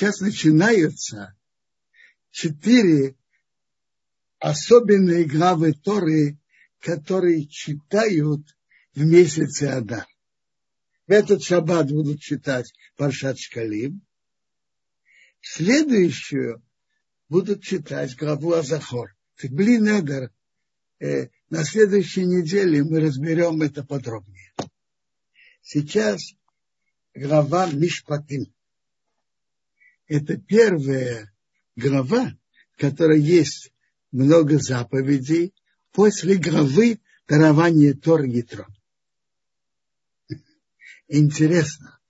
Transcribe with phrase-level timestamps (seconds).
[0.00, 1.36] сейчас начинаются
[2.30, 3.16] четыре
[4.38, 6.38] особенные главы Торы,
[6.78, 8.40] которые читают
[8.94, 10.06] в месяце Ада.
[11.06, 14.00] В этот шаббат будут читать Паршат Шкалим.
[15.42, 16.62] Следующую
[17.28, 19.14] будут читать главу Азахор.
[19.36, 20.32] Так, блин, Эдер,
[20.98, 24.54] э, на следующей неделе мы разберем это подробнее.
[25.60, 26.22] Сейчас
[27.14, 28.50] глава Мишпатим.
[30.10, 31.32] Это первая
[31.76, 32.36] глава,
[32.72, 33.72] в которой есть
[34.10, 35.54] много заповедей
[35.92, 36.98] после главы
[37.28, 38.66] дарования Тор Ятро.
[41.06, 42.00] Интересно,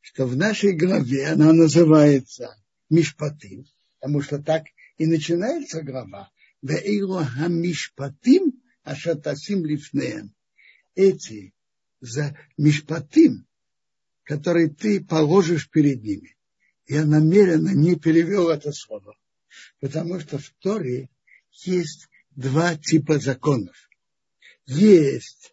[0.00, 2.56] что в нашей главе она называется
[2.88, 3.66] Мишпатим,
[3.98, 4.66] потому что так
[4.96, 6.30] и начинается глава.
[6.62, 10.32] Веилу хамишпатим ашатасим лифнеем.
[10.94, 11.52] Эти
[12.00, 13.48] за мишпатим,
[14.22, 16.36] которые ты положишь перед ними.
[16.86, 19.16] Я намеренно не перевел это слово,
[19.80, 21.08] потому что в Торе
[21.52, 23.76] есть два типа законов.
[24.66, 25.52] Есть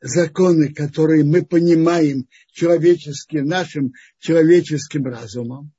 [0.00, 5.72] законы, которые мы понимаем человечески, нашим человеческим разумом.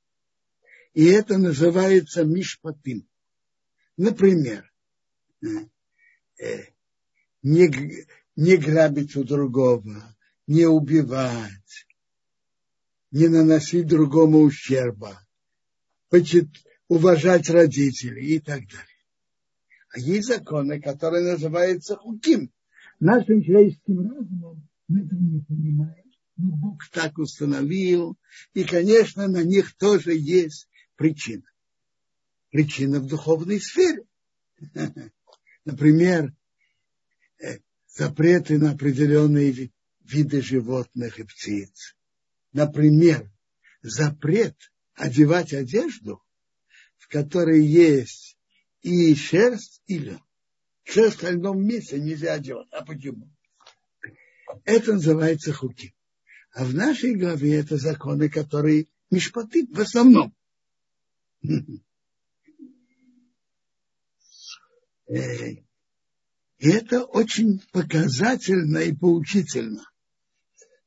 [0.93, 3.07] И это называется мишпатим.
[3.97, 4.71] Например,
[5.41, 6.65] э,
[7.41, 10.15] не, не грабить у другого,
[10.47, 11.88] не убивать,
[13.14, 15.22] не наносить другому ущерба,
[16.88, 18.88] уважать родителей и так далее.
[19.89, 22.52] А есть законы, которые называются хуким.
[23.00, 26.03] Нашим человеческим разумом мы этого не понимаем.
[26.38, 28.17] Но Бог так установил.
[28.56, 31.45] И, конечно, на них тоже есть причина.
[32.50, 34.06] Причина в духовной сфере.
[35.66, 36.34] Например,
[37.39, 41.95] э, запреты на определенные виды животных и птиц.
[42.53, 43.29] Например,
[43.81, 44.55] запрет
[44.93, 46.23] одевать одежду,
[46.97, 48.37] в которой есть
[48.81, 50.21] и шерсть, и лен.
[50.83, 52.67] Шерсть в остальном нельзя одевать.
[52.71, 53.29] А почему?
[54.66, 55.95] Это называется хуки.
[56.53, 60.35] А в нашей главе это законы, которые мишпаты в основном.
[65.07, 69.83] И это очень показательно и поучительно.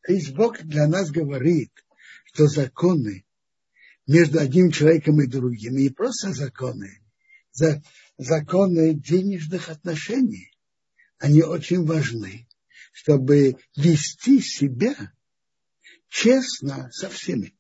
[0.07, 1.73] То есть Бог для нас говорит,
[2.27, 3.25] что законы
[4.07, 7.03] между одним человеком и другим, не просто законы,
[8.17, 10.53] законы денежных отношений,
[11.19, 12.47] они очень важны,
[12.93, 15.13] чтобы вести себя
[16.09, 17.57] честно со всеми.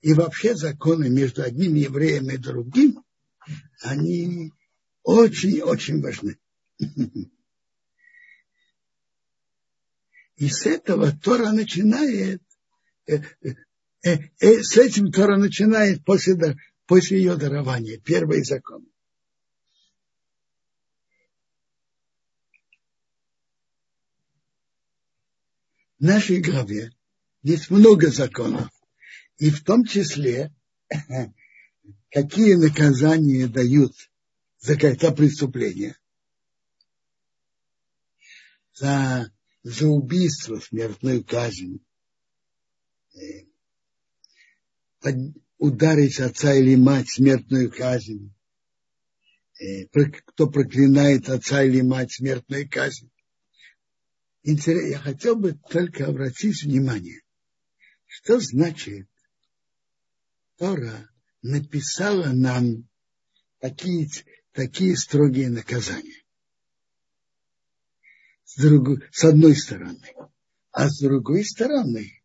[0.00, 3.04] И вообще законы между одним евреем и другим,
[3.82, 4.50] они
[5.02, 6.38] очень-очень важны.
[10.36, 12.42] И с этого Тора начинает,
[13.06, 13.54] э, э,
[14.40, 16.56] э, с этим Тора начинает после,
[16.86, 18.86] после ее дарования, первый закон.
[26.00, 26.90] В нашей главе
[27.42, 28.70] есть много законов,
[29.38, 30.52] и в том числе,
[32.10, 33.92] какие наказания дают
[34.58, 35.96] за какое-то преступление.
[38.72, 39.30] За
[39.64, 41.80] за убийство, смертную казнь,
[43.14, 43.46] э,
[45.58, 48.32] ударить отца или мать, смертную казнь,
[49.58, 49.86] э,
[50.26, 53.10] кто проклинает отца или мать, смертную казнь.
[54.42, 57.22] Интересно, я хотел бы только обратить внимание,
[58.06, 59.08] что значит
[60.58, 61.08] Тора
[61.40, 62.86] написала нам
[63.60, 64.10] такие,
[64.52, 66.23] такие строгие наказания
[68.54, 70.14] с, другой, с одной стороны.
[70.70, 72.22] А с другой стороны,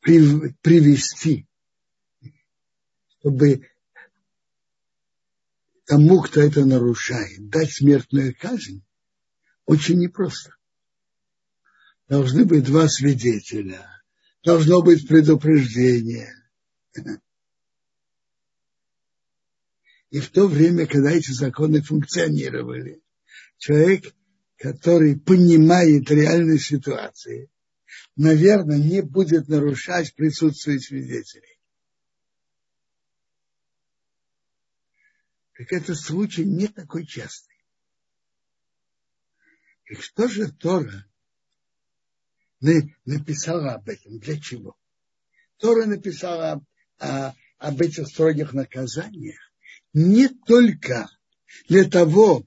[0.00, 1.46] привести,
[3.18, 3.68] чтобы
[5.84, 8.82] тому, кто это нарушает, дать смертную казнь,
[9.64, 10.54] очень непросто.
[12.08, 13.84] Должны быть два свидетеля,
[14.44, 16.32] должно быть предупреждение.
[20.16, 23.02] И в то время, когда эти законы функционировали,
[23.58, 24.14] человек,
[24.56, 27.50] который понимает реальную ситуацию,
[28.16, 31.60] наверное, не будет нарушать присутствие свидетелей.
[35.58, 37.62] Так этот случай не такой частый.
[39.84, 41.04] И что же Тора
[43.04, 44.18] написала об этом?
[44.18, 44.78] Для чего?
[45.58, 49.46] Тора написала об, об этих строгих наказаниях
[49.96, 51.08] не только
[51.70, 52.46] для того,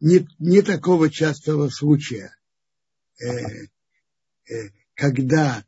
[0.00, 2.34] не, не такого частого случая,
[3.20, 3.26] э,
[4.48, 5.66] э, когда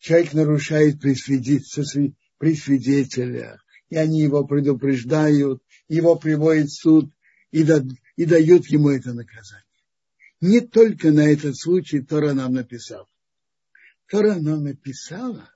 [0.00, 7.12] человек нарушает при, свидетелях, при свидетелях, и они его предупреждают, его приводят в суд
[7.52, 7.84] и, да,
[8.16, 9.64] и дают ему это наказание.
[10.40, 13.08] Не только на этот случай Тора нам написал.
[14.08, 15.48] Тора нам написала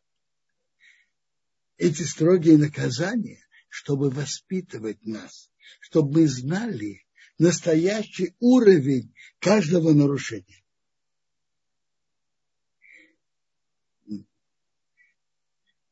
[1.78, 3.43] эти строгие наказания,
[3.74, 5.50] чтобы воспитывать нас,
[5.80, 7.04] чтобы мы знали
[7.38, 10.62] настоящий уровень каждого нарушения.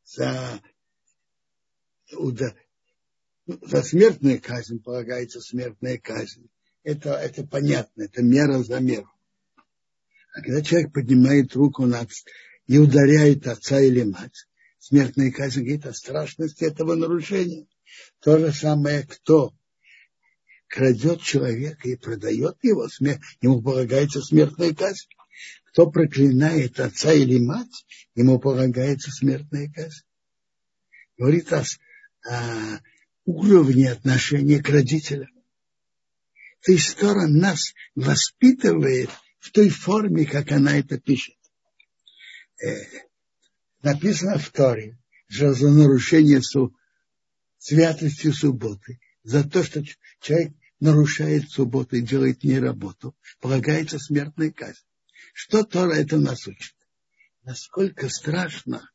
[0.04, 0.62] За,
[2.12, 6.48] за смертную казнь полагается смертная казнь.
[6.84, 9.10] Это, это понятно, это мера за меру.
[10.34, 12.08] А когда человек поднимает руку над,
[12.68, 14.46] и ударяет отца или мать,
[14.78, 17.66] смертная казнь говорит о страшности этого нарушения.
[18.20, 19.54] То же самое, кто
[20.68, 22.88] крадет человека и продает его,
[23.40, 25.08] ему полагается смертная казнь.
[25.66, 30.02] Кто проклинает отца или мать, ему полагается смертная казнь.
[31.18, 31.64] Говорит о,
[32.28, 32.80] о
[33.24, 35.30] уровне отношения к родителям.
[36.62, 39.10] То есть Тора нас воспитывает
[39.40, 41.36] в той форме, как она это пишет.
[42.62, 42.76] Э,
[43.82, 44.98] написано в Торе,
[45.28, 46.76] что за нарушение су,
[47.62, 49.84] святости субботы, за то, что
[50.20, 54.82] человек нарушает субботу и делает не работу, полагается смертная казнь.
[55.32, 56.74] Что Тора это нас учит?
[57.44, 58.90] Насколько страшно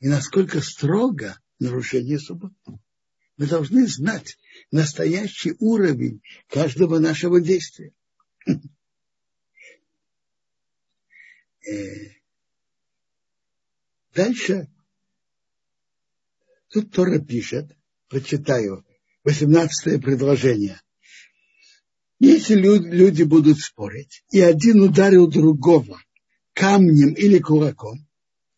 [0.00, 2.56] и насколько строго нарушение субботы.
[3.36, 4.36] Мы должны знать
[4.72, 7.92] настоящий уровень каждого нашего действия.
[11.70, 11.74] Э,
[14.12, 14.68] дальше
[16.68, 17.78] тут Тора пишет,
[18.08, 18.84] прочитаю,
[19.24, 20.80] 18 предложение.
[22.18, 26.00] Если люди будут спорить, и один ударил другого
[26.52, 28.06] камнем или кулаком,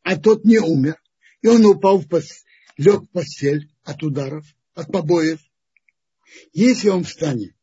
[0.02, 0.96] а тот не умер,
[1.42, 2.44] и он упал в пост...
[2.78, 5.40] лег в постель от ударов, от побоев,
[6.52, 7.54] если он встанет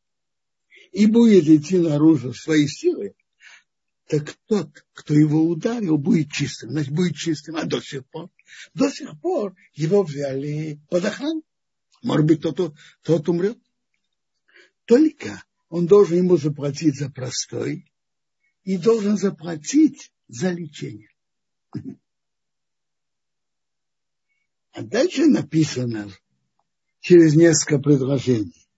[0.91, 3.15] и будет идти наружу своей силой,
[4.07, 6.71] так тот, кто его ударил, будет чистым.
[6.71, 7.57] Значит, будет чистым.
[7.57, 8.29] А до сих пор?
[8.73, 11.43] До сих пор его взяли под охрану.
[12.07, 13.59] Может быть, тот, тот умрет.
[14.85, 17.91] Только он должен ему заплатить за простой
[18.63, 21.09] и должен заплатить за лечение.
[24.71, 26.09] А дальше написано
[27.01, 28.69] через несколько предложений,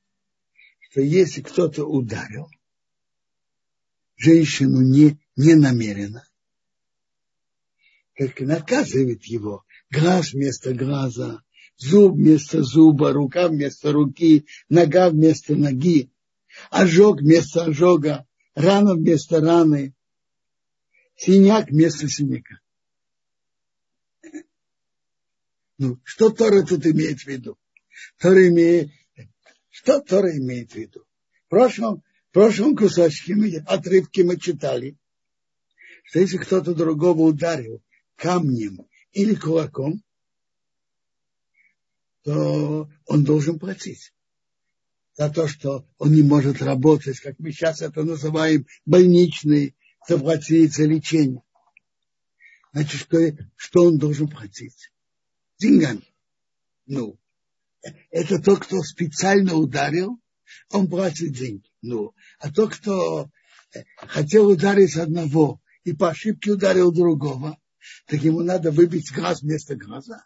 [0.90, 2.50] что если кто-то ударил
[4.16, 6.28] женщину не, не намеренно,
[8.16, 11.44] как наказывает его глаз вместо глаза,
[11.80, 16.12] зуб вместо зуба, рука вместо руки, нога вместо ноги,
[16.70, 19.94] ожог вместо ожога, рана вместо раны,
[21.16, 22.60] синяк вместо синяка.
[25.78, 27.58] Ну, что Тора тут имеет в виду?
[28.18, 28.92] Тора имеет,
[29.70, 31.06] что Тора имеет в виду?
[31.46, 34.98] В прошлом, в прошлом кусочке мы, отрывки мы читали,
[36.04, 37.82] что если кто-то другого ударил
[38.18, 40.04] камнем или кулаком,
[42.24, 44.14] то он должен платить
[45.20, 49.76] за то, что он не может работать, как мы сейчас это называем, больничный,
[50.08, 51.44] заплатить за лечение.
[52.72, 53.18] Значит, что,
[53.56, 54.92] что он должен платить?
[55.58, 56.04] Деньгами.
[56.86, 57.20] Ну,
[58.12, 60.20] это тот, кто специально ударил,
[60.72, 61.70] он платит деньги.
[61.82, 63.30] Ну, а тот, кто
[63.74, 67.60] э, хотел ударить одного и по ошибке ударил другого,
[68.06, 70.26] так ему надо выбить глаз вместо глаза.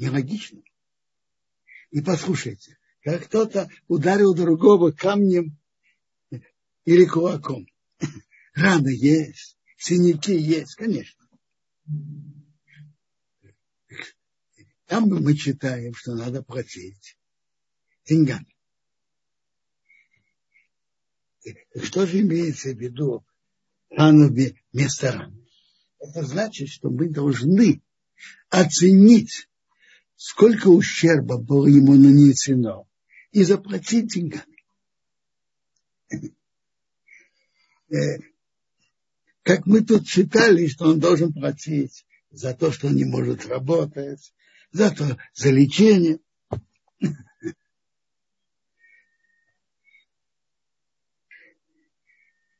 [0.00, 0.62] Нелогично.
[1.92, 5.58] Не и послушайте, как кто-то ударил другого камнем
[6.86, 7.66] или кулаком.
[8.54, 11.28] Раны есть, синяки есть, конечно.
[14.86, 17.18] Там мы читаем, что надо платить
[18.06, 18.56] деньгами.
[21.76, 23.26] Что же имеется в виду
[23.90, 25.46] ранами вместо ран?
[25.98, 27.82] Это значит, что мы должны
[28.48, 29.49] оценить,
[30.20, 32.86] сколько ущерба было ему нанесено
[33.30, 34.44] и заплатить деньгами.
[37.88, 38.18] Э,
[39.42, 44.34] как мы тут читали, что он должен платить за то, что он не может работать,
[44.72, 46.20] за то, за лечение.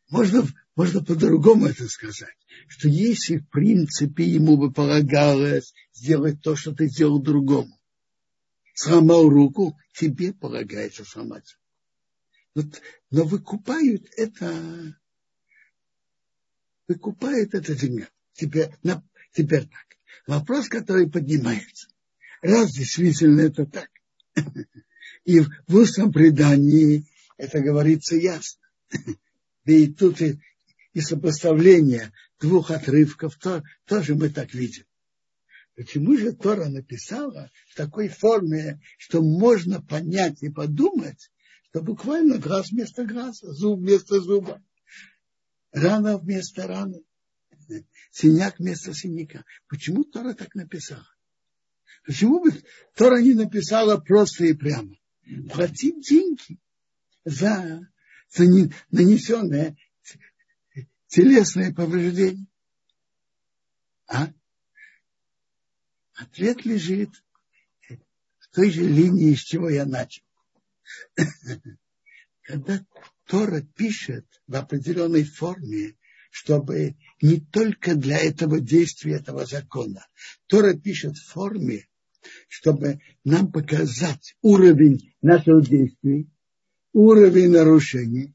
[0.09, 0.47] Можно,
[0.81, 2.35] можно по-другому это сказать,
[2.67, 7.79] что если в принципе ему бы полагалось сделать то, что ты сделал другому,
[8.73, 11.59] сломал руку, тебе полагается сломать.
[12.55, 12.63] Но,
[13.11, 14.99] но выкупают это,
[16.89, 18.09] выкупают это деньгами.
[18.33, 19.99] теперь, на, теперь так.
[20.27, 21.89] Вопрос, который поднимается.
[22.41, 23.91] Раз действительно это так,
[25.27, 27.05] и в устном предании
[27.37, 28.63] это говорится ясно.
[29.67, 30.41] Да и тут и,
[30.92, 34.85] и сопоставление двух отрывков то, тоже мы так видим.
[35.76, 41.30] Почему же Тора написала в такой форме, что можно понять и подумать,
[41.70, 44.62] что буквально глаз вместо глаза, зуб вместо зуба,
[45.73, 47.02] рана вместо раны,
[48.11, 49.44] синяк вместо синяка.
[49.68, 51.06] Почему Тора так написала?
[52.04, 52.50] Почему бы
[52.94, 54.97] Тора не написала просто и прямо?
[55.52, 56.59] Платить деньги
[57.25, 57.88] за,
[58.30, 58.44] за
[58.90, 59.76] нанесенное
[61.11, 62.47] телесное повреждение.
[64.09, 64.33] А?
[66.14, 67.11] Ответ лежит
[68.38, 70.23] в той же линии, с чего я начал.
[72.43, 72.85] Когда
[73.26, 75.97] Тора пишет в определенной форме,
[76.31, 80.07] чтобы не только для этого действия, этого закона.
[80.47, 81.88] Тора пишет в форме,
[82.49, 86.29] чтобы нам показать уровень наших действий,
[86.93, 88.35] уровень нарушений.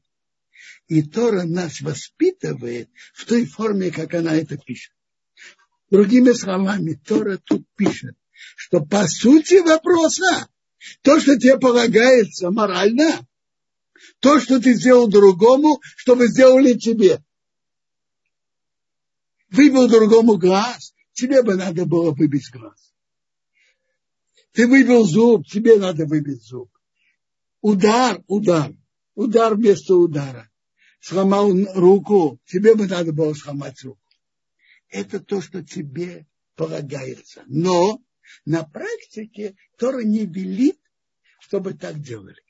[0.88, 4.92] И Тора нас воспитывает в той форме, как она это пишет.
[5.90, 8.16] Другими словами, Тора тут пишет,
[8.56, 10.48] что по сути вопроса,
[11.02, 13.26] то, что тебе полагается морально,
[14.20, 17.22] то, что ты сделал другому, чтобы сделали тебе.
[19.50, 22.92] Выбил другому глаз, тебе бы надо было выбить глаз.
[24.52, 26.70] Ты выбил зуб, тебе надо выбить зуб.
[27.60, 28.72] Удар, удар,
[29.16, 30.48] удар вместо удара.
[31.00, 34.00] Сломал руку, тебе бы надо было сломать руку.
[34.88, 37.42] Это то, что тебе полагается.
[37.46, 38.00] Но
[38.44, 40.78] на практике Тора не велит,
[41.40, 42.42] чтобы так делали.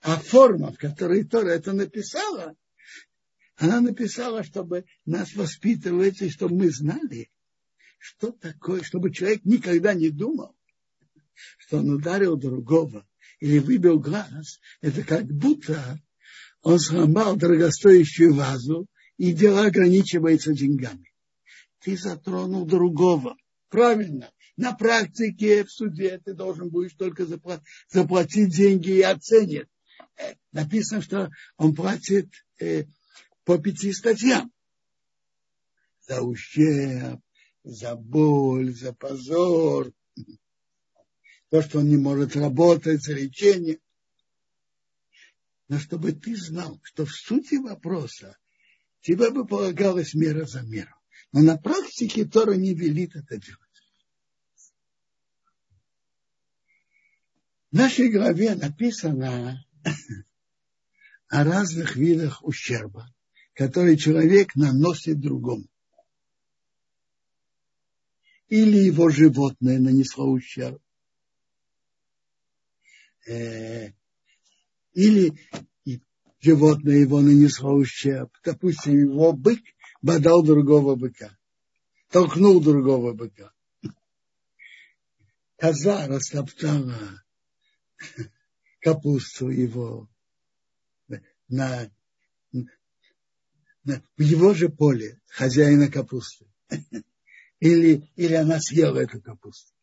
[0.00, 2.56] А форма, в которой Тора это написала,
[3.56, 7.30] она написала, чтобы нас воспитывать, и чтобы мы знали,
[7.98, 10.56] что такое, чтобы человек никогда не думал,
[11.58, 13.04] что он ударил другого
[13.40, 16.00] или выбил глаз, это как будто
[16.62, 21.12] он сломал дорогостоящую вазу, и дело ограничивается деньгами.
[21.80, 23.36] Ты затронул другого.
[23.68, 24.30] Правильно.
[24.56, 29.68] На практике в суде ты должен будешь только заплатить, деньги и оценят.
[30.16, 32.28] Э, написано, что он платит
[32.60, 32.84] э,
[33.44, 34.52] по пяти статьям.
[36.08, 37.20] За ущерб,
[37.62, 39.92] за боль, за позор,
[41.50, 43.78] то, что он не может работать, лечение.
[45.68, 48.36] Но чтобы ты знал, что в сути вопроса
[49.00, 50.94] тебе бы полагалась мера за меру.
[51.32, 53.62] Но на практике Тора не велит это делать.
[57.70, 59.62] В нашей главе написано
[61.28, 63.12] о разных видах ущерба,
[63.52, 65.68] который человек наносит другому
[68.48, 70.80] или его животное нанесло ущерб,
[73.28, 73.92] э,
[74.94, 75.38] или
[76.40, 78.32] животное его нанесло ущерб.
[78.44, 79.60] Допустим, его бык
[80.02, 81.36] бодал другого быка,
[82.10, 83.52] толкнул другого быка.
[85.56, 87.22] Коза растоптала
[88.80, 90.08] капусту его
[91.48, 91.90] на,
[92.52, 96.46] на, в его же поле хозяина капусты
[97.60, 99.77] или, или она съела эту капусту.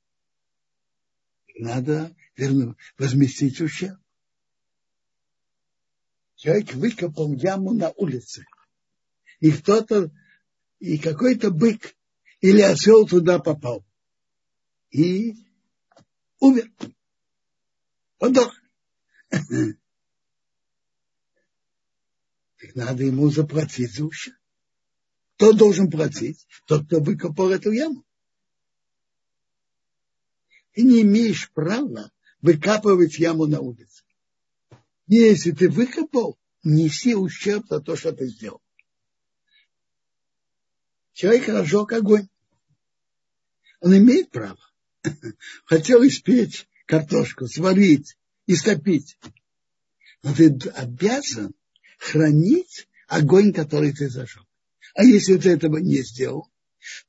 [1.58, 3.98] Надо вернуть, возместить ущерб.
[6.36, 8.46] Человек выкопал яму на улице.
[9.40, 10.12] И кто-то,
[10.80, 11.96] и какой-то бык
[12.42, 13.86] или осел туда попал.
[14.92, 15.36] И
[16.40, 16.70] умер.
[18.18, 18.54] Подох.
[19.30, 19.44] Так
[22.76, 24.38] надо ему заплатить за ущерб.
[25.36, 26.46] Кто должен платить?
[26.66, 28.05] Тот, кто выкопал эту яму.
[30.76, 34.04] Ты не имеешь права выкапывать яму на улице.
[35.08, 38.62] Если ты выкопал, неси ущерб за то, что ты сделал.
[41.14, 42.28] Человек разжег огонь.
[43.80, 44.60] Он имеет право.
[45.66, 49.18] Хотел испечь картошку, сварить, истопить.
[50.24, 51.56] Но ты обязан
[52.00, 54.44] хранить огонь, который ты зажег.
[54.94, 56.52] А если ты этого не сделал,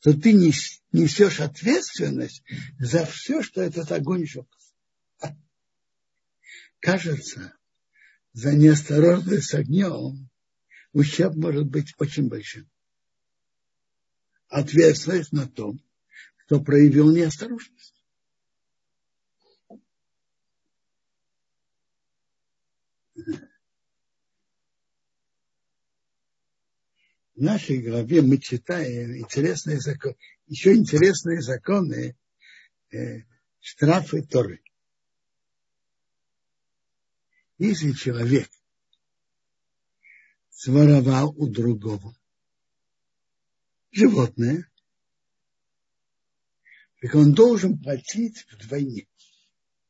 [0.01, 0.33] то ты
[0.97, 2.43] несешь ответственность
[2.79, 4.47] за все, что этот огонь жег.
[6.81, 7.57] Кажется,
[8.33, 10.29] за неосторожность с огнем
[10.93, 12.69] ущерб может быть очень большим.
[14.49, 15.81] Ответственность на том,
[16.45, 17.96] кто проявил неосторожность.
[27.37, 30.17] В нашей главе мы читаем интересные законы,
[30.47, 32.17] еще интересные законы
[32.91, 33.25] э,
[33.61, 34.63] штрафы Торы.
[37.59, 38.49] Если человек
[40.49, 42.17] своровал у другого
[43.91, 44.71] животное,
[47.01, 49.07] так он должен платить вдвойне.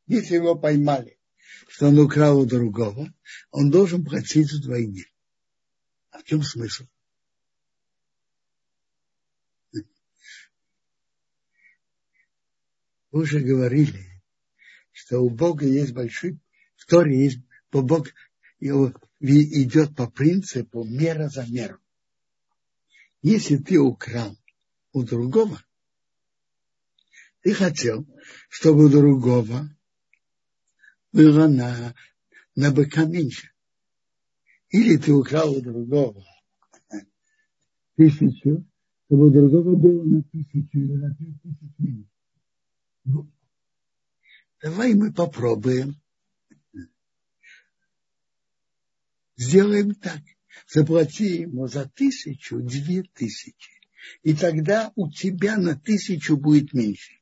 [0.09, 1.21] Если его поймали,
[1.69, 3.13] что он украл у другого,
[3.51, 5.05] он должен платить вдвойне.
[6.11, 6.87] А в чем смысл?
[13.17, 14.05] Вы уже говорили,
[14.93, 16.39] что у Бога есть большой,
[16.77, 17.39] в Торе есть,
[17.73, 18.13] Бог
[19.21, 21.79] идет по принципу мера за меру.
[23.23, 24.37] Если ты украл
[24.93, 25.63] у другого,
[27.41, 28.07] ты хотел,
[28.51, 29.75] чтобы у другого
[31.11, 31.95] было на,
[32.55, 33.51] на быка меньше.
[34.69, 36.23] Или ты украл у другого
[37.97, 38.63] тысячу,
[39.07, 42.16] чтобы у другого было на тысячу или на пять тысяч меньше.
[43.07, 43.31] Ну,
[44.61, 46.01] давай мы попробуем.
[49.37, 50.21] Сделаем так.
[50.67, 53.71] Заплати ему за тысячу две тысячи.
[54.23, 57.13] И тогда у тебя на тысячу будет меньше.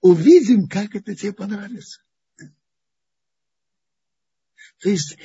[0.00, 2.02] Увидим, как это тебе понравится.
[4.78, 5.16] То есть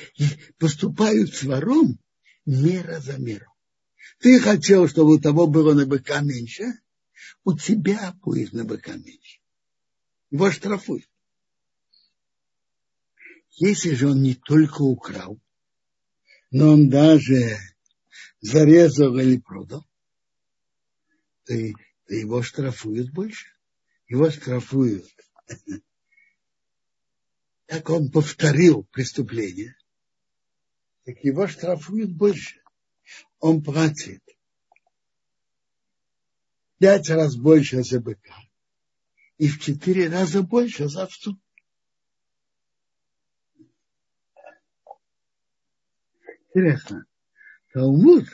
[0.56, 1.98] поступают с вором
[2.46, 3.52] мера за меру.
[4.18, 6.72] Ты хотел, чтобы у того было на быка меньше,
[7.44, 9.41] у тебя будет на быка меньше
[10.32, 11.08] его штрафуют.
[13.50, 15.38] Если же он не только украл,
[16.50, 17.58] но он даже
[18.40, 19.86] зарезал или продал,
[21.44, 21.54] то,
[22.06, 23.46] то его штрафуют больше.
[24.08, 25.06] Его штрафуют.
[27.66, 29.74] Так он повторил преступление,
[31.04, 32.60] так его штрафуют больше.
[33.38, 34.22] Он платит
[36.76, 38.36] пять раз больше за быка
[39.42, 41.36] и в четыре раза больше за овцу.
[46.46, 47.06] Интересно.
[47.72, 48.28] Талмуд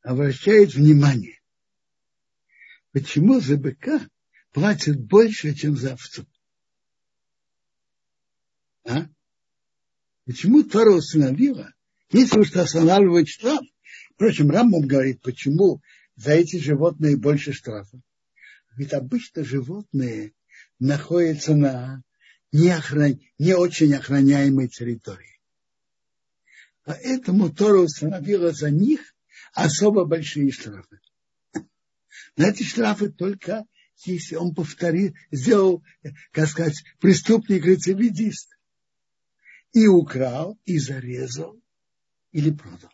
[0.00, 1.42] обращает внимание,
[2.92, 4.08] почему за быка
[4.52, 6.26] платят больше, чем за овцу.
[8.84, 9.08] А?
[10.24, 11.70] Почему Тора установила,
[12.08, 13.60] если уж останавливать штраф,
[14.14, 15.82] впрочем, Рамбам говорит, почему
[16.16, 18.00] за эти животные больше штрафа.
[18.76, 20.32] Ведь обычно животные
[20.78, 22.02] находятся на
[22.52, 23.20] не, охран...
[23.38, 25.40] не очень охраняемой территории.
[26.84, 29.14] Поэтому Тора установила за них
[29.52, 31.00] особо большие штрафы.
[32.36, 33.64] На эти штрафы только
[34.04, 35.82] если он повторил, сделал,
[36.32, 38.48] как сказать, преступник-рецидивист.
[39.72, 41.58] И украл, и зарезал,
[42.32, 42.91] или продал.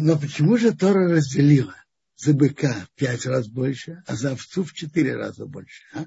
[0.00, 1.76] Но почему же Тора разделила
[2.16, 5.84] за быка в пять раз больше, а за овцу в четыре раза больше?
[5.92, 6.06] А?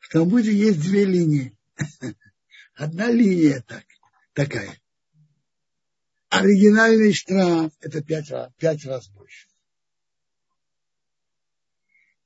[0.00, 1.56] В Талмуде есть две линии.
[2.74, 3.84] Одна линия так,
[4.34, 4.78] такая.
[6.28, 9.48] Оригинальный штраф– это пять раз, пять раз больше.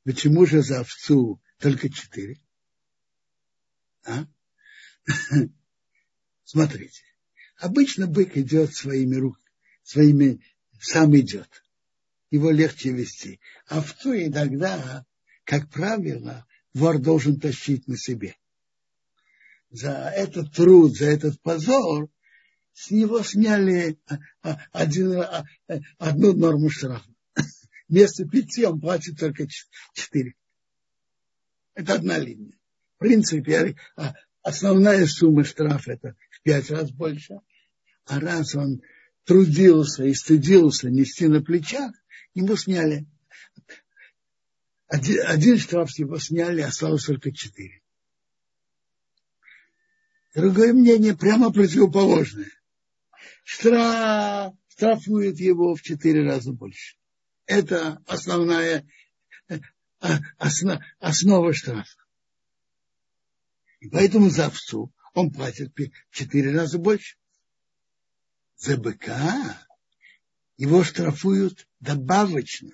[0.05, 2.41] Почему же за овцу только четыре?
[4.05, 4.27] А?
[6.45, 7.03] Смотрите.
[7.59, 9.46] Обычно бык идет своими руками
[9.87, 10.41] своими
[10.81, 11.49] сам идет.
[12.31, 13.41] Его легче вести.
[13.69, 15.07] Овцу иногда,
[15.45, 16.45] как правило,
[16.75, 18.37] вор должен тащить на себе.
[19.71, 22.09] За этот труд, за этот позор
[22.73, 25.45] с него сняли а, а, один, а,
[25.99, 27.09] одну норму штрафа.
[27.89, 29.47] Вместо пяти он платит только
[29.95, 30.35] четыре.
[31.75, 32.59] Это одна линия.
[32.97, 33.77] В принципе,
[34.43, 37.39] основная сумма штрафа это в пять раз больше.
[38.07, 38.83] А раз он
[39.27, 41.93] трудился и стыдился нести на плечах,
[42.35, 43.07] ему сняли.
[44.87, 47.83] Один, один штраф с него сняли, осталось только четыре.
[50.35, 52.51] Другое мнение прямо противоположное.
[53.43, 56.97] Штраф, штрафует его в четыре раза больше.
[57.47, 58.87] Это основная
[60.39, 61.99] основ, основа штрафа.
[63.81, 67.17] И поэтому за овцу он платит в четыре раза больше
[68.57, 69.67] за быка
[70.57, 72.73] его штрафуют добавочно.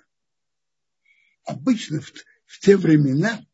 [1.45, 2.13] Обычно в,
[2.47, 3.45] в те времена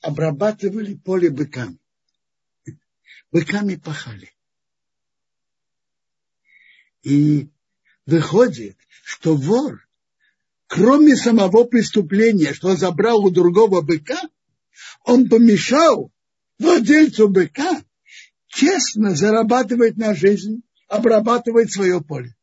[0.00, 1.78] обрабатывали поле быками.
[3.32, 4.32] Быками пахали.
[7.02, 7.48] И
[8.04, 9.88] выходит, что вор,
[10.66, 14.20] кроме самого преступления, что забрал у другого быка,
[15.04, 16.12] он помешал
[16.58, 17.82] владельцу быка
[18.48, 22.34] честно зарабатывает на жизнь, обрабатывает свое поле.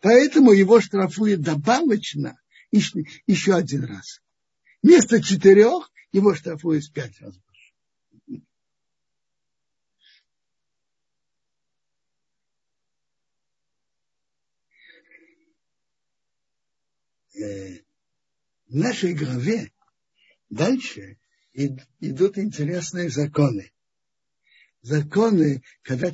[0.00, 2.38] Поэтому его штрафуют добавочно
[2.70, 4.20] еще один раз.
[4.82, 7.34] Вместо четырех его штрафуют пять раз.
[17.34, 17.78] Э,
[18.66, 19.72] в нашей главе
[20.50, 21.18] дальше
[21.54, 23.72] идут интересные законы.
[24.82, 26.10] Законы, когда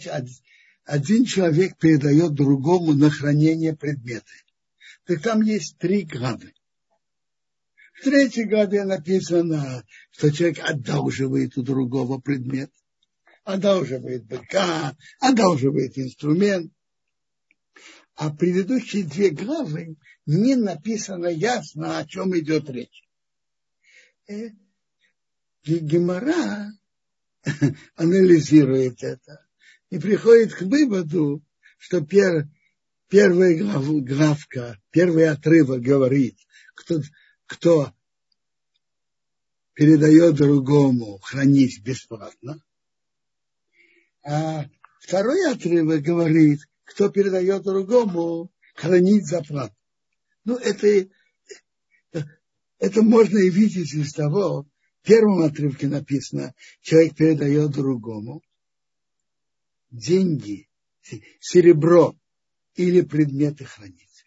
[0.88, 4.33] один человек передает другому на хранение предметы.
[5.05, 6.55] Так там есть три главы.
[7.92, 12.72] В третьей главе написано, что человек одалживает у другого предмет,
[13.44, 16.72] одалживает быка, одалживает инструмент.
[18.14, 23.07] А предыдущие две главы не написано ясно, о чем идет речь.
[24.27, 24.48] Э,
[25.64, 26.72] Гемора
[27.94, 29.48] анализирует это
[29.90, 31.42] и приходит к выводу,
[31.79, 32.48] что пер,
[33.09, 36.37] первая глав, главка, первый отрывок говорит,
[36.74, 37.01] кто,
[37.46, 37.92] кто
[39.74, 42.62] передает другому хранить бесплатно.
[44.24, 44.66] А
[45.01, 49.74] второй отрывок говорит, кто передает другому хранить за плату.
[50.44, 51.09] Ну, это,
[52.79, 54.66] это можно и видеть из того,
[55.03, 58.42] в первом отрывке написано, человек передает другому
[59.90, 60.68] деньги,
[61.40, 62.16] серебро
[62.74, 64.24] или предметы хранить.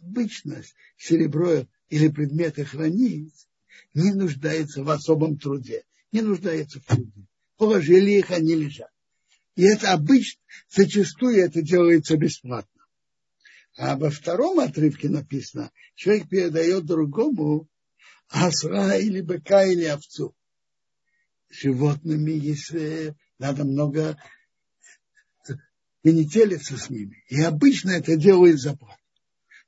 [0.00, 0.62] Обычно
[0.96, 3.48] серебро или предметы хранить
[3.94, 7.26] не нуждается в особом труде, не нуждается в труде.
[7.56, 8.90] Положили их, они лежат.
[9.54, 12.82] И это обычно, зачастую это делается бесплатно.
[13.78, 17.68] А во втором отрывке написано, человек передает другому
[18.28, 20.34] осра или быка или овцу.
[21.48, 24.18] Животными, если надо много
[26.06, 27.24] и не телится с ними.
[27.26, 29.02] И обычно это делает заплату.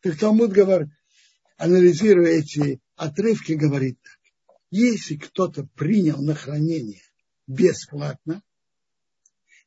[0.03, 0.89] Так Талмуд говорит,
[1.57, 4.55] анализируя эти отрывки, говорит так.
[4.71, 7.03] Если кто-то принял на хранение
[7.49, 8.41] бесплатно,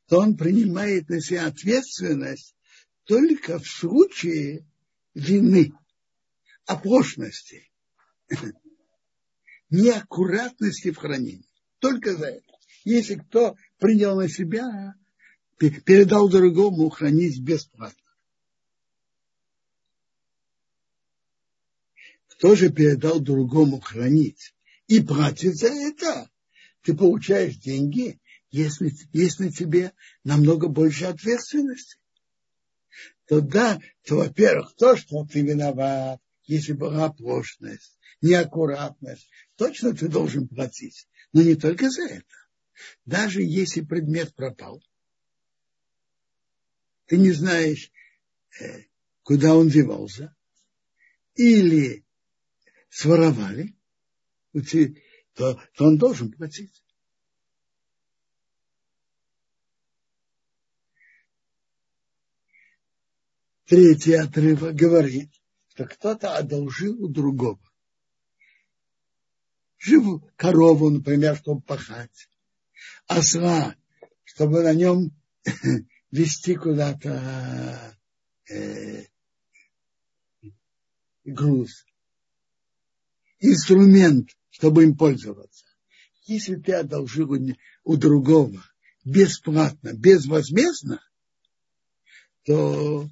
[0.08, 2.54] то он принимает на себя ответственность
[3.04, 4.66] только в случае
[5.12, 5.74] вины,
[6.64, 7.70] оплошности,
[9.68, 11.44] неаккуратности в хранении.
[11.80, 12.52] Только за это.
[12.84, 14.94] Если кто принял на себя
[15.58, 17.98] передал другому хранить бесплатно.
[22.28, 24.52] Кто же передал другому хранить
[24.88, 26.28] и платит за это?
[26.82, 29.92] Ты получаешь деньги, если, если тебе
[30.24, 31.98] намного больше ответственности.
[33.28, 40.48] То да, то, во-первых, то, что ты виноват, если была оплошность, неаккуратность, точно ты должен
[40.48, 41.06] платить.
[41.32, 42.34] Но не только за это.
[43.06, 44.82] Даже если предмет пропал,
[47.12, 47.92] ты не знаешь,
[48.58, 48.84] э,
[49.22, 50.34] куда он девался,
[51.34, 52.06] или
[52.88, 53.76] своровали,
[55.34, 56.82] то, то он должен платить.
[63.66, 65.30] Третий отрывок говорит,
[65.68, 67.60] что кто-то одолжил у другого.
[69.76, 72.30] Живу корову, например, чтобы пахать,
[73.06, 73.76] осла,
[74.24, 75.10] чтобы на нем
[76.12, 77.96] вести куда-то
[78.48, 79.04] э,
[81.24, 81.86] груз,
[83.40, 85.64] инструмент, чтобы им пользоваться.
[86.26, 87.34] Если ты одолжил
[87.84, 88.62] у другого
[89.04, 91.02] бесплатно, безвозмездно,
[92.44, 93.08] то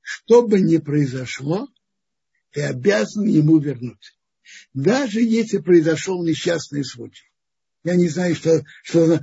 [0.00, 1.68] что бы ни произошло,
[2.50, 4.16] ты обязан ему вернуть.
[4.74, 7.26] Даже если произошел несчастный случай.
[7.82, 9.20] Я не знаю, что, что,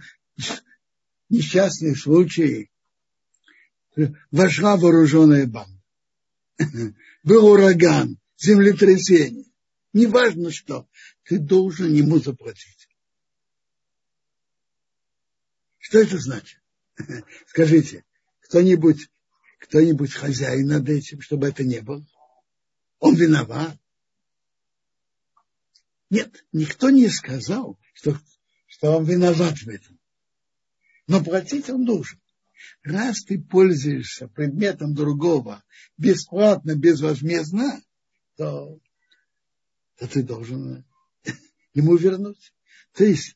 [1.31, 2.69] несчастный случай
[4.29, 5.81] вошла вооруженная банда.
[7.23, 9.45] Был ураган, землетрясение.
[9.93, 10.87] Неважно что,
[11.23, 12.87] ты должен ему заплатить.
[15.79, 16.61] Что это значит?
[17.47, 18.05] Скажите,
[18.41, 19.09] кто-нибудь
[19.59, 22.05] кто-нибудь хозяин над этим, чтобы это не было?
[22.99, 23.77] Он виноват?
[26.09, 28.19] Нет, никто не сказал, что,
[28.67, 30.00] что он виноват в этом
[31.07, 32.19] но платить он должен.
[32.83, 35.63] Раз ты пользуешься предметом другого
[35.97, 37.81] бесплатно, безвозмездно,
[38.37, 38.79] то,
[39.97, 40.85] то ты должен
[41.73, 42.53] ему вернуть.
[42.93, 43.35] То есть,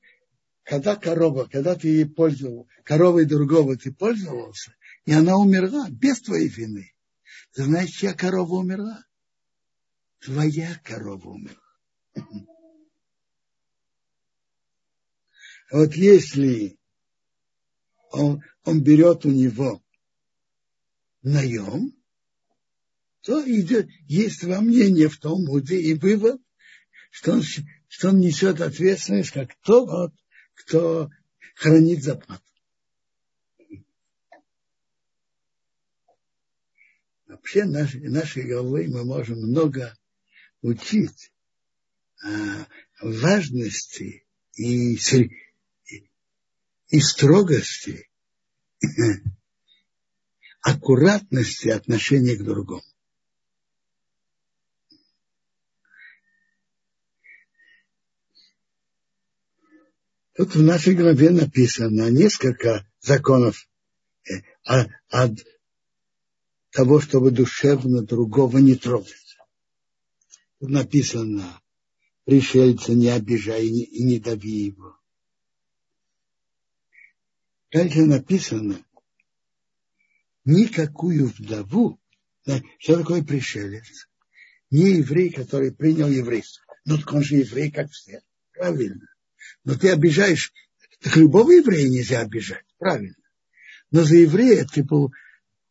[0.63, 4.75] когда корова, когда ты ей пользовал, коровой другого ты пользовался,
[5.05, 6.93] и она умерла без твоей вины,
[7.53, 9.05] ты знаешь, чья корова умерла?
[10.19, 11.61] Твоя корова умерла.
[15.71, 16.79] Вот если
[18.15, 19.81] он, он берет у него
[21.21, 21.93] наем,
[23.21, 26.39] то идет, есть два мнения в Талмуде и вывод,
[27.09, 27.43] что он,
[27.87, 30.13] что он несет ответственность как тот,
[30.53, 31.09] кто
[31.55, 32.43] хранит заплату.
[37.27, 39.97] Вообще наши, нашей головы мы можем много
[40.61, 41.31] учить
[42.21, 42.65] о
[43.01, 44.97] важности и,
[46.89, 48.09] и строгости,
[50.61, 52.83] аккуратности отношения к другому.
[60.35, 63.69] Тут в нашей главе написано несколько законов
[64.29, 65.45] э, от
[66.71, 69.37] того, чтобы душевно другого не трогать.
[70.59, 71.61] Тут написано,
[72.25, 74.97] пришельца не обижай и не дави его.
[77.75, 78.81] Дальше написано,
[80.45, 81.99] никакую вдову,
[82.79, 84.07] что такое пришелец?
[84.71, 86.63] Не еврей, который принял еврейство.
[86.85, 88.21] Ну, так он же еврей, как все.
[88.53, 89.05] Правильно.
[89.65, 90.53] Но ты обижаешь,
[91.01, 93.17] так любого еврея нельзя обижать, правильно.
[93.91, 95.11] Но за еврея ты, был,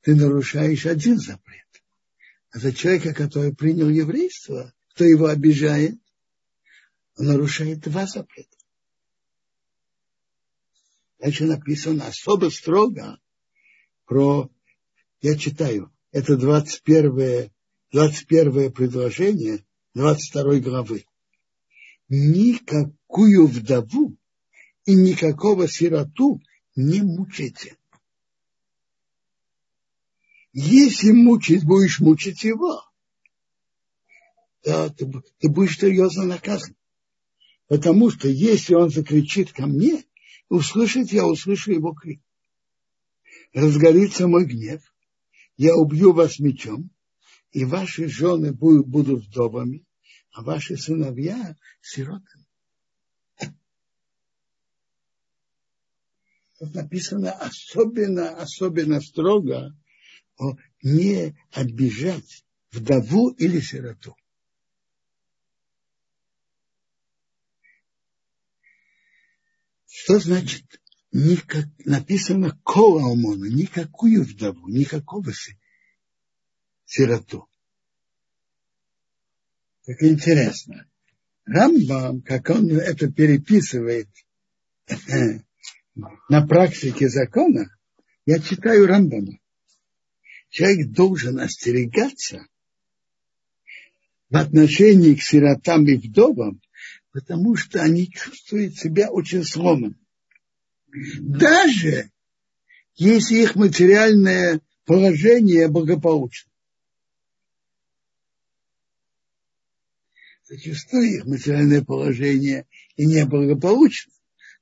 [0.02, 1.64] ты нарушаешь один запрет.
[2.50, 5.98] А за человека, который принял еврейство, кто его обижает,
[7.16, 8.58] он нарушает два запрета.
[11.18, 13.18] Дальше написано особо строго
[14.05, 14.50] про,
[15.20, 17.50] я читаю, это 21,
[17.90, 21.05] 21 предложение 22 главы
[22.09, 24.16] никакую вдову
[24.85, 26.40] и никакого сироту
[26.77, 27.77] не мучите.
[30.53, 32.83] Если мучить будешь мучить его,
[34.62, 36.77] то ты, ты будешь серьезно наказан.
[37.66, 40.05] Потому что если он закричит ко мне,
[40.48, 42.20] услышит я, услышу его крик.
[43.52, 44.83] Разгорится мой гнев,
[45.57, 46.90] я убью вас мечом,
[47.52, 49.85] и ваши жены будут, вдовами,
[50.33, 52.44] а ваши сыновья сиротами.
[56.59, 59.76] Тут написано особенно, особенно строго
[60.83, 64.16] не обижать вдову или сироту.
[70.04, 75.32] Что значит никак, написано кола омона, никакую вдову, никакого
[76.84, 77.48] сироту.
[79.86, 80.86] Так интересно.
[81.46, 84.10] Рамбам, как он это переписывает
[85.94, 87.74] на практике закона,
[88.26, 89.38] я читаю Рамбама.
[90.50, 92.46] Человек должен остерегаться
[94.28, 96.60] в отношении к сиротам и вдовам,
[97.14, 99.96] потому что они чувствуют себя очень сломанными.
[101.20, 102.11] Даже
[102.96, 106.50] если их материальное положение благополучно.
[110.42, 114.12] Зачастую их материальное положение и неблагополучно.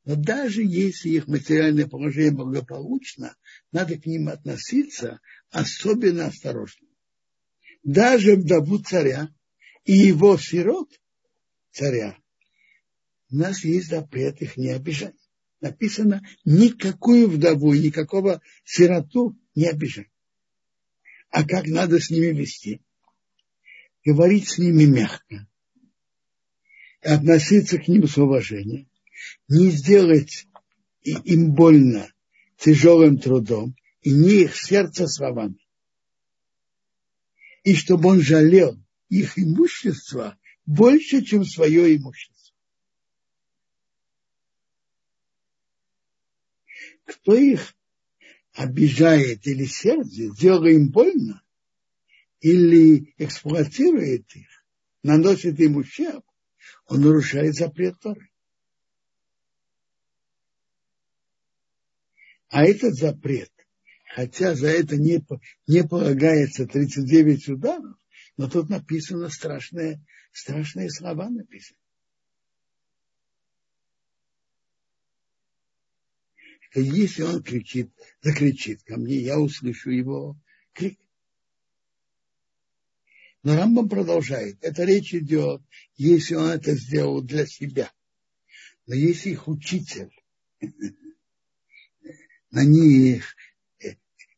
[0.04, 3.34] Но даже если их материальное положение благополучно,
[3.72, 6.86] надо к ним относиться особенно осторожно.
[7.82, 9.30] Даже вдову царя
[9.84, 10.90] и его сирот
[11.70, 12.21] царя
[13.32, 15.16] у нас есть запрет их не обижать.
[15.60, 20.10] Написано, никакую вдову, никакого сироту не обижать.
[21.30, 22.82] А как надо с ними вести?
[24.04, 25.48] Говорить с ними мягко,
[27.00, 28.88] относиться к ним с уважением,
[29.48, 30.46] не сделать
[31.02, 32.12] им больно
[32.58, 35.56] тяжелым трудом и не их сердце словами.
[37.64, 38.76] И чтобы он жалел
[39.08, 42.31] их имущество больше, чем свое имущество.
[47.04, 47.74] Кто их
[48.54, 51.42] обижает или сердит, делая им больно,
[52.40, 54.48] или эксплуатирует их,
[55.02, 56.24] наносит им ущерб,
[56.86, 58.28] он нарушает запрет Торы.
[62.48, 63.50] А этот запрет,
[64.14, 65.24] хотя за это не,
[65.66, 67.96] не полагается 39 ударов,
[68.36, 71.78] но тут написано страшные, страшные слова написаны.
[76.80, 77.90] Если он кричит,
[78.22, 80.36] закричит ко мне, я услышу его
[80.72, 80.98] крик.
[83.42, 84.62] Но Рамбам продолжает.
[84.62, 85.62] Это речь идет,
[85.96, 87.92] если он это сделал для себя.
[88.86, 90.10] Но если их учитель
[92.50, 93.34] на них
[93.80, 93.96] э,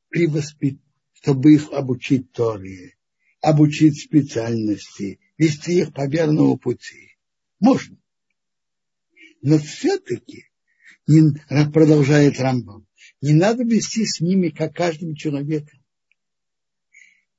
[0.08, 0.80] привоспит,
[1.12, 2.96] чтобы их обучить Торе,
[3.40, 7.16] обучить специальности, вести их по верному пути.
[7.60, 7.98] Можно.
[9.42, 10.50] Но все-таки,
[11.72, 12.86] продолжает Рамбам,
[13.20, 15.80] Не надо вести с ними, как каждым человеком.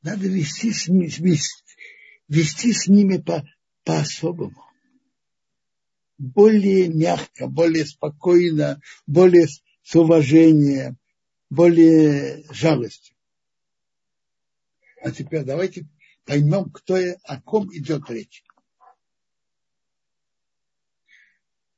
[0.01, 1.09] Надо вести с, ними,
[2.27, 3.47] вести с ними по,
[3.83, 4.63] по-особому.
[6.17, 10.97] Более мягко, более спокойно, более с уважением,
[11.49, 13.15] более жалостью.
[15.01, 15.87] А теперь давайте
[16.23, 18.43] поймем, кто, о ком идет речь.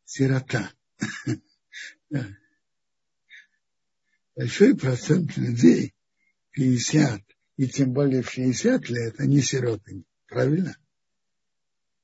[0.06, 0.71] Сирота.
[4.36, 5.93] Большой процент людей,
[6.52, 7.22] 50
[7.58, 10.04] и тем более в 60 лет, они сироты.
[10.28, 10.78] Правильно?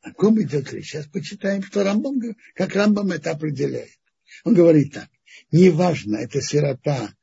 [0.01, 0.89] О ком идет речь?
[0.89, 2.19] Сейчас почитаем, что Рамбам,
[2.55, 3.97] как Рамбам это определяет.
[4.43, 5.09] Он говорит так.
[5.51, 7.15] Неважно, это сирота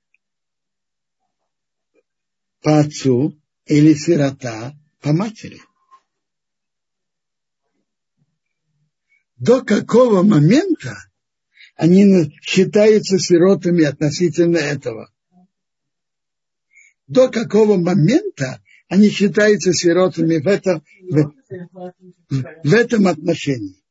[2.61, 5.61] по отцу или сирота по матери.
[9.37, 11.10] До какого момента
[11.81, 15.13] они считаются сиротами относительно этого?
[17.07, 21.33] До какого момента они считаются сиротами в этом, в,
[22.65, 23.83] в этом отношении?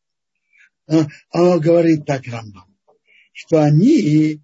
[0.88, 2.76] А, он говорит так Рамбам,
[3.34, 4.42] что они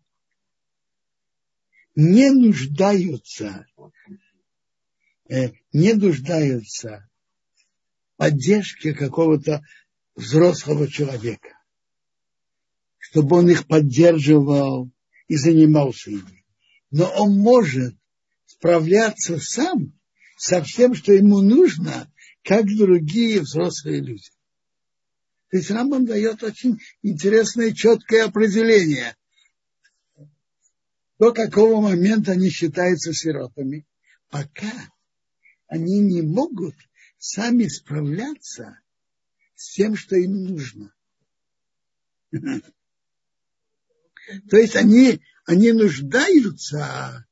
[1.95, 3.65] не нуждаются
[5.27, 7.09] Э, не нуждаются
[8.13, 9.63] в поддержке какого-то
[10.15, 11.54] взрослого человека,
[13.15, 14.91] чтобы он их поддерживал
[15.29, 16.43] и занимался ими.
[16.91, 17.95] Но он может
[18.45, 19.97] справляться сам
[20.35, 22.11] со всем, что ему нужно,
[22.43, 24.29] как другие взрослые люди.
[25.49, 29.15] То есть Рамбам дает очень интересное, четкое определение,
[31.17, 33.87] до какого момента они считаются сиротами,
[34.29, 34.73] пока
[35.67, 36.75] они не могут
[37.17, 38.77] сами справляться
[39.55, 40.93] с тем, что им нужно.
[44.49, 47.25] То есть они, они нуждаются,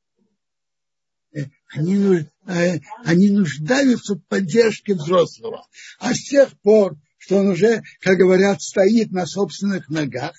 [1.34, 5.66] э, они, э, они нуждаются в поддержке взрослого.
[5.98, 10.34] А с тех пор, что он уже, как говорят, стоит на собственных ногах,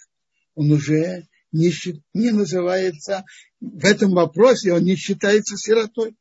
[0.54, 1.72] он уже не,
[2.14, 3.26] не называется,
[3.60, 6.16] в этом вопросе он не считается сиротой.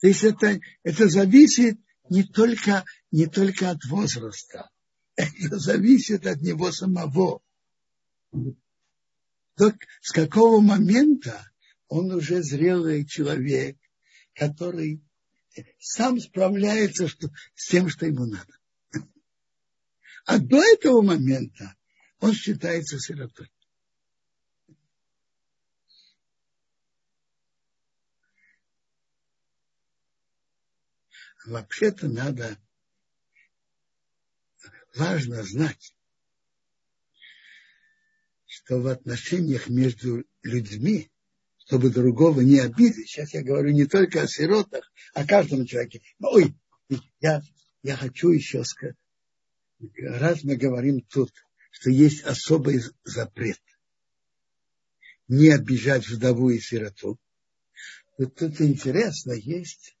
[0.00, 1.78] То есть это, это зависит
[2.10, 4.68] не только, не только от возраста,
[5.16, 7.40] это зависит от него самого.
[9.62, 11.48] Так с какого момента
[11.86, 13.78] он уже зрелый человек,
[14.34, 15.00] который
[15.78, 18.58] сам справляется что, с тем, что ему надо.
[20.24, 21.76] А до этого момента
[22.18, 23.52] он считается сиротой.
[31.46, 32.58] вообще-то надо,
[34.96, 35.94] важно знать,
[38.64, 41.10] что в отношениях между людьми,
[41.58, 46.02] чтобы другого не обидеть, сейчас я говорю не только о сиротах, а о каждом человеке.
[46.20, 46.54] Ой,
[47.20, 47.42] я,
[47.82, 48.96] я хочу еще сказать,
[49.98, 51.32] раз мы говорим тут,
[51.70, 53.60] что есть особый запрет
[55.28, 57.18] не обижать вдову и сироту,
[58.18, 59.96] вот тут интересно, есть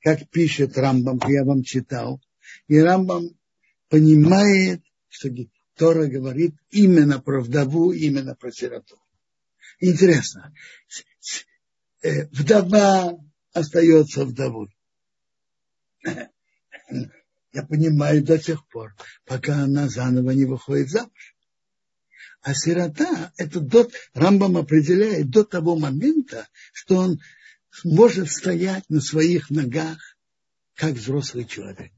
[0.00, 2.20] как пишет Рамбам, я вам читал,
[2.68, 3.30] и Рамбам
[3.88, 5.30] понимает, что
[5.80, 9.00] Тора говорит именно про вдову, именно про сироту.
[9.80, 10.52] Интересно,
[12.02, 13.18] э, вдова
[13.54, 14.76] остается вдовой.
[16.04, 21.34] Я понимаю до тех пор, пока она заново не выходит замуж.
[22.42, 27.22] А сирота, это до, Рамбам определяет до того момента, что он
[27.84, 30.18] может стоять на своих ногах,
[30.74, 31.90] как взрослый человек.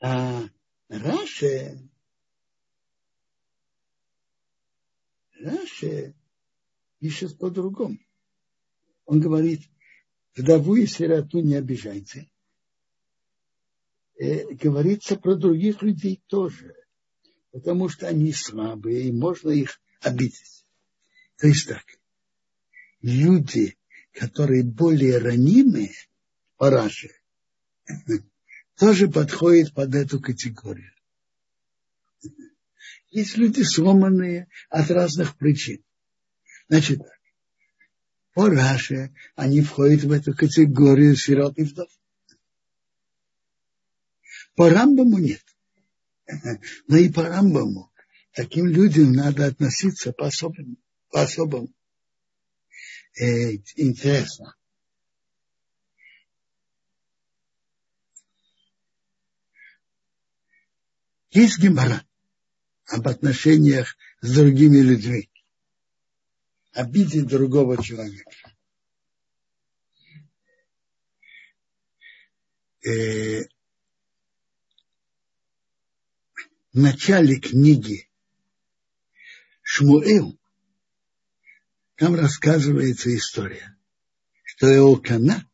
[0.00, 0.48] А
[0.88, 1.78] Раши,
[5.40, 6.14] Раши
[6.98, 7.98] пишет по-другому.
[9.04, 9.62] Он говорит,
[10.34, 12.30] вдову и сироту не обижайте.
[14.16, 16.74] И говорится про других людей тоже,
[17.52, 20.64] потому что они слабые, и можно их обидеть.
[21.36, 21.84] То есть так,
[23.02, 23.76] люди,
[24.12, 25.92] которые более ранимые,
[26.56, 26.70] по
[28.76, 30.92] тоже подходят под эту категорию.
[33.10, 35.82] Есть люди сломанные от разных причин.
[36.68, 37.00] Значит,
[38.34, 41.88] по Раше они входят в эту категорию сирот и вдов.
[44.54, 45.42] По Рамбаму нет.
[46.88, 47.90] Но и по Рамбаму
[48.32, 50.76] таким людям надо относиться по-особому.
[51.10, 51.72] По-особому
[53.14, 54.55] э, интересно.
[61.36, 62.02] Есть гемора,
[62.86, 65.28] об отношениях с другими людьми.
[66.72, 68.30] Обидеть другого человека.
[72.86, 73.42] Э,
[76.72, 78.08] в начале книги
[79.60, 80.40] Шмуэл
[81.96, 83.76] там рассказывается история,
[84.42, 85.46] что Эокана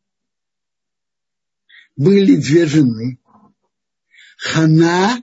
[1.97, 3.19] были две жены,
[4.37, 5.21] Хана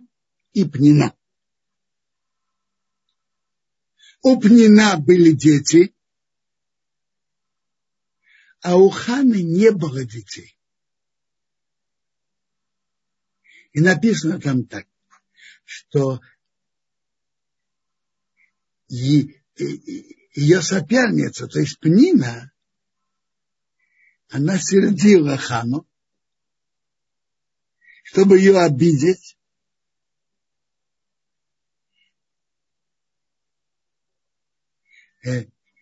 [0.52, 1.14] и Пнина.
[4.22, 5.94] У Пнина были дети,
[8.60, 10.56] а у Ханы не было детей.
[13.72, 14.86] И написано там так,
[15.64, 16.20] что
[18.88, 22.52] ее соперница, то есть Пнина,
[24.28, 25.86] она сердила Хану,
[28.02, 29.36] чтобы ее обидеть.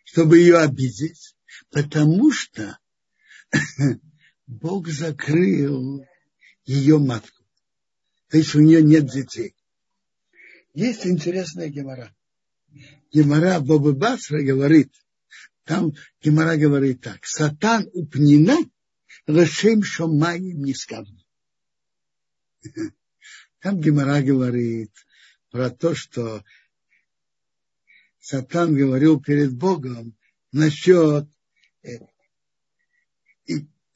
[0.05, 1.37] Чтобы ее обидеть,
[1.71, 2.79] потому что
[4.47, 6.05] Бог закрыл
[6.65, 7.45] ее матку.
[8.29, 9.55] То есть у нее нет детей.
[10.75, 12.15] Есть интересная гемора.
[13.13, 14.93] Гемора Боба Басра говорит,
[15.65, 18.57] там Гемора говорит так, Сатан упнина,
[19.27, 21.23] Рашем Шомаем не сказано.
[23.61, 24.93] Там Гемора говорит
[25.51, 26.45] про то, что
[28.29, 30.15] Сатан говорил перед Богом
[30.53, 31.27] насчет
[31.83, 31.97] э,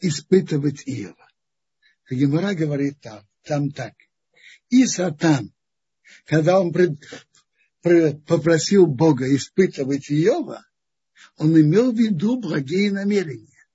[0.00, 1.28] испытывать Иова.
[2.08, 3.92] Гемора говорит так, там так.
[4.70, 5.52] И Сатан,
[6.24, 6.98] когда он пред,
[7.82, 10.64] пред, попросил Бога испытывать Иова,
[11.36, 13.66] он имел в виду благие намерения.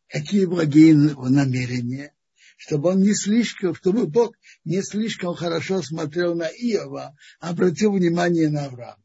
[0.08, 2.14] Какие благие намерения?
[2.62, 8.50] чтобы он не слишком, чтобы Бог не слишком хорошо смотрел на Иова, а обратил внимание
[8.50, 9.04] на Авраама.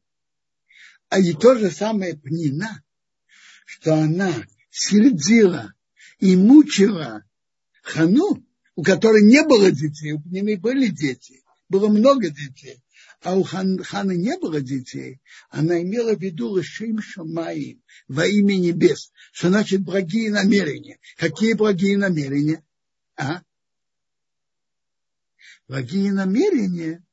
[1.08, 2.82] А и то же самое Пнина,
[3.64, 4.32] что она
[4.70, 5.72] сердила
[6.18, 7.24] и мучила
[7.82, 8.44] Хану,
[8.74, 12.82] у которой не было детей, у Пнины были дети, было много детей,
[13.22, 18.56] а у Хан, Ханы не было детей, она имела в виду Лешим Шамаим во имя
[18.56, 20.98] небес, что значит благие намерения.
[21.16, 22.62] Какие благие намерения?
[23.16, 23.42] А?
[25.68, 27.04] Благие намерения,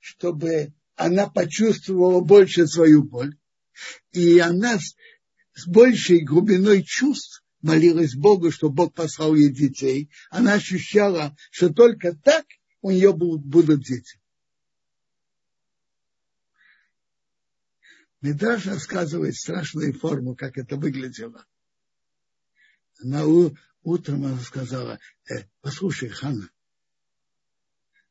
[0.00, 3.36] чтобы она почувствовала больше свою боль,
[4.12, 4.96] и она с,
[5.66, 10.10] большей глубиной чувств молилась Богу, что Бог послал ей детей.
[10.30, 12.46] Она ощущала, что только так
[12.80, 14.20] у нее будут, дети.
[18.20, 21.46] Медраж рассказывает страшную форму, как это выглядело.
[23.00, 23.24] Она
[23.82, 24.98] утром она сказала,
[25.28, 26.50] э, послушай, Хана,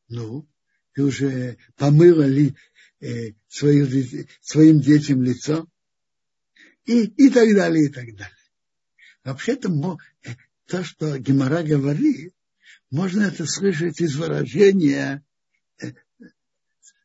[0.07, 0.47] ну,
[0.93, 2.55] ты уже помыла ли
[2.99, 3.87] э, свою,
[4.41, 5.67] своим детям лицо?
[6.85, 8.31] И, и так далее, и так далее.
[9.23, 9.69] Вообще-то
[10.23, 10.29] э,
[10.65, 12.33] то, что Гемора говорит,
[12.89, 15.23] можно это слышать из выражения
[15.81, 15.91] э,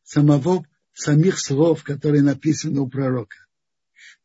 [0.03, 3.43] самого, самих слов, которые написаны у пророка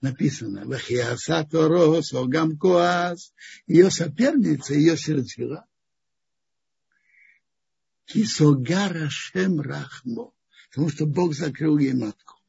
[0.01, 3.33] написано, Вахиаса Торос, Огам Коас,
[3.67, 5.67] ее соперница, ее сердцила.
[8.09, 10.33] Кисогара Шем Рахмо,
[10.71, 12.41] потому что Бог закрыл ей матку.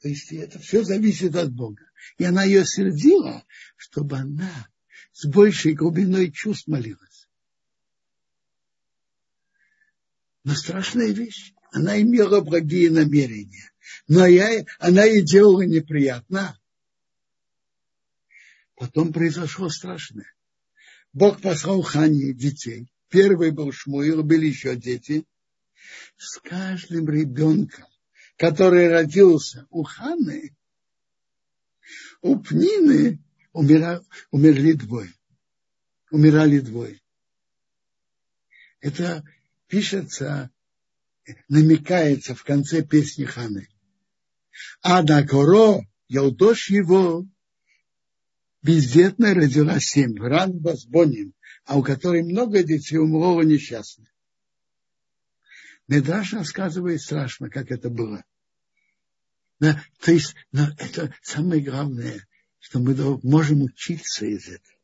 [0.00, 1.84] То есть это все зависит от Бога.
[2.18, 3.44] И она ее сердила,
[3.76, 4.68] чтобы она
[5.12, 7.28] с большей глубиной чувств молилась.
[10.42, 11.54] Но страшная вещь.
[11.70, 13.70] Она имела благие намерения.
[14.08, 16.58] Но я, она ей делала неприятно.
[18.74, 20.32] Потом произошло страшное.
[21.12, 22.90] Бог послал Хане детей.
[23.08, 25.24] Первый был Шмуил, были еще дети.
[26.16, 27.86] С каждым ребенком,
[28.36, 30.54] который родился у Ханы,
[32.20, 35.12] у Пнины умира, умерли двое.
[36.10, 37.00] Умирали двое.
[38.80, 39.24] Это
[39.66, 40.50] пишется,
[41.48, 43.68] намекается в конце песни Ханы.
[44.84, 47.26] На коро, Ялдош его,
[48.62, 51.34] бездетная родила семь, ран возбоним,
[51.68, 54.06] а у которой много детей умрого несчастно.
[55.86, 58.24] Медраж рассказывает страшно, как это было.
[59.60, 62.26] Да, то есть, но это самое главное,
[62.58, 64.78] что мы можем учиться из этого.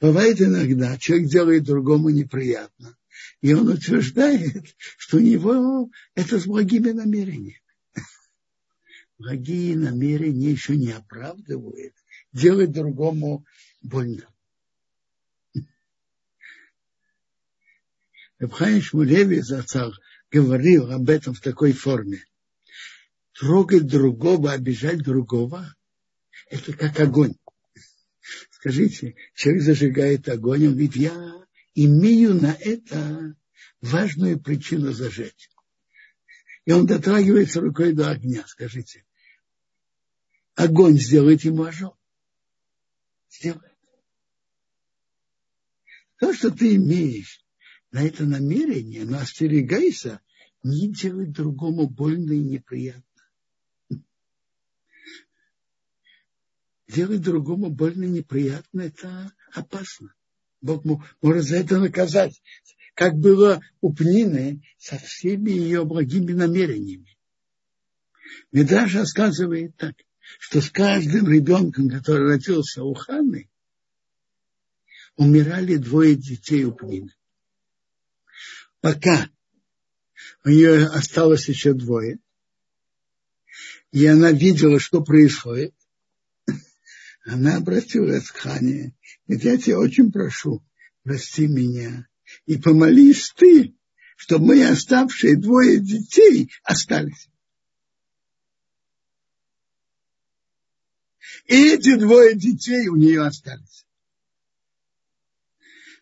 [0.00, 2.96] Бывает иногда, человек делает другому неприятно,
[3.40, 7.60] и он утверждает, что у него это с благими намерениями.
[9.18, 11.94] Благие намерения еще не оправдывают
[12.32, 13.44] делать другому
[13.82, 14.28] больно.
[18.38, 19.92] Рабхайм Шмулеви Зацар
[20.30, 22.24] говорил об этом в такой форме.
[23.32, 25.74] Трогать другого, обижать другого,
[26.48, 27.34] это как огонь.
[28.50, 31.32] Скажите, человек зажигает огонь, он говорит, я
[31.74, 33.36] имею на это
[33.80, 35.50] важную причину зажечь.
[36.64, 38.44] И он дотрагивается рукой до огня.
[38.46, 39.04] Скажите,
[40.54, 41.96] огонь сделает ему ожог.
[43.30, 43.72] Сделает.
[46.18, 47.44] То, что ты имеешь
[47.90, 50.20] на это намерение, но остерегайся,
[50.62, 53.02] не делать другому больно и неприятно.
[56.86, 60.14] Делать другому больно и неприятно– это опасно.
[60.60, 60.84] Бог
[61.22, 62.42] может за это наказать.
[62.94, 67.16] Как было у Пнины со всеми ее благими намерениями.
[68.50, 69.94] Медраж рассказывает так,
[70.40, 73.48] что с каждым ребенком, который родился у Ханы,
[75.16, 77.12] умирали двое детей у Пнины.
[78.80, 79.30] Пока.
[80.44, 82.18] У нее осталось еще двое,
[83.92, 85.74] и она видела, что происходит,
[87.24, 90.64] она обратилась к Хане, говорит, я тебя очень прошу,
[91.02, 92.08] прости меня,
[92.46, 93.76] и помолись ты,
[94.16, 97.28] чтобы мои оставшие двое детей остались.
[101.46, 103.86] И эти двое детей у нее остались,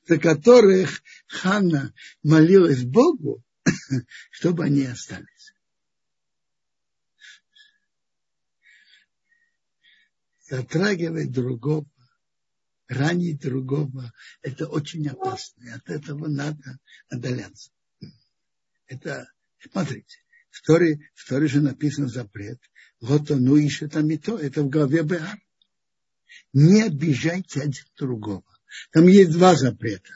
[0.09, 3.43] за которых Ханна молилась Богу,
[4.31, 5.53] чтобы они остались.
[10.49, 11.87] затрагивать другого,
[12.89, 14.13] ранить другого,
[14.43, 15.65] это очень опасно.
[15.65, 17.71] И от этого надо отдаляться.
[18.87, 19.31] Это,
[19.71, 20.19] смотрите,
[20.51, 22.61] в Торе, в же написан запрет.
[23.01, 25.39] Вот он, ну еще там и то, это в главе Беар.
[26.53, 28.45] Не обижайте один другого.
[28.93, 30.13] Там есть два запрета.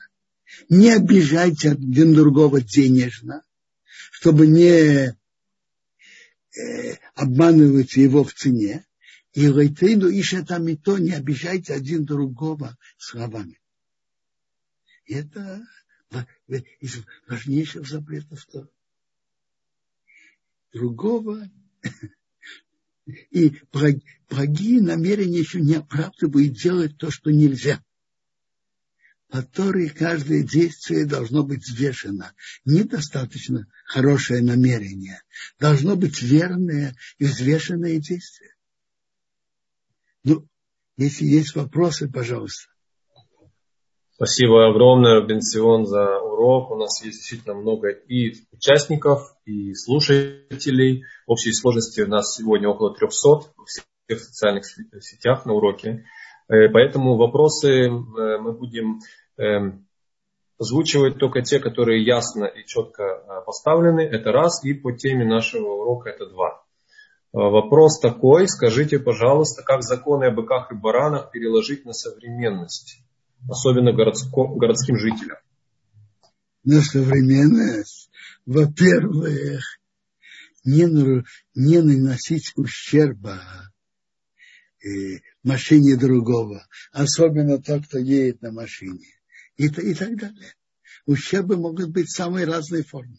[0.69, 3.45] Не обижайте один другого денежно,
[4.13, 5.17] чтобы не
[6.59, 8.85] э, обманывать его в цене.
[9.33, 13.61] И Рейтейну ищет там и то, не обижайте один другого словами.
[15.07, 15.65] Это
[16.81, 16.99] из
[17.29, 18.69] важнейших запретов Тора.
[20.73, 21.49] Другого
[23.31, 23.57] и
[24.29, 27.83] благие намерения еще не оправдывают делать то, что нельзя.
[29.31, 32.33] По Торе каждое действие должно быть взвешено.
[32.65, 35.23] Недостаточно хорошее намерение.
[35.61, 38.55] Должно быть верное и взвешенное действие.
[40.25, 40.47] Ну,
[40.97, 42.71] если есть вопросы, пожалуйста.
[44.15, 46.73] Спасибо огромное, Бенсион, за урок.
[46.73, 51.05] У нас есть действительно много и участников, и слушателей.
[51.27, 56.05] В общей сложности у нас сегодня около 300 в всех социальных сетях на уроке.
[56.51, 59.01] Э, поэтому вопросы э, мы будем
[59.37, 59.87] эм,
[60.59, 64.01] озвучивать только те, которые ясно и четко э, поставлены.
[64.01, 64.65] Это раз.
[64.65, 66.63] И по теме нашего урока это два.
[67.33, 73.05] Вопрос такой, скажите, пожалуйста, как законы о быках и баранах переложить на современность,
[73.49, 75.37] особенно городско, городским жителям?
[76.65, 78.11] На современность,
[78.47, 79.63] во-первых,
[80.65, 81.23] не,
[81.55, 83.70] не наносить ущерба э,
[85.43, 89.07] машине другого, особенно тот, кто едет на машине,
[89.57, 90.55] и, и так далее.
[91.07, 93.19] Ущербы могут быть самой разной формы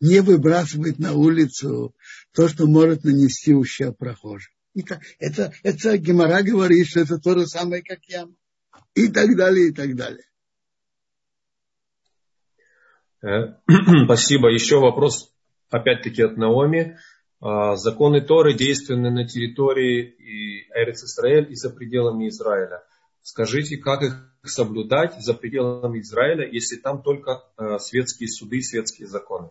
[0.00, 1.94] не выбрасывать на улицу
[2.32, 4.52] то, что может нанести ущерб прохожим.
[4.74, 8.34] Это, это, это Гемора говорит, что это то же самое, как яма.
[8.94, 10.24] И так далее, и так далее.
[13.22, 13.54] Э,
[14.04, 14.50] спасибо.
[14.50, 15.32] Еще вопрос,
[15.70, 16.98] опять-таки, от Наоми.
[17.46, 20.16] А, законы Торы действенны на территории
[20.74, 22.82] Эрец Израиль и за пределами Израиля.
[23.20, 29.50] Скажите, как их соблюдать за пределами Израиля, если там только э, светские суды, светские законы?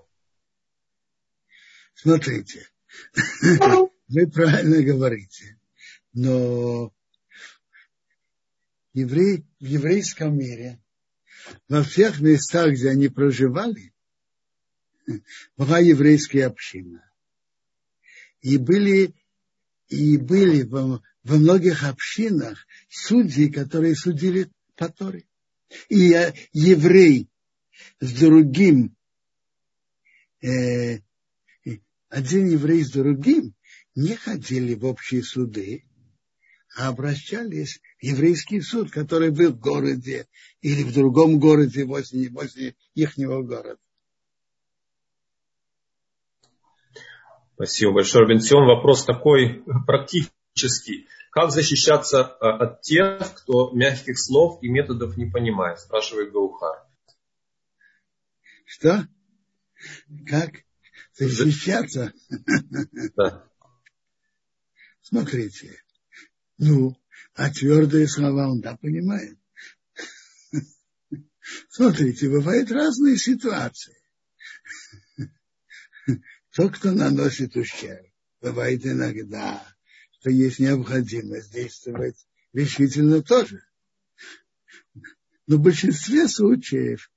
[1.93, 2.67] Смотрите,
[4.07, 5.59] вы правильно говорите,
[6.13, 6.91] но
[8.93, 10.81] евреи, в еврейском мире,
[11.69, 13.93] во всех местах, где они проживали,
[15.57, 17.12] была еврейская община.
[18.43, 19.15] И были,
[19.87, 25.25] и были во, во многих общинах судьи, которые судили по Торе.
[25.89, 26.13] И
[26.51, 27.27] еврей
[27.99, 28.95] с другим
[30.41, 30.99] э,
[32.09, 33.55] один еврей с другим
[33.95, 35.85] не ходили в общие суды,
[36.75, 40.27] а обращались в еврейский суд, который был в городе
[40.61, 43.79] или в другом городе возле, возле ихнего города.
[47.55, 48.65] Спасибо большое, Бенсион.
[48.65, 51.07] Вопрос такой практический.
[51.29, 56.83] Как защищаться а, от тех, кто мягких слов и методов не понимает, спрашивает Гаухар.
[58.65, 59.07] Что?
[60.27, 60.51] Как
[61.13, 62.13] защищаться?
[63.15, 63.47] Да.
[65.01, 65.79] Смотрите.
[66.57, 66.95] Ну,
[67.35, 69.37] а твердые слова он да понимает.
[71.69, 73.97] Смотрите, бывают разные ситуации.
[76.53, 78.05] Тот, кто наносит ущерб,
[78.39, 79.65] бывает иногда,
[80.11, 83.65] что есть необходимость действовать решительно тоже.
[85.47, 87.11] Но в большинстве случаев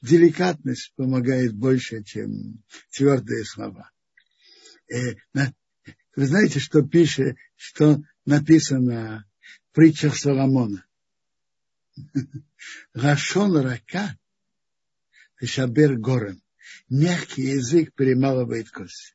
[0.00, 3.90] деликатность помогает больше, чем твердые слова.
[4.90, 5.14] Э,
[6.16, 9.26] вы знаете, что пишет, что написано
[9.70, 10.86] в притчах Соломона?
[12.94, 14.18] Рашон рака
[15.42, 16.42] шабер горем.
[16.90, 19.14] Мягкий язык перемалывает кость.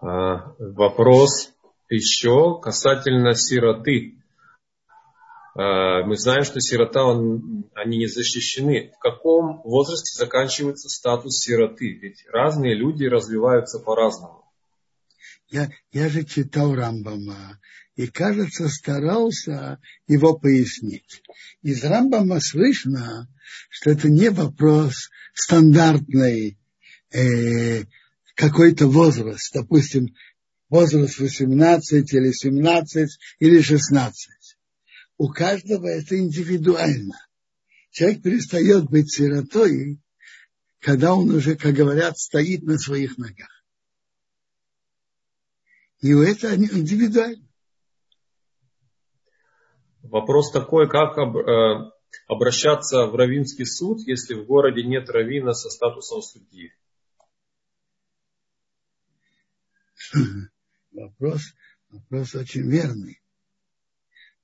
[0.00, 1.52] А, вопрос
[1.90, 4.16] еще касательно сироты.
[5.54, 8.92] А, мы знаем, что сирота, он, они не защищены.
[8.96, 11.92] В каком возрасте заканчивается статус сироты?
[12.00, 14.49] Ведь разные люди развиваются по-разному.
[15.50, 17.58] Я, я же читал Рамбама
[17.96, 21.22] и, кажется, старался его пояснить.
[21.62, 23.28] Из Рамбама слышно,
[23.68, 26.58] что это не вопрос стандартный
[27.10, 27.84] э,
[28.36, 30.14] какой-то возраст, допустим,
[30.68, 33.08] возраст 18 или 17
[33.40, 34.30] или 16
[35.20, 37.14] у каждого это индивидуально.
[37.90, 40.00] Человек перестает быть сиротой,
[40.78, 43.59] когда он уже, как говорят, стоит на своих ногах.
[46.00, 47.46] И это индивидуально.
[50.02, 51.92] Вопрос такой, как э,
[52.26, 56.72] обращаться в Равинский суд, если в городе нет равина со статусом судьи?
[60.92, 61.42] Вопрос,
[61.90, 63.22] вопрос очень верный.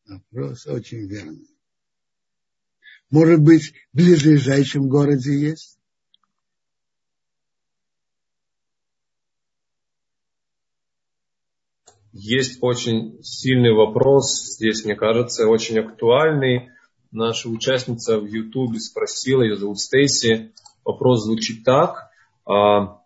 [0.07, 1.50] Вопрос очень верный.
[3.11, 5.76] Может быть, в ближайшем городе есть?
[12.19, 16.71] Есть очень сильный вопрос, здесь, мне кажется, очень актуальный.
[17.11, 20.53] Наша участница в Ютубе спросила, ее зовут Стейси,
[20.85, 22.11] вопрос звучит так.
[22.47, 23.01] А,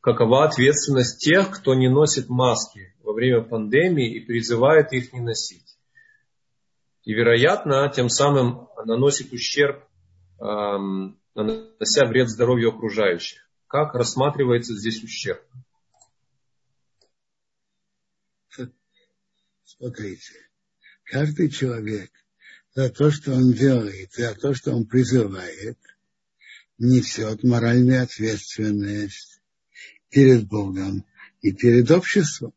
[0.00, 5.70] какова ответственность тех, кто не носит маски во время пандемии и призывает их не носить?
[7.04, 9.82] и, вероятно, тем самым наносит ущерб,
[10.40, 13.48] эм, нанося вред здоровью окружающих.
[13.66, 15.40] Как рассматривается здесь ущерб?
[19.80, 20.34] Смотрите,
[21.04, 22.10] каждый человек
[22.74, 25.78] за то, что он делает, за то, что он призывает,
[26.76, 29.40] несет моральную ответственность
[30.10, 31.06] перед Богом
[31.40, 32.52] и перед обществом.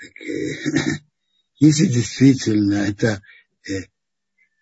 [0.00, 0.54] Так, э,
[1.58, 3.22] Если действительно это
[3.68, 3.82] э,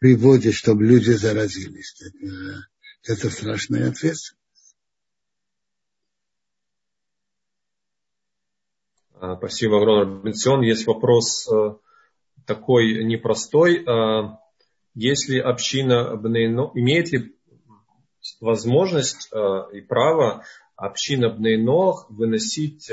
[0.00, 2.66] приводит, чтобы люди заразились, это,
[3.04, 4.37] это страшная ответственность.
[9.38, 10.62] Спасибо огромное, Бенсион.
[10.62, 11.74] Есть вопрос э,
[12.46, 13.84] такой непростой.
[13.86, 14.38] А,
[14.94, 17.34] если община Бнейно, имеет ли
[18.40, 19.38] возможность э,
[19.72, 20.44] и право
[20.76, 22.90] община Бнейно выносить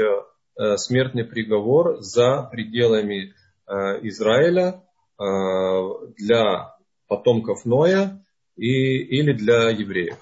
[0.78, 3.34] смертный приговор за пределами
[3.67, 4.84] Э, Израиля
[5.19, 5.23] э,
[6.17, 6.76] для
[7.07, 8.23] потомков Ноя
[8.55, 10.17] и, или для евреев.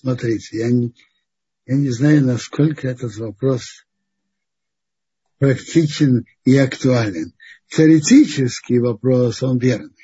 [0.00, 0.94] Смотрите, я не,
[1.66, 3.86] я не знаю, насколько этот вопрос
[5.38, 7.32] практичен и актуален.
[7.68, 9.96] Теоретический вопрос, он верный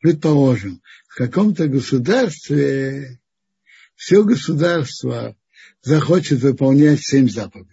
[0.00, 3.20] предположим, в каком-то государстве
[3.94, 5.36] все государство
[5.82, 7.72] захочет выполнять семь заповедей.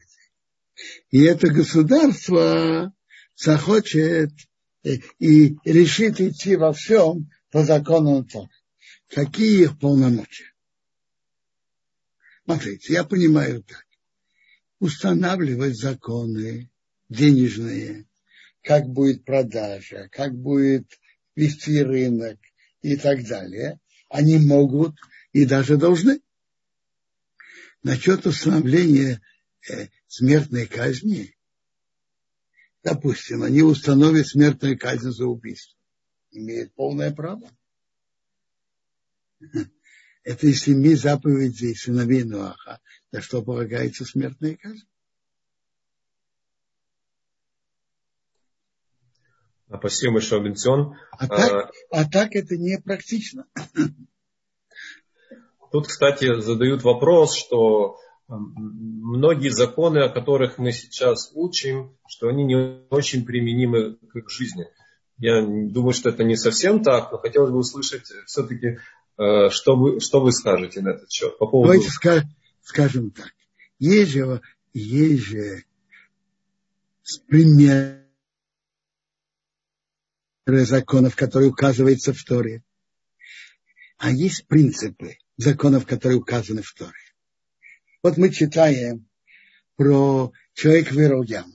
[1.12, 2.94] И это государство
[3.36, 4.32] захочет
[4.84, 8.50] э, и решит идти во всем по законам Тора.
[9.16, 10.52] Какие их полномочия?
[12.44, 13.86] Смотрите, я понимаю так.
[14.80, 16.70] Устанавливать законы
[17.08, 18.10] денежные,
[18.62, 21.00] как будет продажа, как будет
[21.34, 22.38] вести рынок
[22.82, 24.98] и так далее, они могут
[25.32, 26.20] и даже должны.
[27.84, 29.22] Насчет установления
[29.70, 31.38] э, смертной казни,
[32.84, 35.80] допустим, они установят смертную казнь за убийство.
[36.32, 37.50] Имеют полное право.
[40.24, 42.80] Это из семи заповедей сыновей Ноаха,
[43.12, 44.88] за что полагается смертная казнь.
[49.68, 50.96] Спасибо большое, Бенцион.
[51.12, 53.46] А так, а, а так это не практично.
[55.72, 62.86] Тут, кстати, задают вопрос, что многие законы, о которых мы сейчас учим, что они не
[62.90, 64.68] очень применимы к жизни.
[65.18, 68.80] Я думаю, что это не совсем так, но хотелось бы услышать все-таки,
[69.18, 71.38] что вы, что вы скажете на этот счет.
[71.38, 71.74] По поводу...
[71.74, 72.28] Давайте
[72.62, 73.34] скажем, так.
[73.80, 74.42] Есть же,
[74.74, 75.64] есть же
[77.28, 78.04] примеры
[80.46, 82.64] законов, которые указываются в Торе.
[83.98, 86.92] А есть принципы законов, которые указаны в Торе.
[88.04, 89.08] Вот мы читаем
[89.76, 91.54] про человек вырыл яму.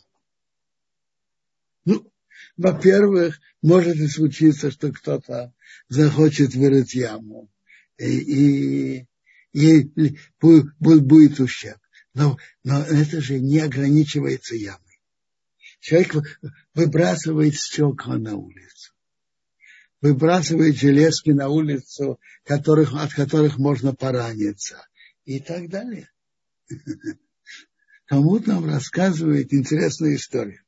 [2.61, 5.55] Во-первых, может и случиться, что кто-то
[5.89, 7.51] захочет вырыть яму,
[7.97, 9.07] и, и,
[9.55, 10.19] и
[10.79, 11.81] будет ущерб.
[12.13, 15.01] Но, но это же не ограничивается ямой.
[15.81, 16.39] Человек
[16.75, 18.93] выбрасывает стекла на улицу,
[20.03, 24.87] выбрасывает железки на улицу, которых, от которых можно пораниться
[25.25, 26.11] и так далее.
[28.05, 30.61] Кому нам рассказывает интересную историю.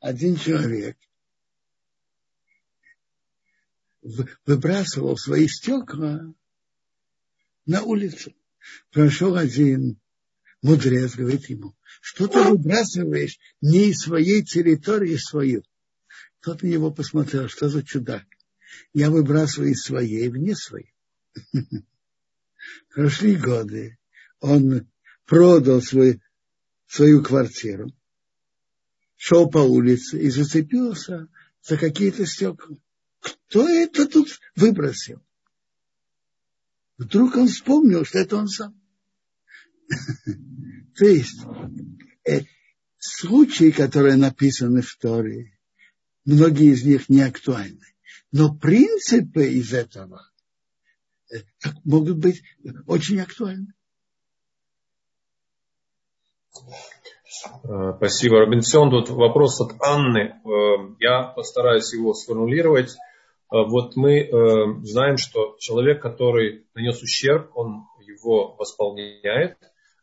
[0.00, 0.96] Один человек
[4.02, 6.32] выбрасывал свои стекла
[7.66, 8.34] на улицу.
[8.90, 9.98] Прошел один
[10.62, 15.62] мудрец, говорит ему, что ты выбрасываешь не из своей территории свою.
[16.40, 18.24] Тот на него посмотрел, что за чудак.
[18.92, 20.94] Я выбрасываю из своей вне своей.
[22.94, 23.98] Прошли годы.
[24.40, 24.88] Он
[25.26, 26.20] продал свой,
[26.86, 27.90] свою квартиру,
[29.16, 31.28] шел по улице и зацепился
[31.62, 32.76] за какие-то стекла.
[33.20, 35.22] Кто это тут выбросил?
[36.98, 38.78] Вдруг он вспомнил, что это он сам.
[40.96, 41.40] То есть
[42.28, 42.42] э,
[42.98, 45.58] случаи, которые написаны в Торе,
[46.24, 47.86] многие из них не актуальны.
[48.32, 50.30] Но принципы из этого
[51.32, 51.38] э,
[51.84, 52.42] могут быть
[52.86, 53.72] очень актуальны.
[57.64, 58.90] Э, спасибо, Робинсон.
[58.90, 60.40] Тут вопрос от Анны.
[60.98, 62.94] Я постараюсь его сформулировать.
[63.50, 64.28] Э, вот мы
[64.82, 69.56] знаем, что человек, который нанес ущерб, он его восполняет,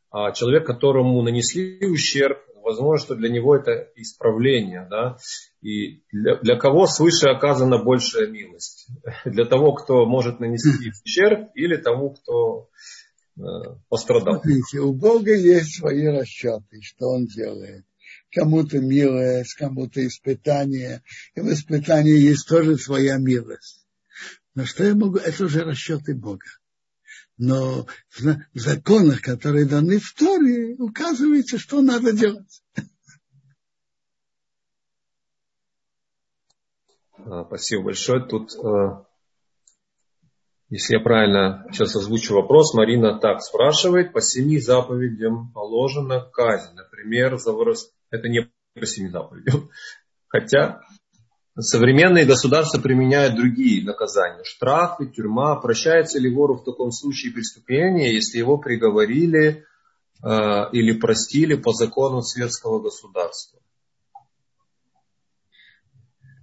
[0.09, 4.87] а человек, которому нанесли ущерб, возможно, что для него это исправление.
[4.89, 5.17] Да?
[5.61, 8.87] И для, для кого свыше оказана большая милость?
[9.25, 12.69] Для того, кто может нанести ущерб, или тому, кто
[13.37, 14.41] Э, пострадал.
[14.41, 17.85] Смотрите, у Бога есть свои расчеты, что Он делает.
[18.31, 21.01] Кому-то милость, кому-то испытание.
[21.35, 23.85] И в испытании есть тоже своя милость.
[24.53, 25.17] Но что я могу?
[25.17, 26.45] Это уже расчеты Бога.
[27.37, 32.63] Но в законах, которые даны в Торе, указывается, что надо делать.
[37.19, 38.25] А, спасибо большое.
[38.25, 39.05] Тут э,
[40.69, 46.73] если я правильно сейчас озвучу вопрос, Марина так спрашивает, по семи заповедям положена казнь.
[46.75, 47.93] Например, за вырос...
[48.09, 49.69] это не по семи заповедям.
[50.27, 50.81] Хотя
[51.59, 54.43] современные государства применяют другие наказания.
[54.43, 55.55] Штрафы, тюрьма.
[55.55, 59.65] Прощается ли вору в таком случае преступление, если его приговорили
[60.23, 60.27] э,
[60.71, 63.59] или простили по закону светского государства?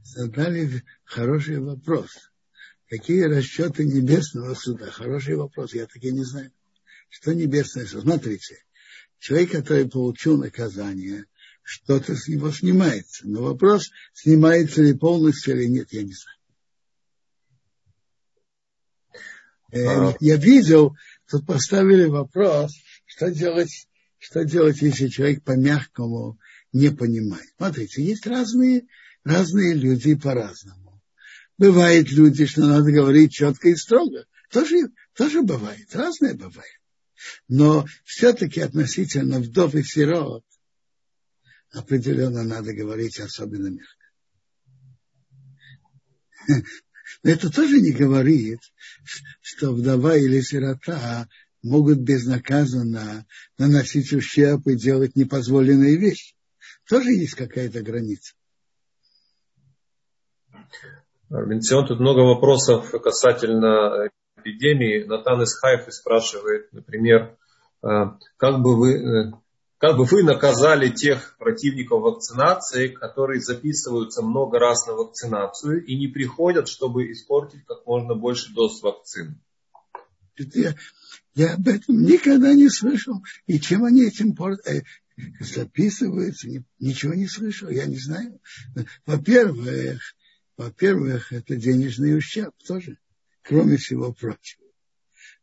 [0.03, 2.11] Задали хороший вопрос.
[2.89, 4.91] Какие расчеты небесного суда?
[4.91, 6.53] Хороший вопрос, я таки не знаю.
[7.09, 8.03] Что небесное суд?
[8.03, 8.59] Смотрите,
[9.19, 11.25] человек, который получил наказание,
[11.65, 13.27] что-то с него снимается.
[13.27, 16.39] Но вопрос, снимается ли полностью или нет, я не знаю.
[19.73, 20.95] Э, я видел,
[21.29, 22.73] тут поставили вопрос,
[23.07, 23.89] что делать,
[24.19, 26.39] что делать, если человек по-мягкому
[26.73, 27.49] не понимает.
[27.57, 28.87] Смотрите, есть разные,
[29.25, 31.03] разные люди по-разному.
[31.57, 34.27] Бывает люди, что надо говорить четко и строго.
[34.51, 36.81] Тоже, тоже бывает, разное бывает.
[37.49, 40.45] Но все-таки относительно вдов и сирот
[41.75, 44.05] определенно надо говорить особенно мягко.
[47.23, 48.61] Но это тоже не говорит,
[49.41, 51.29] что вдова или сирота
[51.63, 53.27] могут безнаказанно
[53.59, 56.35] наносить ущерб и делать непозволенные вещи.
[56.89, 58.35] Тоже есть какая-то граница.
[61.31, 65.05] Бенцион, тут много вопросов касательно эпидемии.
[65.05, 67.37] Натан из Хайфы спрашивает, например,
[67.81, 69.33] как бы вы, э,
[69.87, 76.09] как бы вы наказали тех противников вакцинации, которые записываются много раз на вакцинацию и не
[76.09, 79.39] приходят, чтобы испортить как можно больше доз вакцин?
[80.39, 80.75] Я,
[81.35, 83.23] я об этом никогда не слышал.
[83.47, 84.35] И чем они этим
[84.67, 84.85] э,
[85.41, 88.41] записываются, ничего не слышал, я не знаю.
[89.05, 90.01] Во-первых,
[90.57, 92.97] во-первых, это денежный ущерб тоже,
[93.43, 94.65] кроме всего прочего.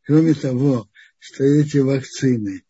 [0.03, 0.89] кроме того,
[1.19, 2.63] что эти вакцины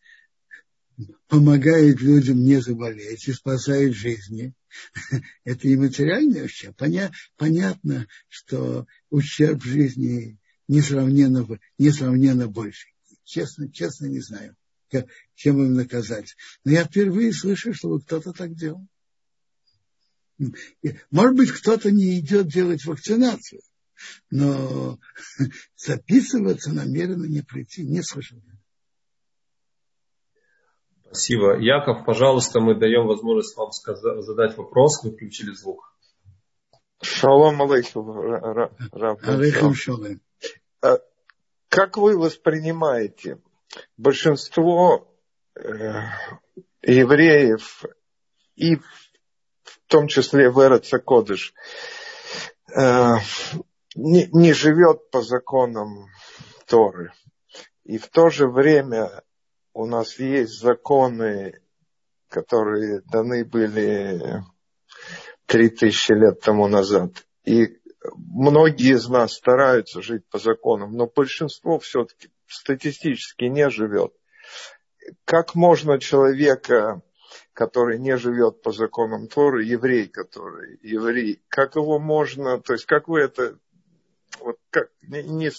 [1.28, 4.54] помогают людям не заболеть и спасают жизни,
[5.44, 6.76] это и материальный ущерб.
[6.76, 10.38] Поня, понятно, что ущерб жизни
[10.68, 11.46] несравненно,
[11.78, 12.88] несравненно больше.
[13.24, 14.56] Честно, честно не знаю,
[14.90, 16.34] как, чем им наказать.
[16.64, 18.86] Но я впервые слышу, чтобы кто-то так делал.
[21.10, 23.60] Может быть, кто-то не идет делать вакцинацию,
[24.30, 24.98] но
[25.76, 28.42] записываться намеренно не прийти, не слышал.
[31.12, 31.58] Спасибо.
[31.58, 35.04] Яков, пожалуйста, мы даем возможность вам сказать, задать вопрос.
[35.04, 35.94] Вы включили звук.
[37.02, 38.08] Шалом алейхим.
[39.22, 40.22] Алейхим шалом.
[41.68, 43.42] Как вы воспринимаете
[43.98, 45.06] большинство
[45.54, 46.00] э,
[46.80, 47.84] евреев
[48.56, 51.52] и в том числе в Эреце Кодыш,
[52.74, 53.16] э,
[53.96, 56.06] не, не живет по законам
[56.66, 57.12] Торы.
[57.84, 59.22] И в то же время
[59.74, 61.60] у нас есть законы,
[62.28, 64.42] которые даны были
[65.46, 67.26] три тысячи лет тому назад.
[67.44, 67.78] И
[68.14, 74.12] многие из нас стараются жить по законам, но большинство все-таки статистически не живет.
[75.24, 77.02] Как можно человека,
[77.52, 83.08] который не живет по законам Торы, еврей, который еврей, как его можно, то есть как
[83.08, 83.58] вы это,
[84.40, 85.50] вот как, не,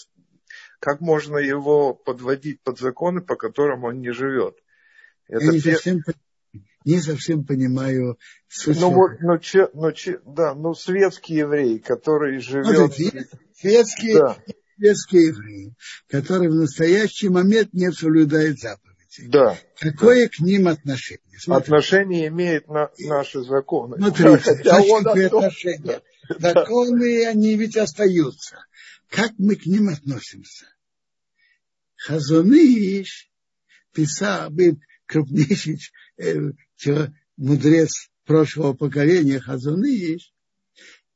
[0.84, 4.58] как можно его подводить под законы, по которым он не живет?
[5.28, 6.00] Это Я не, совсем,
[6.84, 8.18] не совсем понимаю
[8.48, 8.78] суть.
[8.78, 12.66] Ну вот, ну, че, ну, че, да, ну светский еврей, который живет...
[12.76, 13.26] Смотрите,
[13.56, 14.36] светский, да.
[14.76, 15.72] светский еврей,
[16.10, 19.28] который в настоящий момент не соблюдает заповеди.
[19.28, 19.56] Да.
[19.78, 20.36] Какое да.
[20.36, 21.38] к ним отношение?
[21.38, 21.64] Смотрите.
[21.64, 23.96] Отношение имеет на наши законы.
[23.96, 26.02] Смотрите, значит, отношения.
[26.38, 28.58] Законы, они ведь остаются.
[29.08, 30.66] Как мы к ним относимся?
[32.04, 33.30] Хазуныш
[33.92, 35.80] писал, был крупнейший
[36.18, 36.50] э,
[37.38, 40.34] мудрец прошлого поколения Хазуныш,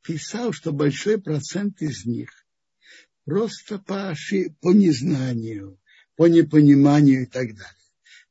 [0.02, 2.30] писал, что большой процент из них
[3.26, 4.14] просто по,
[4.62, 5.78] по незнанию,
[6.16, 7.88] по непониманию и так далее.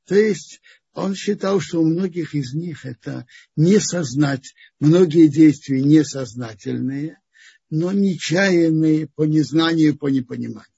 [0.07, 0.59] То есть
[0.93, 7.19] он считал, что у многих из них это несознать, многие действия несознательные,
[7.69, 10.71] но нечаянные по незнанию, по непониманию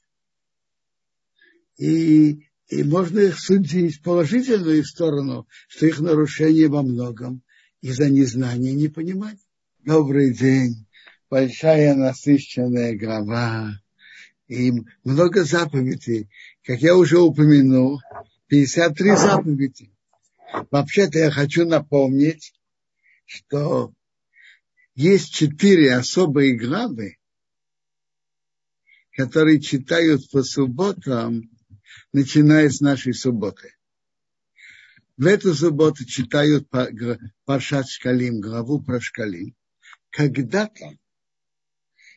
[1.79, 7.41] и, и можно их судить в положительную сторону, что их нарушение во многом
[7.81, 9.39] из-за незнания и непонимания.
[9.85, 10.85] Добрый день,
[11.29, 13.79] большая насыщенная глава,
[14.49, 14.73] и
[15.05, 16.29] много заповедей.
[16.63, 18.01] Как я уже упомянул,
[18.47, 19.91] 53 заповеди.
[20.69, 22.53] Вообще-то я хочу напомнить,
[23.25, 23.93] что
[24.95, 27.19] есть четыре особые главы,
[29.15, 31.49] которые читают по субботам
[32.11, 33.73] начиная с нашей субботы.
[35.17, 36.69] В эту субботу читают
[37.45, 39.55] Паршат Шкалим, главу про Шкалим.
[40.11, 40.97] Когда-то,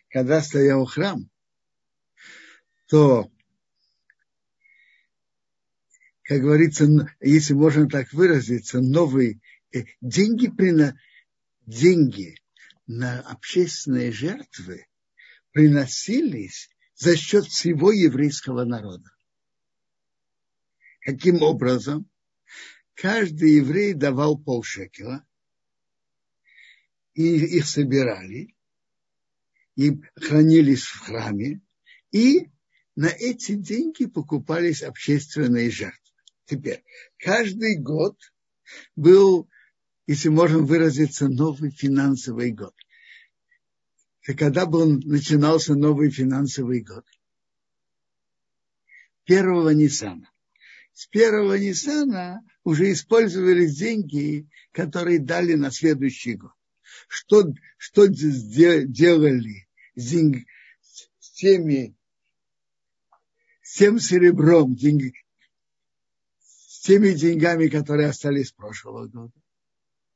[0.09, 1.29] когда стоял храм,
[2.87, 3.29] то,
[6.23, 6.87] как говорится,
[7.21, 9.41] если можно так выразиться, новые
[9.75, 10.97] э, деньги, прино,
[11.67, 12.37] деньги
[12.87, 14.87] на общественные жертвы
[15.53, 19.11] приносились за счет всего еврейского народа.
[21.03, 22.09] Каким образом?
[22.95, 25.27] Каждый еврей давал полшекела,
[27.15, 28.55] и их собирали,
[29.75, 31.61] и хранились в храме,
[32.13, 32.51] и
[32.95, 35.99] на эти деньги покупались общественные жертвы.
[36.45, 36.85] Теперь,
[37.17, 38.17] каждый год
[38.95, 39.49] был,
[40.07, 42.75] если можно выразиться, новый финансовый год.
[44.29, 47.05] И когда был, начинался новый финансовый год?
[49.25, 50.32] Первого Ниссана
[50.93, 56.53] с первого Ниссана уже использовались деньги, которые дали на следующий год.
[57.09, 60.47] Что, что делали с, деньги,
[60.81, 61.97] с теми,
[63.63, 65.15] с тем серебром, деньги,
[66.41, 69.33] с теми деньгами, которые остались с прошлого года?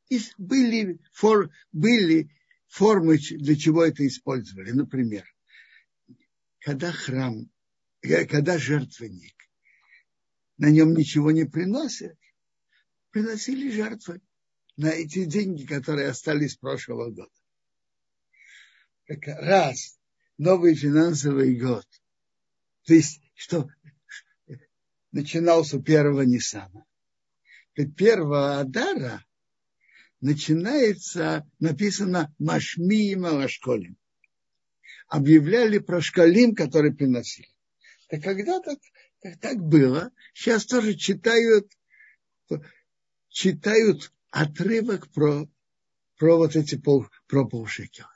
[0.08, 2.30] И были, фор, были
[2.68, 4.70] формы, для чего это использовали.
[4.70, 5.24] Например,
[6.60, 7.50] когда храм,
[8.00, 9.35] когда жертвенник
[10.58, 12.18] на нем ничего не приносят,
[13.10, 14.20] приносили жертвы
[14.76, 17.32] на эти деньги, которые остались с прошлого года.
[19.06, 19.98] Так раз
[20.38, 21.86] новый финансовый год,
[22.84, 23.68] то есть что
[25.12, 26.84] начинался первого Ниссана,
[27.74, 29.24] то первого Адара
[30.20, 33.96] начинается, написано Машми и Малашколим.
[35.08, 37.48] Объявляли про шкалим, который приносили.
[38.08, 38.76] Так когда-то
[39.20, 40.10] Так, так было.
[40.34, 41.70] Сейчас тоже читают,
[43.28, 45.48] читают отрывок про,
[46.16, 48.10] про вот эти пол, про полшекела.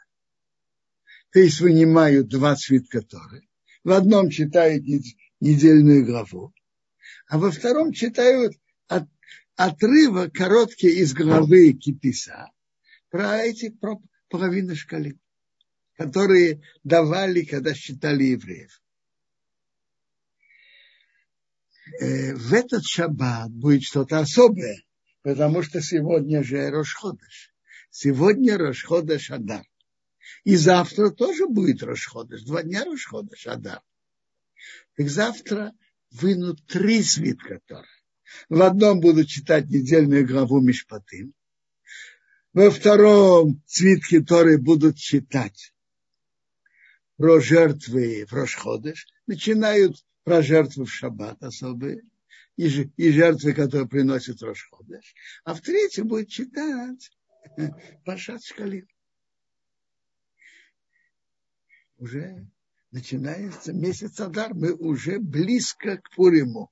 [1.32, 3.48] То есть вынимают два свитка Торы.
[3.84, 4.84] В одном читают
[5.40, 6.52] недельную главу,
[7.26, 8.54] а во втором читают
[8.88, 9.08] от,
[9.56, 12.50] отрывок короткий из главы Киписа
[13.08, 15.18] про эти про половины шкалим,
[15.96, 18.82] которые давали, когда считали евреев.
[21.79, 24.82] Э, в этот шаббат будет что-то особое,
[25.22, 27.52] потому что сегодня же Рошходыш.
[27.90, 29.64] Сегодня Рошходыш Адар.
[30.44, 32.42] И завтра тоже будет Рошходыш.
[32.42, 33.82] Два дня Рошходыш Адар.
[34.96, 35.72] Так завтра
[36.10, 37.88] вынут три свитка Тора.
[38.48, 41.34] В одном буду читать недельную главу Мишпатым.
[42.52, 45.72] Во втором свитке Торы будут читать
[47.16, 49.06] про жертвы в Рошходыш.
[49.26, 49.96] Начинают
[50.30, 52.04] про жертвы в шаббат особые
[52.56, 55.12] и, и жертвы, которые приносят Рошходыш.
[55.42, 57.10] А в третьем будет читать
[58.04, 58.86] Пашат Шкалим.
[61.96, 62.46] Уже
[62.92, 66.70] начинается месяц Адар, мы уже близко к Пуриму.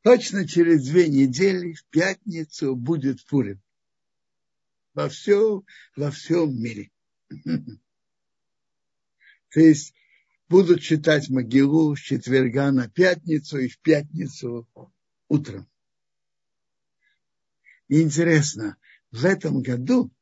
[0.00, 3.62] Точно через две недели, в пятницу, будет Пурим.
[4.94, 5.64] Во всем,
[5.94, 6.90] во всем мире.
[9.50, 9.94] То есть
[10.52, 14.68] будут читать могилу с четверга на пятницу и в пятницу
[15.26, 15.66] утром.
[17.88, 18.76] Интересно,
[19.10, 20.12] в этом году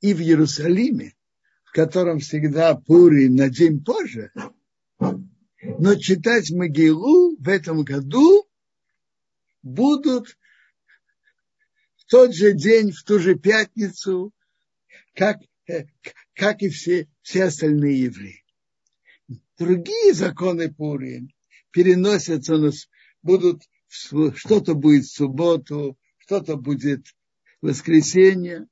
[0.00, 1.14] и в Иерусалиме,
[1.62, 4.32] в котором всегда Пури на день позже,
[4.98, 8.44] но читать могилу в этом году
[9.62, 10.36] будут
[11.94, 14.32] в тот же день, в ту же пятницу,
[15.14, 15.38] как
[16.34, 18.44] как и все, все остальные евреи.
[19.58, 21.30] Другие законы Пурим
[21.70, 22.70] переносятся, на,
[23.22, 27.06] будут, что-то будет в субботу, что-то будет
[27.60, 28.66] в воскресенье,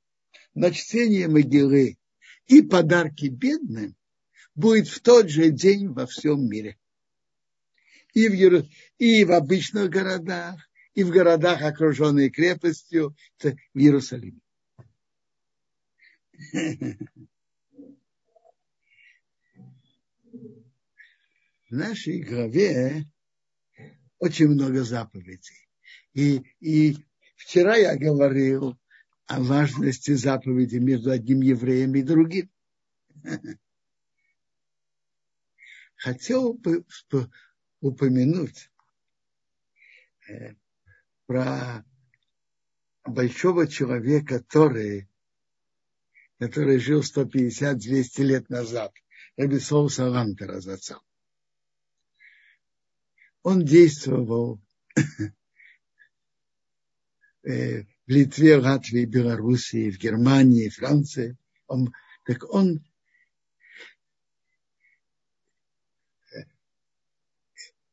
[0.53, 1.97] но чтение могилы
[2.47, 3.95] и подарки бедным
[4.55, 6.77] будет в тот же день во всем мире.
[8.13, 8.65] И в,
[8.97, 14.39] и в обычных городах, и в городах, окруженные крепостью, в Иерусалиме.
[21.69, 23.05] В нашей главе
[24.19, 25.67] очень много заповедей.
[26.13, 26.95] И, и
[27.35, 28.77] вчера я говорил
[29.25, 32.49] о важности заповеди между одним евреем и другим.
[35.95, 36.85] Хотел бы
[37.81, 38.71] упомянуть
[40.29, 40.53] э,
[41.25, 41.83] про
[43.03, 45.09] большого человека, который
[46.39, 48.93] который жил 150-200 лет назад,
[49.35, 51.01] Рабисол Салантера зацал.
[53.43, 54.61] Он действовал
[57.43, 61.37] э, в Литве, Латвии, Белоруссии, в Германии, Франции.
[61.67, 61.93] Он,
[62.25, 62.83] так он
[66.33, 66.43] э,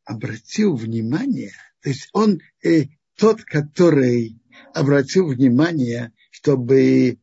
[0.04, 2.86] обратил внимание, то есть он э,
[3.16, 4.40] тот, который
[4.72, 7.18] обратил внимание, чтобы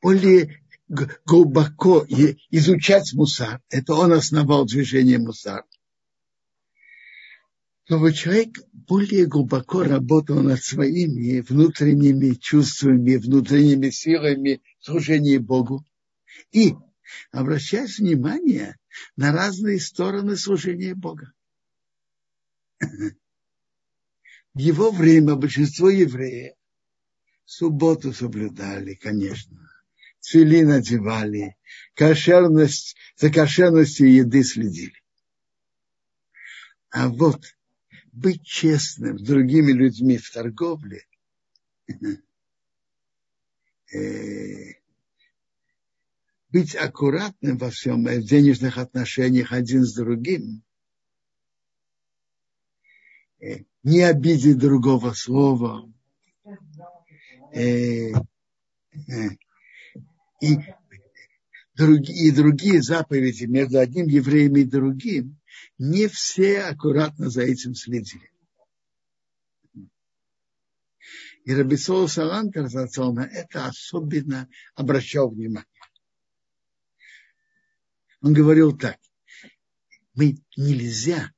[0.00, 2.04] более глубоко
[2.50, 3.60] изучать мусар.
[3.68, 5.64] Это он основал движение мусар.
[7.88, 15.86] Но человек более глубоко работал над своими внутренними чувствами, внутренними силами служения Богу.
[16.52, 16.74] И
[17.30, 18.76] обращать внимание
[19.16, 21.32] на разные стороны служения Бога.
[22.80, 26.54] В его время большинство евреев
[27.46, 29.67] субботу соблюдали, конечно
[30.28, 31.56] цвели надевали,
[31.94, 35.02] кошерность, за кошерностью еды следили.
[36.90, 37.42] А вот
[38.12, 41.06] быть честным с другими людьми в торговле,
[43.94, 44.74] э,
[46.50, 50.62] быть аккуратным во всем, в денежных отношениях один с другим,
[53.40, 55.90] э, не обидеть другого слова,
[57.54, 58.12] э,
[60.40, 60.58] и
[61.74, 65.38] другие, и другие заповеди между одним евреем и другим,
[65.78, 68.30] не все аккуратно за этим следили.
[71.44, 75.66] И Рабисол Салантер на это особенно обращал внимание.
[78.20, 78.98] Он говорил так,
[80.14, 81.32] мы нельзя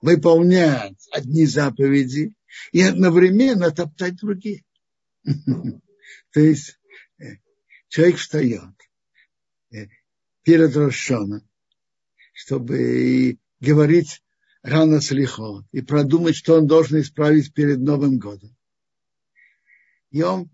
[0.00, 2.34] выполнять одни заповеди
[2.72, 4.64] и одновременно топтать другие.
[5.24, 6.79] То есть
[7.90, 8.74] человек встает
[9.72, 9.88] э,
[10.42, 11.46] перед Рошоном,
[12.32, 14.22] чтобы говорить
[14.62, 18.56] рано слихо и продумать, что он должен исправить перед Новым годом.
[20.10, 20.50] И он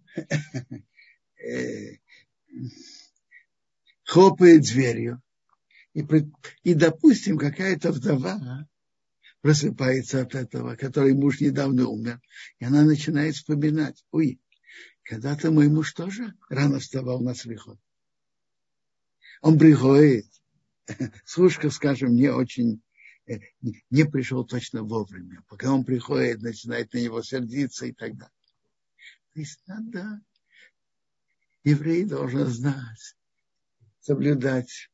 [1.39, 1.99] э,
[4.03, 5.23] хлопает дверью.
[5.93, 6.07] И,
[6.63, 8.67] и допустим, какая-то вдова
[9.43, 12.21] просыпается от этого, который муж недавно умер,
[12.59, 14.41] и она начинает вспоминать, ой,
[15.07, 17.79] когда-то мой муж тоже рано вставал на слихот.
[19.41, 20.27] Он приходит,
[21.25, 22.83] слушка, скажем, не очень
[23.27, 23.39] э,
[23.91, 25.45] не пришел точно вовремя.
[25.49, 28.33] Пока он приходит, начинает на него сердиться и так далее.
[29.33, 30.21] То есть надо,
[31.63, 33.17] еврей должен знать,
[34.01, 34.91] соблюдать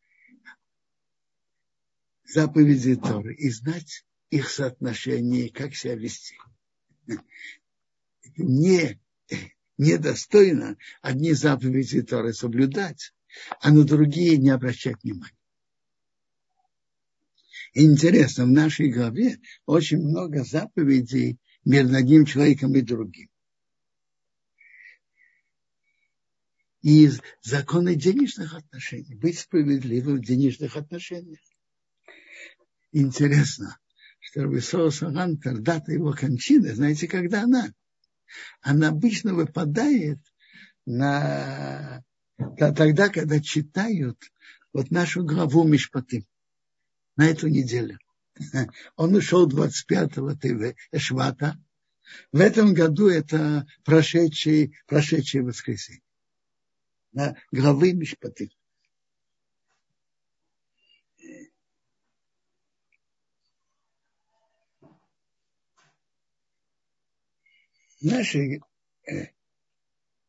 [2.25, 6.37] заповеди Торы и знать их соотношение, как себя вести.
[8.37, 9.01] Не,
[9.83, 13.13] недостойно одни заповеди Торы соблюдать,
[13.61, 15.37] а на другие не обращать внимания.
[17.75, 23.29] интересно, в нашей главе очень много заповедей между одним человеком и другим.
[26.83, 27.09] И
[27.41, 31.39] законы денежных отношений, быть справедливым в денежных отношениях.
[32.91, 33.79] Интересно,
[34.19, 37.73] что Рабисова Салантер, дата его кончины, знаете, когда она?
[38.61, 40.19] Она обычно выпадает
[40.87, 42.03] на
[42.59, 44.19] тогда, когда читают
[44.73, 46.27] вот нашу главу Мишпаты
[47.17, 47.99] на эту неделю.
[48.97, 50.35] Он ушел 25-го
[50.99, 51.59] Швата.
[52.33, 56.03] В этом году это прошедшее, прошедшее воскресенье.
[57.13, 58.51] На главы Мишпаты.
[68.05, 68.61] Нашей,
[69.07, 69.27] э,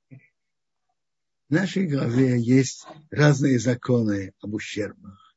[0.09, 5.35] в нашей главе есть разные законы об ущербах.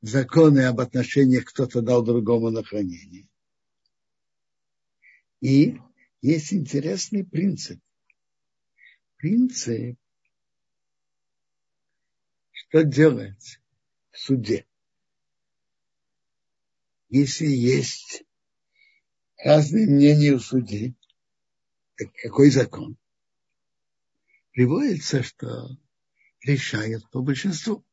[0.00, 3.28] Законы об отношениях кто-то дал другому на хранение.
[5.40, 5.78] И
[6.20, 7.80] есть интересный принцип.
[9.16, 9.98] Принцип,
[12.52, 13.60] что делать
[14.10, 14.66] в суде.
[17.08, 18.24] Если есть
[19.38, 20.94] разные мнения в суде,
[22.22, 22.96] какой закон,
[24.52, 25.78] приводится, что
[26.42, 27.84] решают по большинству.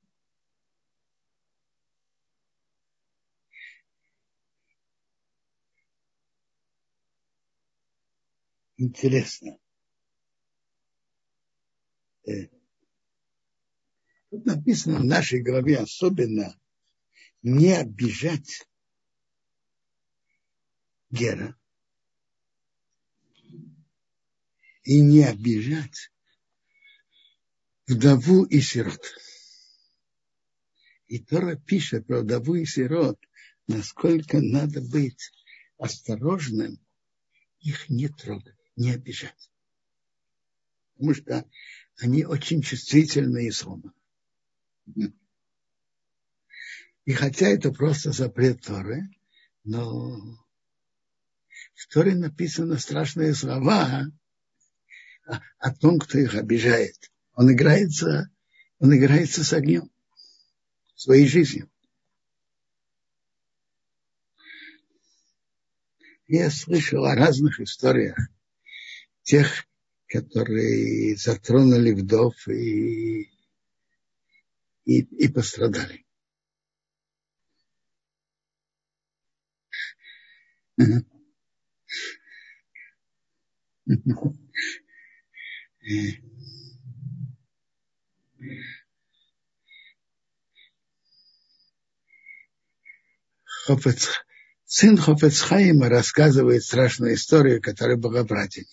[8.78, 9.58] Интересно.
[12.28, 12.48] Э,
[14.30, 16.60] тут написано в нашей главе особенно
[17.42, 18.68] не обижать
[21.10, 21.58] Гера
[24.84, 26.12] и не обижать
[27.88, 29.02] вдову и сирот.
[31.08, 33.20] И Тора пишет про вдову и сирот,
[33.68, 35.32] насколько надо быть
[35.78, 36.80] осторожным,
[37.60, 39.52] их не трогать, не обижать.
[40.94, 41.50] Потому что
[41.98, 43.94] они очень чувствительные и.
[47.06, 49.10] И хотя это просто запрет Торы,
[49.64, 50.45] но
[51.76, 54.06] в Торе написаны страшные слова
[55.60, 57.12] о, том, кто их обижает.
[57.34, 58.32] Он играется,
[58.80, 59.92] он играется с огнем,
[60.96, 61.70] своей жизнью.
[66.28, 68.18] Я слышал о разных историях
[69.22, 69.66] тех,
[70.08, 73.30] которые затронули вдов и,
[74.86, 76.06] и, и пострадали.
[93.66, 94.10] Хофец,
[94.66, 98.68] сын Хофецхайма рассказывает страшную историю, которая была Радине.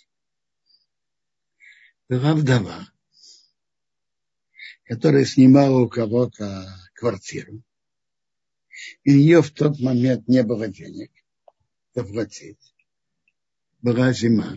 [2.09, 2.89] Была вдова,
[4.84, 7.62] которая снимала у кого-то квартиру.
[9.05, 11.10] И у нее в тот момент не было денег
[11.94, 12.72] заплатить
[13.82, 14.56] была зима.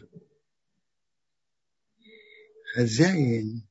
[2.76, 3.66] Хозяин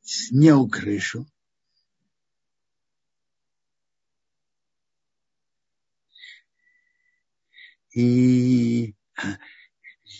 [0.00, 1.30] снял крышу,
[7.90, 8.96] и,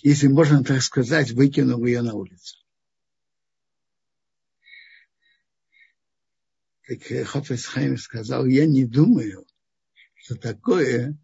[0.03, 2.63] если можно так сказать, выкинул ее на улицу.
[6.87, 9.47] Так Хофесхайм сказал, я не думаю,
[10.17, 11.19] что такое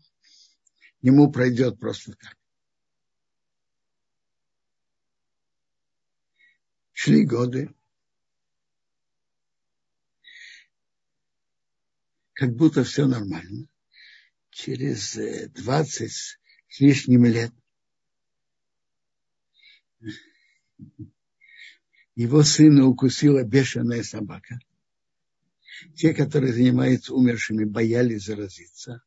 [1.03, 2.42] ему пройдет просто так.
[7.03, 7.69] Шли годы.
[12.35, 13.67] как будто все нормально.
[14.51, 15.17] Через
[15.53, 16.39] 20 с
[16.79, 17.53] лишним лет
[22.15, 24.61] его сына укусила бешеная собака.
[25.97, 29.03] Те, которые занимаются умершими, боялись заразиться.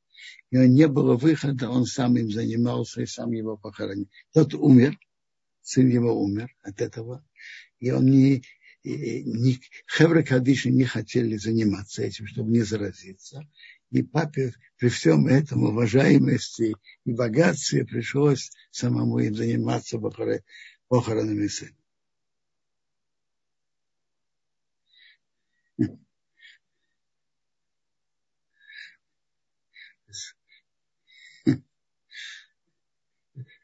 [0.49, 4.09] И не было выхода, он сам им занимался и сам его похоронил.
[4.33, 4.99] Тот умер,
[5.61, 7.25] сын его умер от этого.
[7.85, 8.43] И он не,
[8.83, 13.47] не Хевра Кадиши не хотели заниматься этим, чтобы не заразиться.
[13.91, 16.73] И папе при всем этом уважаемости
[17.05, 19.99] и богатстве пришлось самому им заниматься
[20.87, 21.77] похоронами сына.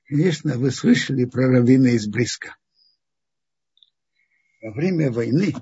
[0.07, 2.60] Конечно, вы слышали про раввина из Близка.
[4.61, 5.55] Во время войны,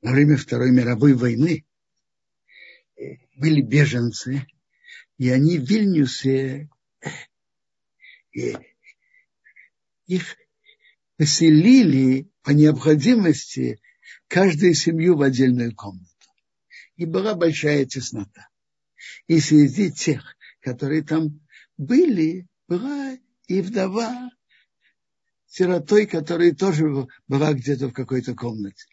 [0.00, 1.66] во время Второй мировой войны,
[2.96, 4.46] э, были беженцы,
[5.18, 6.68] и они в Вильнюсе
[8.36, 8.52] э,
[10.06, 10.36] их
[11.16, 13.80] поселили по необходимости
[14.28, 16.10] каждую семью в отдельную комнату.
[16.94, 18.48] И была большая теснота.
[19.26, 21.44] И среди тех, которые там
[21.76, 24.30] были, была и вдова
[25.54, 28.86] сиротой, которая тоже была где-то в какой-то комнате.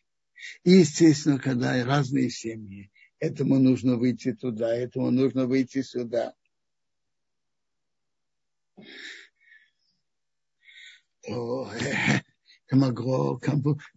[0.64, 6.36] И, естественно, когда разные семьи, этому нужно выйти туда, этому нужно выйти сюда.
[11.24, 13.42] То это могло,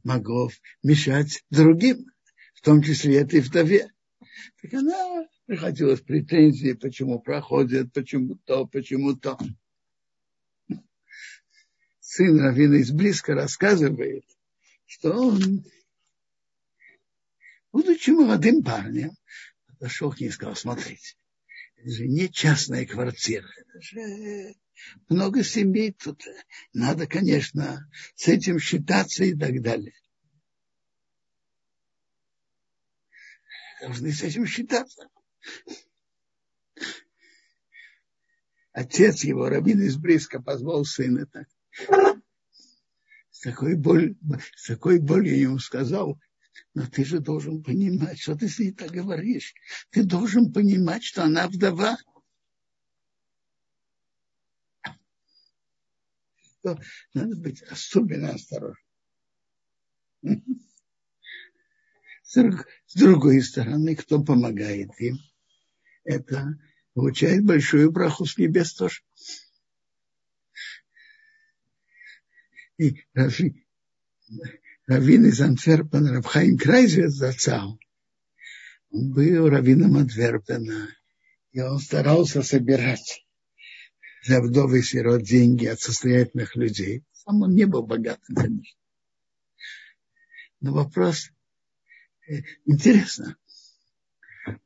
[0.03, 0.51] могло
[0.83, 2.07] мешать другим,
[2.55, 3.91] в том числе этой вдове.
[4.63, 9.39] Так она приходилось претензии, почему проходят, почему то, почему то.
[12.15, 14.25] Сын Равина из близко рассказывает,
[14.85, 15.65] что он,
[17.73, 19.11] будучи молодым парнем,
[19.67, 21.17] подошел к ней и сказал, смотрите,
[21.75, 24.55] это же не частная квартира, это же
[25.09, 26.23] много семей тут.
[26.73, 29.97] Надо, конечно, с этим считаться и так далее.
[33.81, 35.09] Должны с этим считаться.
[38.71, 41.49] Отец его, Рабин из Бриска, позвал сына так.
[43.45, 44.17] С такой, боль,
[44.57, 46.19] с такой болью ему сказал,
[46.73, 49.53] но ты же должен понимать, что ты с ней так говоришь.
[49.91, 51.99] Ты должен понимать, что она вдова.
[56.41, 56.81] Что
[57.13, 58.79] надо быть особенно осторожным.
[62.23, 65.19] С другой стороны, кто помогает им?
[66.05, 66.59] это
[66.95, 69.03] получает большую браху с небес тоже.
[72.77, 73.67] И Рави,
[74.87, 77.79] Равин из Антверпена, Рабхайм Крайзвет зацал,
[78.91, 80.89] он был раввином Антверпена,
[81.53, 83.25] и он старался собирать
[84.25, 87.05] за вдовы сирот деньги от состоятельных людей.
[87.13, 88.79] Сам он не был богатым, конечно.
[90.61, 91.31] Но вопрос
[92.27, 93.37] э, интересно.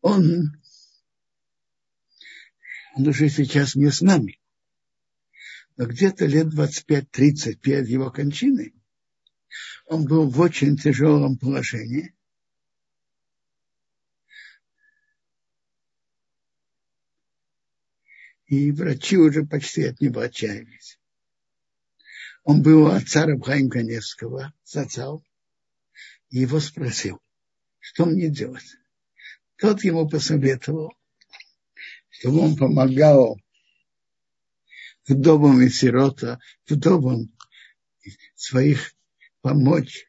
[0.01, 0.53] Он
[2.95, 4.38] он уже сейчас не с нами.
[5.79, 8.75] Но где-то лет 25-30 перед его кончиной
[9.87, 12.15] он был в очень тяжелом положении.
[18.47, 20.99] И врачи уже почти от него отчаялись.
[22.43, 25.25] Он был у отца Рабхаим Каневского, зацал,
[26.31, 27.21] и его спросил,
[27.79, 28.77] что мне делать.
[29.57, 30.93] Тот ему посоветовал
[32.11, 33.39] чтобы он помогал
[35.09, 37.33] вдовам и сирота, вдовам
[38.35, 38.95] своих
[39.41, 40.07] помочь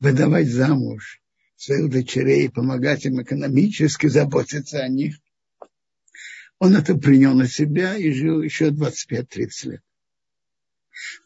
[0.00, 1.20] выдавать замуж
[1.56, 5.16] своих дочерей, помогать им экономически, заботиться о них.
[6.58, 9.82] Он это принял на себя и жил еще 25-30 лет.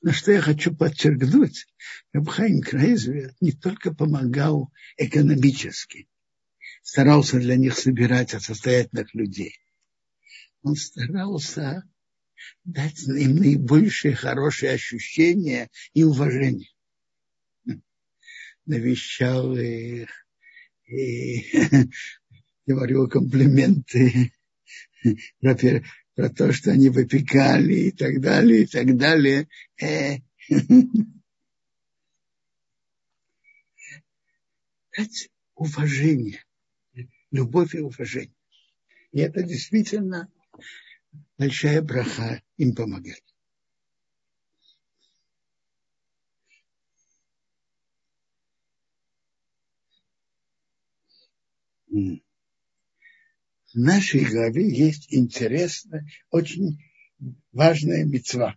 [0.02, 1.66] Но что я хочу подчеркнуть,
[2.12, 6.08] Рабхайм Крайзвет не только помогал экономически,
[6.82, 9.58] старался для них собирать от состоятельных людей.
[10.62, 11.84] Он старался
[12.64, 16.70] дать им наибольшие хорошие ощущения и уважение.
[18.64, 20.08] Навещал их
[20.86, 21.44] и
[22.66, 24.32] говорил комплименты
[25.40, 25.56] про,
[26.14, 29.48] про то, что они выпекали и так далее, и так далее.
[29.80, 30.18] Э.
[34.96, 36.44] Дать уважение
[37.30, 38.36] любовь и уважение.
[39.12, 40.30] И это действительно
[41.38, 43.22] большая браха им помогать.
[51.92, 52.20] В
[53.74, 56.78] нашей главе есть интересная, очень
[57.52, 58.56] важная мецва.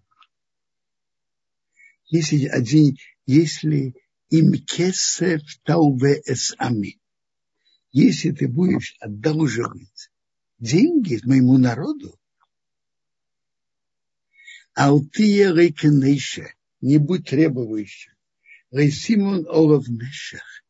[2.08, 3.96] Если один, если
[4.30, 7.00] им кесев тауве эс ами,
[7.92, 10.12] если ты будешь одалживать
[10.60, 12.20] деньги моему народу,
[14.76, 18.12] алтия рейкенейша, не будь требующим,
[18.72, 20.64] рейсимон олов мешах,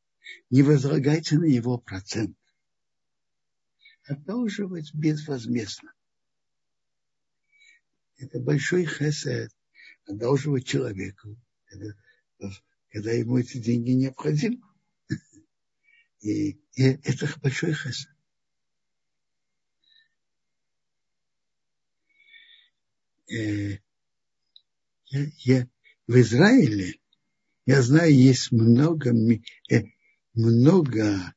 [0.51, 2.37] не возлагайте на него процент.
[4.03, 5.91] Одалживать безвозмездно.
[8.17, 9.51] Это большой хесед,
[10.05, 11.95] одалживать человеку, когда,
[12.89, 14.61] когда ему эти деньги необходимы.
[16.19, 18.11] И, и это большой хесед.
[23.27, 23.79] Э,
[25.07, 25.67] я, я,
[26.07, 26.99] в Израиле,
[27.65, 29.13] я знаю, есть много,
[29.71, 29.83] э,
[30.33, 31.33] много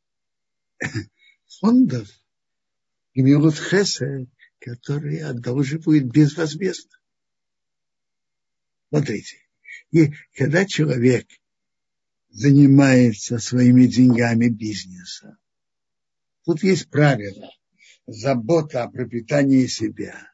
[1.47, 2.09] фондов,
[3.15, 4.29] Гмилут Хесед,
[4.61, 6.97] которые одалживают безвозмездно.
[8.91, 9.37] Смотрите,
[9.91, 11.27] и когда человек
[12.29, 15.37] занимается своими деньгами бизнеса,
[16.45, 17.51] тут есть правило,
[18.07, 20.31] забота о пропитании себя.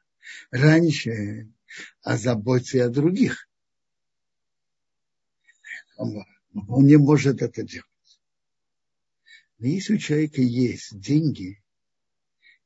[0.50, 1.53] Раньше
[2.02, 3.48] о заботе о других.
[5.96, 7.88] Он, не может это делать.
[9.58, 11.62] Но если у человека есть деньги,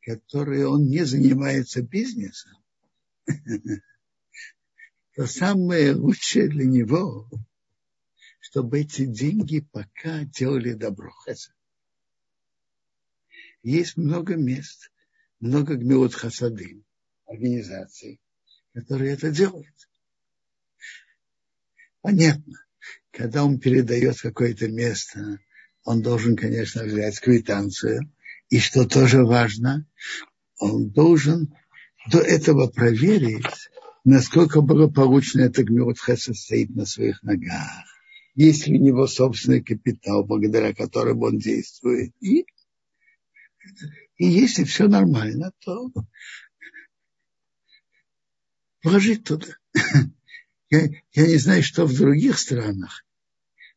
[0.03, 2.57] которые он не занимается бизнесом,
[5.15, 7.29] то самое лучшее для него,
[8.41, 11.13] чтобы эти деньги пока делали добро.
[13.63, 14.91] Есть много мест,
[15.41, 16.83] много гмилот хасады,
[17.27, 18.21] организаций,
[18.79, 19.75] которые это делают.
[22.01, 22.55] Понятно,
[23.11, 25.41] когда он передает какое-то место,
[25.85, 28.13] он должен, конечно, взять квитанцию.
[28.51, 29.85] И что тоже важно,
[30.59, 31.55] он должен
[32.11, 33.69] до этого проверить,
[34.05, 37.85] насколько благополучно это гмирот Хеса стоит на своих ногах.
[38.37, 42.13] Есть ли у него собственный капитал, благодаря которому он действует.
[42.21, 42.47] И,
[44.17, 45.91] и если все нормально, то
[48.83, 49.57] вложить туда.
[50.71, 53.07] Я, я не знаю, что в других странах.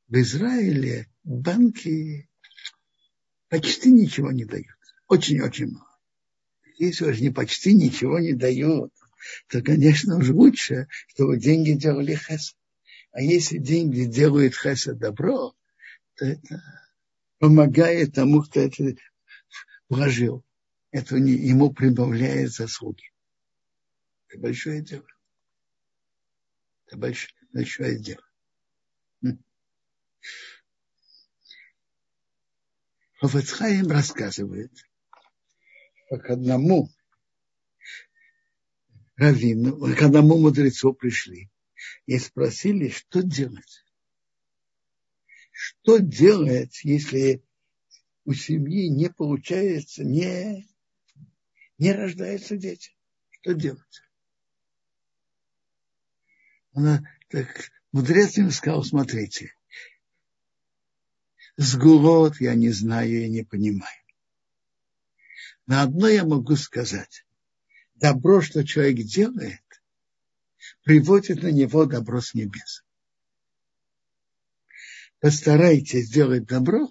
[0.10, 2.30] В Израиле банки
[3.48, 4.76] почти ничего не дают.
[5.07, 5.98] Очень-очень мало.
[6.78, 8.91] Если уж не почти ничего не дают,
[9.48, 12.57] то, конечно, уж лучше, чтобы деньги делали хесед.
[13.14, 15.53] А если деньги делают хесед добро,
[16.15, 16.61] то это
[17.40, 18.95] помогает тому, кто это
[19.88, 20.44] вложил.
[20.91, 23.11] Это ему прибавляет заслуги.
[24.32, 25.06] Это большое дело.
[26.86, 28.24] Это большое, большое дело.
[33.20, 34.72] Хофецхайм рассказывает,
[36.06, 36.90] что к одному
[39.18, 41.52] раввину, к одному мудрецу пришли
[42.06, 43.86] и спросили, что делать.
[45.52, 47.44] Что делать, если
[48.24, 50.68] у семьи не получается, не,
[51.78, 52.95] не рождаются дети?
[53.30, 54.02] Что делать?
[56.73, 59.53] Она, так, мудрец им сказал, смотрите,
[61.57, 64.02] сгулот я не знаю и не понимаю.
[65.68, 67.26] На одно я могу сказать.
[67.95, 69.61] Добро, что человек делает,
[70.84, 72.84] приводит на него добро с небес.
[75.19, 76.89] Постарайтесь сделать добро,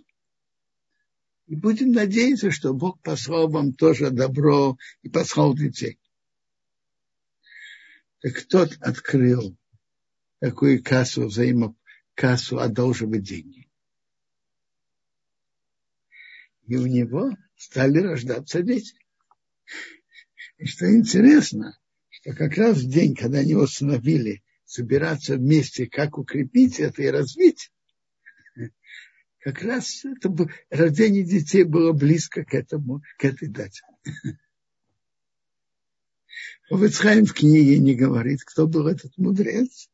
[1.47, 5.99] и будем надеяться, что Бог послал вам тоже добро и послал детей.
[8.21, 9.57] Так тот открыл
[10.41, 13.69] такую кассу, взаимокассу, одолживать деньги.
[16.67, 18.95] И у него стали рождаться дети.
[20.59, 26.81] И что интересно, что как раз в день, когда они установили собираться вместе, как укрепить
[26.81, 27.71] это и развить,
[29.41, 30.31] как раз это,
[30.69, 33.83] рождение детей было близко к этому, к этой дате.
[36.69, 39.91] Ховецхайм в книге не говорит, кто был этот мудрец,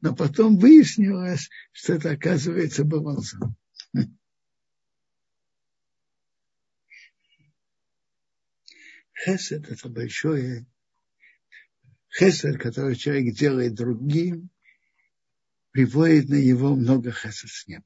[0.00, 3.56] но потом выяснилось, что это, оказывается, был он сам.
[9.24, 10.66] Хесед– это большое
[12.16, 14.50] хесед, который человек делает другим,
[15.72, 17.84] приводит на его много хесед с неба.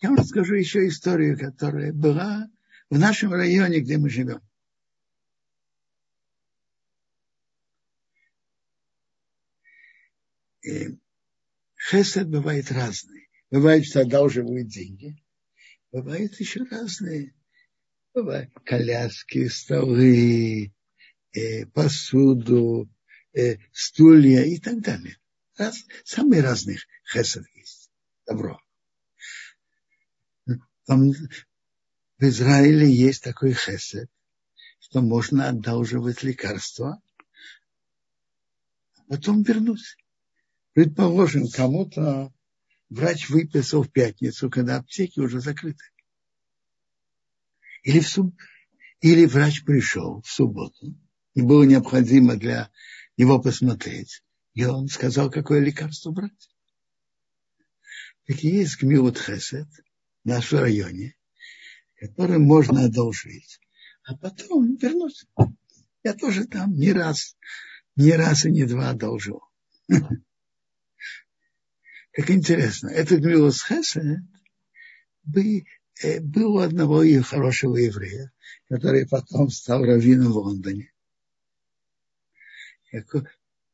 [0.00, 2.48] Я вам расскажу еще историю, которая была
[2.90, 4.42] в нашем районе, где мы живем.
[11.90, 13.28] Хесед бывает разный.
[13.50, 15.22] Бывает, что одалживают деньги.
[15.92, 17.34] Бывают еще разные.
[18.14, 20.72] Бывают коляски, столы,
[21.32, 22.88] э, посуду,
[23.32, 25.18] э, стулья и так далее.
[25.56, 26.78] Раз, самые разные
[27.12, 27.90] хесед есть.
[28.26, 28.60] Добро.
[30.86, 34.10] Там в Израиле есть такой хесед,
[34.78, 37.00] что можно одалживать лекарства,
[38.96, 39.96] а потом вернуть.
[40.74, 42.32] Предположим, кому-то
[42.90, 45.84] врач выписал в пятницу, когда аптеки уже закрыты.
[47.84, 48.34] Или, в суб...
[49.00, 50.98] Или врач пришел в субботу,
[51.34, 52.70] и было необходимо для
[53.16, 54.22] него посмотреть.
[54.54, 56.50] И он сказал, какое лекарство брать.
[58.26, 59.68] Так и есть Гмилут Хесед
[60.24, 61.14] в нашем районе,
[62.00, 63.60] который можно одолжить,
[64.02, 65.24] а потом вернуть.
[66.02, 67.36] Я тоже там не раз,
[67.94, 69.42] не раз и не два одолжил.
[72.14, 74.20] Как интересно, этот Гмилут Хесед
[76.02, 78.32] э, был у одного хорошего еврея,
[78.68, 80.94] который потом стал раввином в Лондоне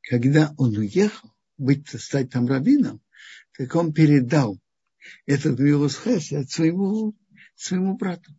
[0.02, 3.02] когда он уехал, быть, стать там раввином,
[3.56, 4.58] так он передал
[5.26, 7.14] этот Милус Хесед своему,
[7.54, 8.34] своему брату.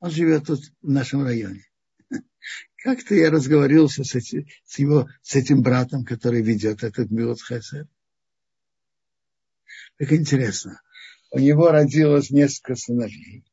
[0.00, 1.64] Он живет тут в нашем районе.
[2.76, 7.88] Как-то я разговорился с, с, его, с этим братом, который ведет этот Милус Хесед.
[9.98, 10.80] Так интересно.
[11.30, 13.44] У него родилось несколько сыновей.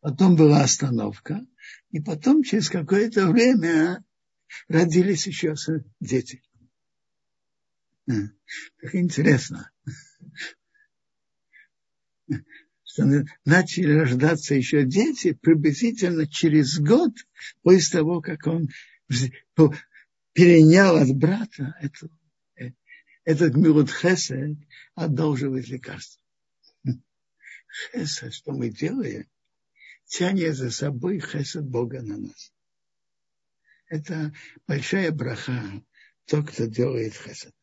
[0.00, 1.40] Потом была остановка.
[1.90, 4.04] И потом, через какое-то время,
[4.68, 5.54] родились еще
[6.00, 6.42] дети.
[8.06, 9.70] Как интересно,
[12.82, 17.12] что начали рождаться еще дети приблизительно через год
[17.62, 18.68] после того, как он
[20.34, 22.23] перенял от брата эту, э,
[23.24, 24.56] этот милут хесед
[24.94, 26.22] одолживает лекарство.
[27.92, 29.28] Хесед, что мы делаем,
[30.06, 32.54] тянет за собой хесед Бога на нас
[33.94, 34.32] это
[34.66, 35.82] большая браха,
[36.26, 37.54] тот, кто делает хесед.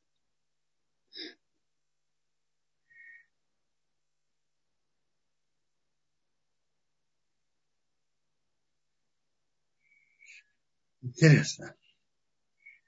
[11.01, 11.75] Интересно.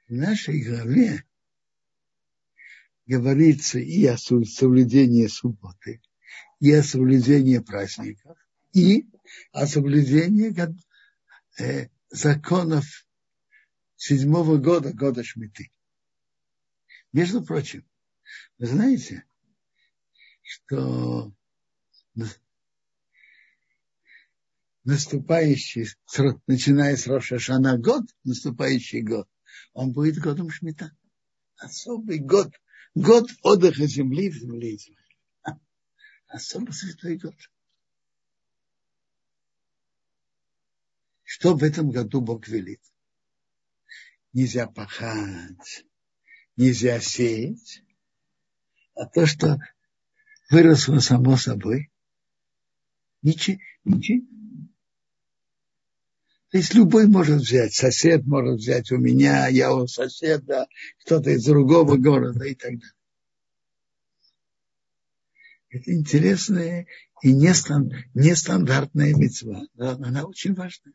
[0.07, 1.25] В нашей главе
[3.05, 6.01] говорится и о соблюдении субботы,
[6.59, 8.37] и о соблюдении праздников,
[8.73, 9.07] и
[9.51, 10.53] о соблюдении
[11.59, 12.85] э, законов
[13.95, 15.71] седьмого года, года Шмиты.
[17.11, 17.85] Между прочим,
[18.57, 19.25] вы знаете,
[20.41, 21.33] что
[24.83, 25.87] наступающий,
[26.47, 29.27] начиная с Роша Шана год, наступающий год,
[29.73, 30.91] он будет годом Шмита.
[31.57, 32.51] Особый год,
[32.95, 35.59] год отдыха земли в земле Израиля.
[36.27, 37.35] Особо святой год.
[41.23, 42.81] Что в этом году Бог велит?
[44.33, 45.85] нельзя пахать,
[46.57, 47.83] нельзя сеять,
[48.95, 49.59] а то, что
[50.49, 51.91] выросло само собой,
[53.21, 54.27] ничего, ничего.
[56.53, 60.67] То есть любой может взять, сосед может взять у меня, я у соседа,
[61.03, 62.93] кто-то из другого города и так далее.
[65.69, 66.85] Это интересная
[67.23, 69.63] и нестандартная мецва.
[69.79, 70.93] Она очень важная.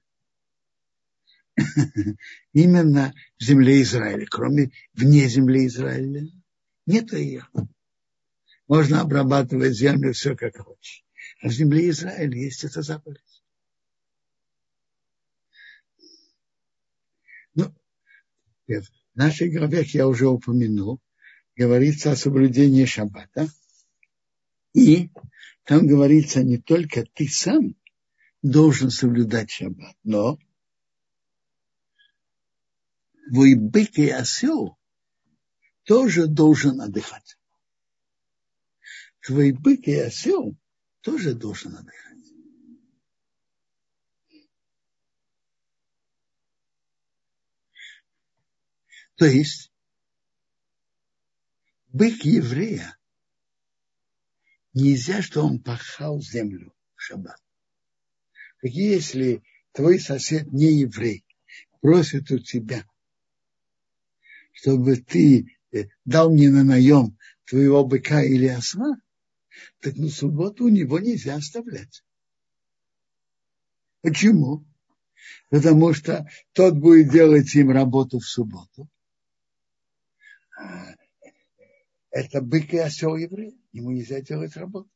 [2.53, 6.29] именно в земле Израиля, кроме вне земли Израиля.
[6.87, 7.49] Нет ее.
[8.69, 11.05] Можно обрабатывать землю все как хочешь.
[11.43, 13.28] А в земле Израиля есть эта заповедь.
[18.69, 21.01] В нашей главе, я уже упомянул,
[21.57, 23.49] говорится о соблюдении шаббата.
[24.75, 25.11] И
[25.65, 27.75] там говорится не только ты сам
[28.43, 30.39] должен соблюдать шаббат, но
[33.29, 34.79] твой бык и осел
[35.85, 37.37] тоже должен отдыхать.
[39.21, 40.57] Твой бык и осел
[41.01, 42.08] тоже должен отдыхать.
[49.19, 49.73] То есть
[51.89, 52.97] бык еврея
[54.73, 57.41] нельзя, что он пахал землю в шаббат.
[58.63, 59.43] Так если
[59.73, 61.25] твой сосед не еврей,
[61.81, 62.87] просит у тебя
[64.61, 68.97] чтобы ты э, дал мне на наем твоего быка или осла,
[69.81, 72.03] так на субботу у него нельзя оставлять.
[74.03, 74.67] Почему?
[75.49, 78.89] Потому что тот будет делать им работу в субботу.
[80.59, 80.95] А,
[82.11, 83.57] это бык и осел еврей.
[83.73, 84.91] Ему нельзя делать работу.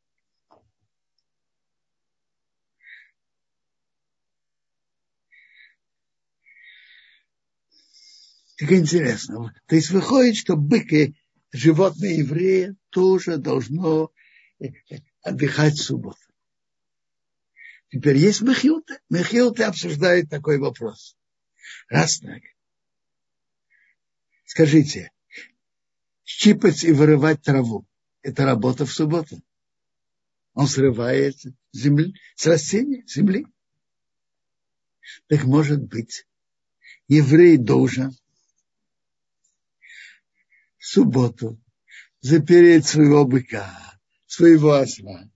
[8.57, 9.55] Как интересно.
[9.67, 11.17] То есть выходит, что быки
[11.53, 14.13] животные евреи тоже должно
[14.61, 14.69] э,
[15.23, 16.19] отдыхать в субботу.
[17.89, 18.99] Теперь есть мехилты.
[19.11, 21.17] Мехилты обсуждают такой вопрос.
[21.89, 22.43] Раз так.
[24.45, 25.11] Скажите,
[26.25, 27.87] щипать и вырывать траву–
[28.23, 29.43] это работа в субботу?
[30.55, 31.37] Он срывает
[31.73, 33.47] земли, с растения, земли.
[35.29, 36.27] Так может быть,
[37.09, 38.17] еврей должен
[40.79, 41.59] в субботу
[42.21, 45.29] запереть своего быка, своего осла,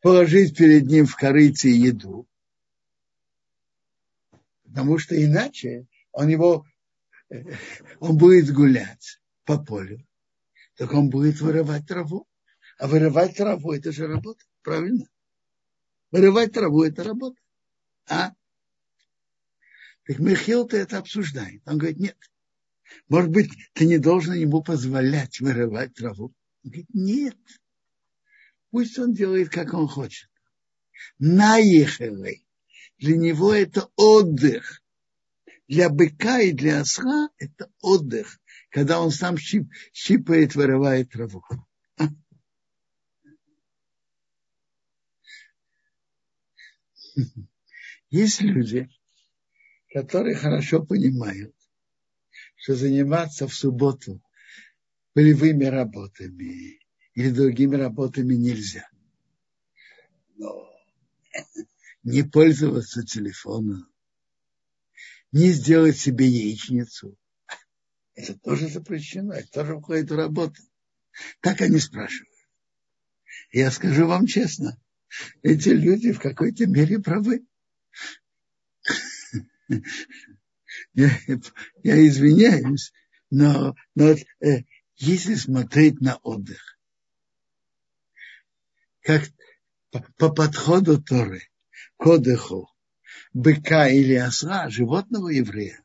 [0.00, 2.28] положить перед ним в корыте еду,
[4.64, 6.66] потому что иначе он его,
[8.00, 10.06] он будет гулять по полю,
[10.76, 12.26] так он будет вырывать траву.
[12.78, 15.08] А вырывать траву– это же работа, правильно?
[16.12, 17.40] Вырывать траву– это работа.
[18.08, 18.32] А?
[20.06, 21.60] Так Михил-то это обсуждает.
[21.66, 22.16] Он говорит, нет.
[23.08, 26.32] Может быть, ты не должен ему позволять вырывать траву.
[26.64, 27.38] Он говорит, нет.
[28.70, 30.30] Пусть он делает, как он хочет.
[31.18, 32.44] Наехали.
[32.98, 34.82] Для него это отдых.
[35.68, 38.40] Для быка и для осла это отдых,
[38.70, 41.44] когда он сам щип, щипает, вырывает траву.
[48.08, 48.88] Есть люди,
[49.92, 51.54] которые хорошо понимают,
[52.56, 54.22] что заниматься в субботу
[55.12, 56.80] полевыми работами
[57.12, 58.88] или другими работами нельзя.
[60.36, 60.66] Но
[62.04, 63.86] не пользоваться телефоном,
[65.32, 67.16] не сделать себе яичницу.
[68.14, 70.60] Это тоже запрещено, это тоже входит в работу.
[71.40, 72.28] Так они спрашивают.
[73.52, 74.76] Я скажу вам честно,
[75.42, 77.46] эти люди в какой-то мере правы.
[80.94, 81.10] Я,
[81.82, 82.92] я извиняюсь,
[83.30, 84.64] но, но э,
[84.96, 86.78] если смотреть на отдых,
[89.02, 89.22] как
[89.90, 91.42] по, по подходу Торы
[91.96, 92.68] к отдыху
[93.40, 95.82] быка или осла, животного еврея,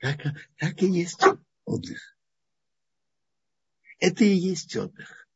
[0.00, 0.18] так,
[0.58, 1.22] так и есть
[1.64, 2.16] отдых.
[3.98, 5.26] Это и есть отдых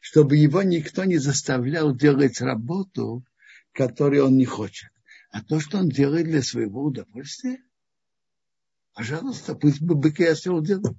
[0.00, 3.24] чтобы его никто не заставлял делать работу,
[3.72, 4.90] которую он не хочет.
[5.30, 7.62] А то, что он делает для своего удовольствия,
[8.94, 10.96] пожалуйста, пусть бы быки и осел делают.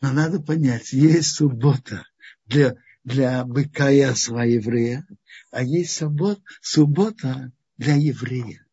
[0.00, 2.06] Но надо понять, есть суббота
[2.46, 5.06] для, для быка и осла еврея,
[5.50, 8.66] а есть суббот, суббота для еврея.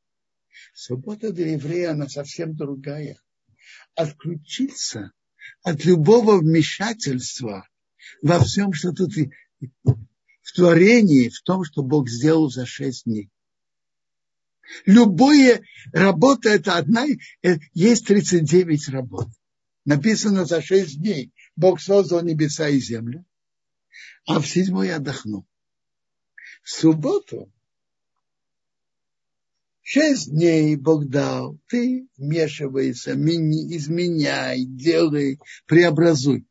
[0.73, 3.17] Суббота для еврея, она совсем другая.
[3.95, 5.11] Отключиться
[5.63, 7.67] от любого вмешательства
[8.21, 13.29] во всем, что тут в творении, в том, что Бог сделал за шесть дней.
[14.85, 15.61] Любая
[15.93, 17.05] работа, это одна,
[17.41, 19.27] э, есть 39 работ.
[19.85, 21.31] Написано за шесть дней.
[21.55, 23.25] Бог создал небеса и землю,
[24.25, 25.45] а в седьмой отдохнул.
[26.63, 27.51] В субботу
[29.81, 31.57] шесть дней Бог дал.
[31.67, 36.45] Ты вмешивайся, изменяй, делай, преобразуй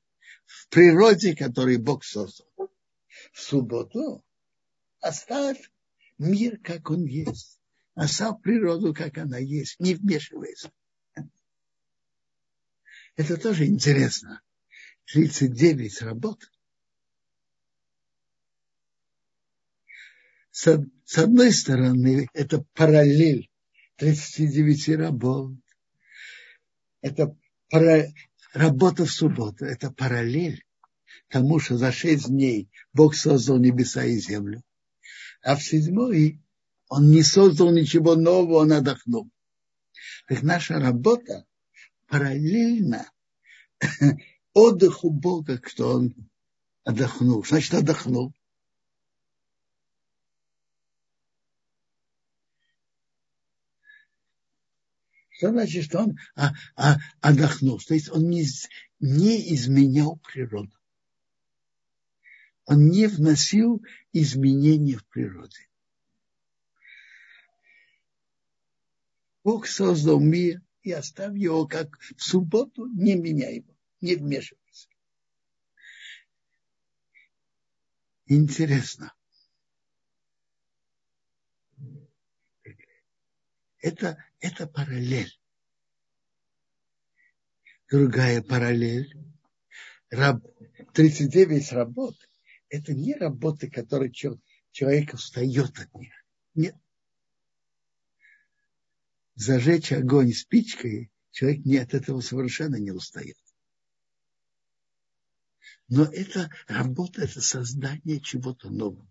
[0.47, 2.47] в природе, который Бог создал.
[3.33, 4.25] В субботу
[5.01, 5.71] оставь
[6.19, 7.61] мир, как он есть.
[7.95, 9.79] Оставь природу, как она есть.
[9.81, 10.71] Не вмешивайся.
[13.17, 14.43] Это тоже интересно.
[15.07, 16.51] 39 работ.
[20.57, 23.51] С, с одной стороны, это параллель
[23.97, 25.53] 39 работ.
[27.03, 27.37] Это
[27.69, 28.07] пара,
[28.55, 30.65] работа в субботу– это параллель
[31.29, 34.63] тому, что за шесть дней Бог создал небеса и землю,
[35.43, 36.41] а в седьмой
[36.89, 39.29] он не создал ничего нового, он отдохнул.
[40.27, 41.45] Так наша работа
[42.07, 43.13] параллельно
[44.55, 46.15] отдыху Бога, что он
[46.83, 47.45] отдохнул.
[47.45, 48.33] Значит, отдохнул.
[55.37, 57.79] Что значит, что он а, а, отдохнул?
[57.79, 58.47] То есть он не,
[59.01, 60.73] не изменял природу.
[62.65, 65.69] Он не вносил изменения в природе.
[69.45, 74.89] Бог создал мир и оставил его как в субботу, не меняй его, не вмешивайся.
[78.25, 79.15] Интересно.
[83.79, 85.33] Это, это параллель.
[87.91, 89.15] Другая параллель.
[90.11, 90.43] Раб,
[90.95, 92.17] 39 работ–
[92.69, 96.13] это не работы, которые человек устает от них.
[96.55, 96.77] Нет.
[99.35, 103.37] зажечь огонь спичкой, человек не от этого совершенно не устает.
[105.89, 109.07] Но это работа, это создание чего-то нового.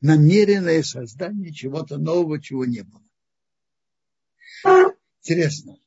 [0.00, 3.07] Намеренное создание чего-то нового, чего не было.
[4.64, 5.78] Интересно.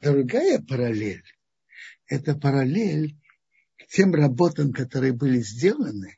[0.00, 1.24] Другая параллель–
[2.06, 3.16] это параллель
[3.76, 6.16] к тем работам, которые были сделаны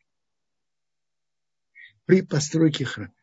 [2.05, 3.15] при постройке храма.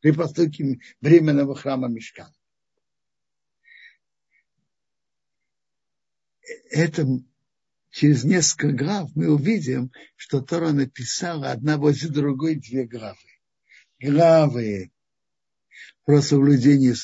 [0.00, 2.34] При постройке временного храма Мешкана.
[6.70, 7.06] Это
[7.90, 13.18] через несколько глав мы увидим, что Тора написала одна возле другой две главы.
[13.98, 14.92] Главы
[16.06, 16.94] про соблюдение,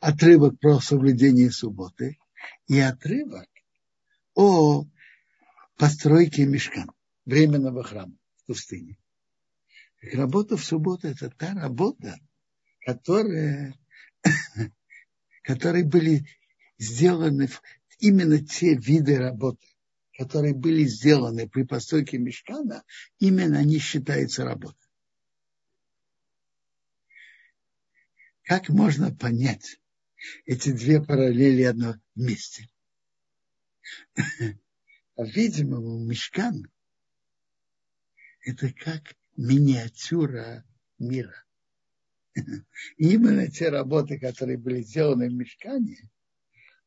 [0.00, 2.18] отрывок про соблюдение субботы
[2.66, 3.46] и отрывок
[4.34, 4.86] о
[5.76, 6.90] постройке мешкан,
[7.26, 8.96] временного храма в пустыне.
[10.00, 12.18] Работа в субботу– это та работа,
[12.80, 13.74] которая,
[15.42, 16.26] которые были
[16.78, 17.50] сделаны,
[17.98, 19.66] именно те виды работы,
[20.16, 22.82] которые были сделаны при постройке мешкана,
[23.18, 24.81] именно они считаются работой.
[28.44, 29.80] Как можно понять
[30.46, 32.68] эти две параллели одно вместе?
[35.14, 36.70] По-видимому, мешкан–
[38.40, 40.64] это как миниатюра
[40.98, 41.44] мира.
[42.96, 46.10] Именно те работы, которые были сделаны в мешкане,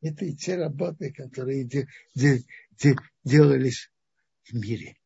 [0.02, 3.92] это и те работы, которые де, де, де, делались
[4.44, 4.98] в мире.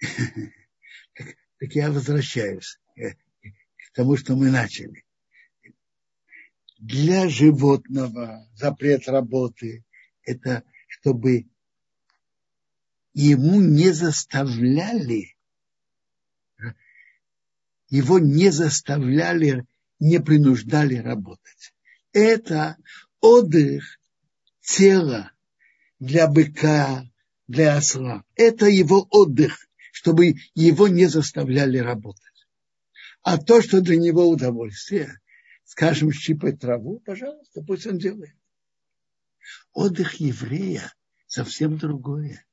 [1.14, 2.78] Так, так я возвращаюсь
[3.96, 5.04] тому, что мы начали.
[6.78, 9.84] Для животного запрет работы–
[10.22, 11.46] это чтобы
[13.14, 15.34] ему не заставляли,
[17.88, 19.64] его не заставляли,
[19.98, 21.74] не принуждали работать.
[22.12, 22.76] Это
[23.20, 23.98] отдых
[24.60, 25.32] тела
[25.98, 27.10] для быка,
[27.48, 28.24] для осла.
[28.34, 32.35] Это его отдых, чтобы его не заставляли работать.
[33.26, 35.18] А то, что для него удовольствие,
[35.64, 38.36] скажем, щипать траву, пожалуйста, пусть он делает.
[39.72, 40.94] Отдых еврея
[41.26, 42.46] совсем другое.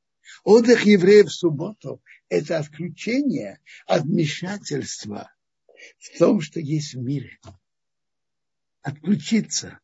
[0.43, 5.31] Отдых еврея в субботу– это отключение от вмешательства
[5.99, 7.37] в том, что есть в мире.
[8.81, 9.79] Отключиться.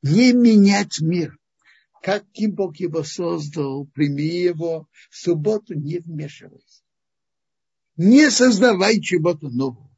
[0.00, 1.38] Не менять мир
[2.02, 6.69] каким Бог его создал, прими его, в субботу не вмешивайся.
[8.02, 9.94] Не создавай чего-то нового.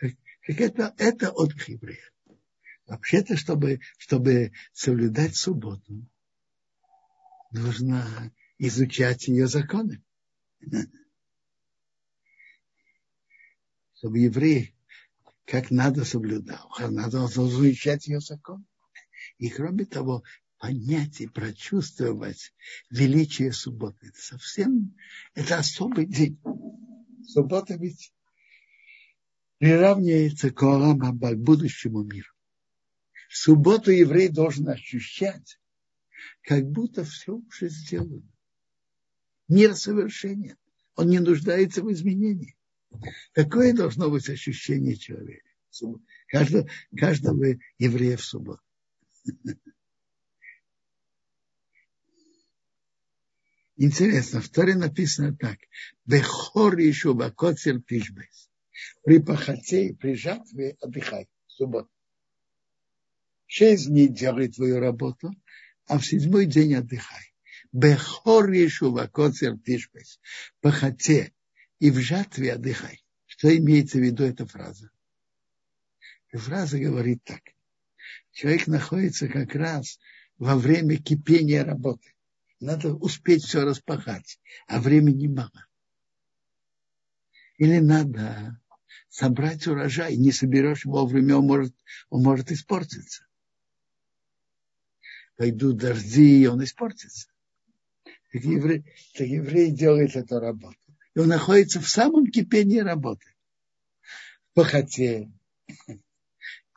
[0.00, 2.10] Так это, это от еврея.
[2.86, 6.04] Вообще-то, чтобы, чтобы соблюдать субботу,
[7.52, 10.02] нужно изучать ее законы.
[13.94, 14.74] Чтобы еврей
[15.44, 18.66] как надо соблюдал, надо изучать ее закон.
[19.36, 20.24] И кроме того,
[20.58, 22.52] понять и прочувствовать
[22.90, 24.08] величие субботы.
[24.08, 24.94] Это совсем,
[25.34, 26.40] это особый день.
[27.24, 28.12] Суббота ведь
[29.58, 30.98] приравнивается к Олам
[31.42, 32.30] будущему миру.
[33.28, 35.60] В субботу еврей должен ощущать,
[36.42, 38.26] как будто все уже сделано.
[39.48, 40.56] Мир совершенен.
[40.96, 42.56] Он не нуждается в изменении.
[43.32, 45.46] Такое должно быть ощущение человека.
[46.26, 47.44] Каждого, каждого
[47.78, 48.62] еврея в субботу.
[53.80, 55.56] Интересно, в Торе написано так.
[56.04, 58.50] Бехор еще бакоцер тишбес.
[59.04, 61.28] При пахоте и при жатве отдыхай.
[61.46, 61.88] Суббота.
[63.46, 65.30] Шесть дней делай твою работу,
[65.86, 67.32] а в седьмой день отдыхай.
[67.70, 70.18] Бехор еще бакоцер тишбес.
[70.60, 71.32] Пахоте
[71.78, 73.04] и в жатве отдыхай.
[73.26, 74.90] Что имеется в виду эта фраза?
[76.32, 77.42] Фраза говорит так.
[78.32, 80.00] Человек находится как раз
[80.36, 82.12] во время кипения работы.
[82.60, 85.66] Надо успеть все распахать, а времени мало.
[87.56, 88.60] Или надо
[89.08, 91.74] собрать урожай, не соберешь вовремя, он может,
[92.08, 93.26] он может испортиться.
[95.36, 97.28] Пойдут дожди, и он испортится.
[98.32, 100.78] Так еврей, так еврей делает эту работу
[101.18, 103.26] и он находится в самом кипении работы.
[104.50, 105.28] В похоте,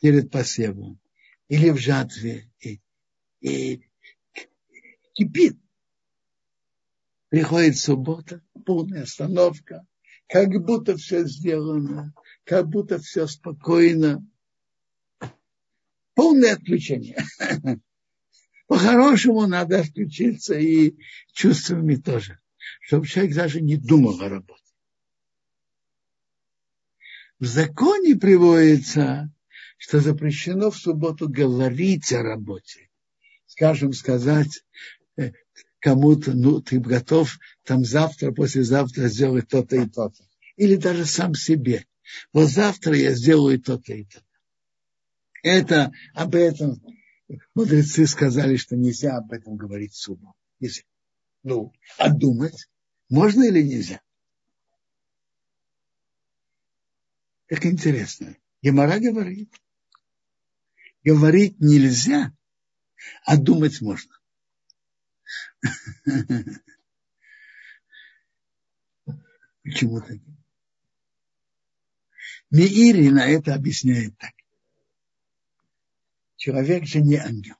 [0.01, 0.99] перед посевом,
[1.47, 2.81] или в жатве, и,
[3.41, 3.87] и
[5.13, 5.60] кипит.
[7.31, 9.87] Приходит суббота, полная остановка,
[10.27, 12.13] как будто все сделано,
[12.43, 14.23] как будто все спокойно.
[16.13, 17.17] Полное отключение.
[18.67, 20.95] По-хорошему надо отключиться и
[21.33, 22.37] чувствами тоже
[22.79, 24.63] чтобы человек даже не думал о работе.
[27.39, 29.33] В законе приводится,
[29.77, 32.89] что запрещено в субботу говорить о работе.
[33.47, 34.63] Скажем, сказать
[35.17, 35.31] э,
[35.81, 40.23] кому-то, ну, ты готов там завтра, послезавтра сделать то-то и то-то.
[40.55, 41.85] Или даже сам себе.
[42.31, 44.25] Вот завтра я сделаю то-то и то-то.
[45.43, 46.81] Это об этом
[47.55, 50.37] мудрецы сказали, что нельзя об этом говорить в субботу.
[50.59, 50.83] Нельзя.
[51.43, 52.67] Ну, а думать
[53.09, 54.01] можно или нельзя?
[57.47, 58.37] Как интересно.
[58.61, 59.51] Гемора говорит.
[61.03, 62.31] Говорить нельзя,
[63.25, 64.20] а думать можно.
[69.63, 70.17] Почему так?
[72.49, 74.33] Миири на это объясняет так.
[76.35, 77.55] Человек же не ангел.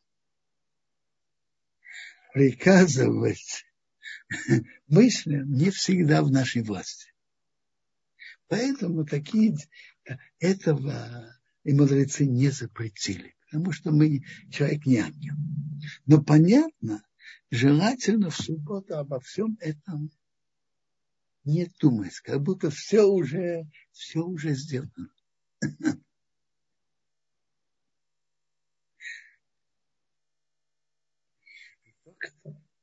[2.33, 3.65] Приказывать
[4.87, 7.13] мыслям не всегда в нашей власти.
[8.47, 9.55] Поэтому такие,
[10.39, 11.33] этого
[11.63, 15.35] и мудрецы не запретили, потому что мы человек не ангел.
[16.05, 17.03] Но понятно,
[17.51, 20.09] желательно в субботу обо всем этом
[21.43, 25.11] не думать, как будто все уже, все уже сделано.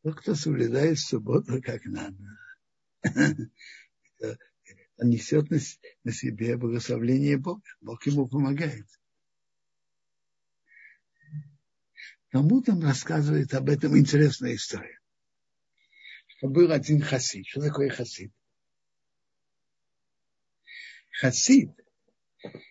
[0.02, 2.16] Тот, кто соблюдает субботу как надо,
[4.96, 7.62] он несет на, себе благословление Бога.
[7.80, 8.86] Бог ему помогает.
[12.30, 14.98] Кому там рассказывает об этом интересная история.
[16.26, 17.46] Что был один хасид.
[17.46, 18.32] Что такое хасид?
[21.20, 21.70] Хасид,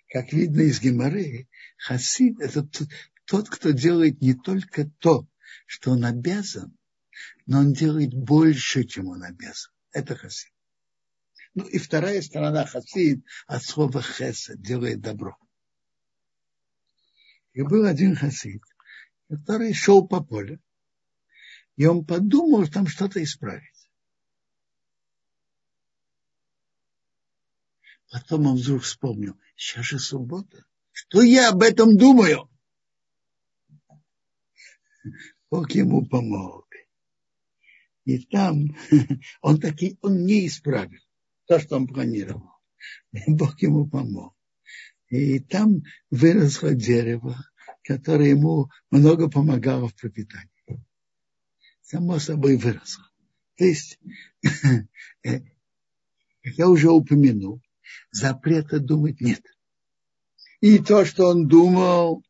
[0.09, 2.87] как видно из Геморы, хасид– это тот,
[3.25, 5.27] тот, кто делает не только то,
[5.65, 6.77] что он обязан,
[7.45, 9.71] но он делает больше, чем он обязан.
[9.91, 10.53] Это хасид.
[11.55, 15.35] Ну и вторая сторона хасид от слова хеса делает добро.
[17.53, 18.61] И был один хасид,
[19.29, 20.61] который шел по полю,
[21.75, 23.91] и он подумал там что-то исправить.
[28.09, 30.65] Потом он вдруг вспомнил, сейчас же суббота.
[30.91, 32.49] Что я об этом думаю?
[35.51, 36.67] Бог ему помог.
[38.05, 38.75] И там
[39.41, 41.01] он таки, он не исправил
[41.45, 42.51] то, что он планировал.
[43.27, 44.35] Бог ему помог.
[45.09, 47.37] И там выросло дерево,
[47.87, 50.51] которое ему много помогало в пропитании.
[51.81, 53.09] Само собой выросло.
[53.55, 53.97] То есть,
[54.43, 54.83] как
[56.43, 57.61] я уже упомянул,
[58.11, 59.41] запрета думать нет.
[60.59, 62.23] И то, что он думал,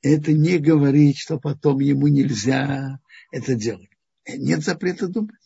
[0.00, 2.98] это не говорит, что потом ему нельзя
[3.30, 3.90] это делать.
[4.26, 5.36] Нет запрета думать.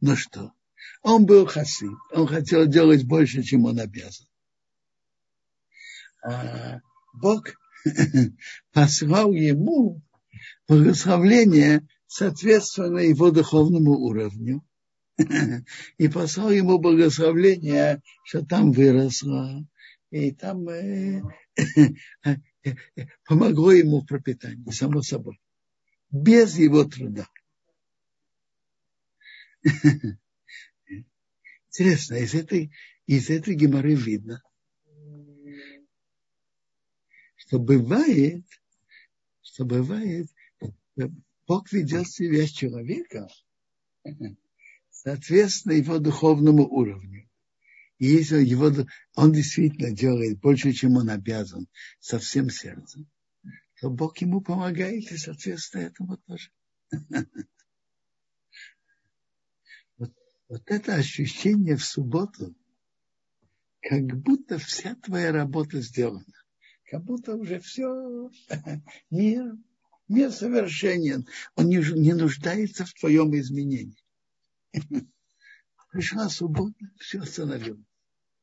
[0.00, 0.52] Но что?
[1.02, 4.26] Он был хасид, он хотел делать больше, чем он обязан.
[6.24, 6.80] А
[7.12, 7.44] Бог
[8.72, 10.02] послал ему
[10.68, 14.64] благословление, соответственно его духовному уровню.
[15.98, 19.64] И послал ему благословление, что там выросло,
[20.10, 21.22] и там э,
[23.26, 25.40] помогло ему в пропитании, само собой,
[26.10, 27.26] без его труда.
[31.68, 32.70] Интересно, из этой,
[33.06, 34.42] из этой геморы видно,
[37.52, 38.46] что бывает,
[39.42, 40.26] что бывает,
[41.46, 43.28] Бог ведет себя с человеком,
[44.88, 47.28] соответственно, его духовному уровню.
[47.98, 48.72] И если его,
[49.16, 51.68] он действительно делает больше, чем он обязан,
[52.00, 53.06] со всем сердцем,
[53.82, 56.50] то Бог ему помогает, и, соответственно, этому тоже.
[59.98, 62.56] вот это ощущение в субботу,
[63.82, 66.24] как будто вся твоя работа сделана.
[66.92, 68.30] Как будто уже все,
[69.10, 69.56] мир,
[70.08, 71.26] мир совершенен.
[71.54, 73.96] Он не, не нуждается в твоем изменении.
[75.90, 77.86] Пришла суббота, все остановилось.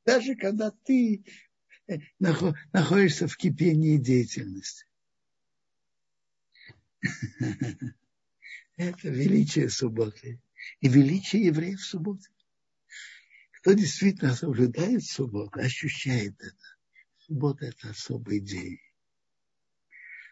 [0.04, 1.24] Даже когда ты
[2.18, 4.88] находишься в кипении деятельности.
[8.78, 10.42] Это величие субботы
[10.80, 12.24] и величие евреев в субботу.
[13.60, 16.69] Кто действительно соблюдает субботу, ощущает это.
[17.30, 18.80] Суббота– это особый день.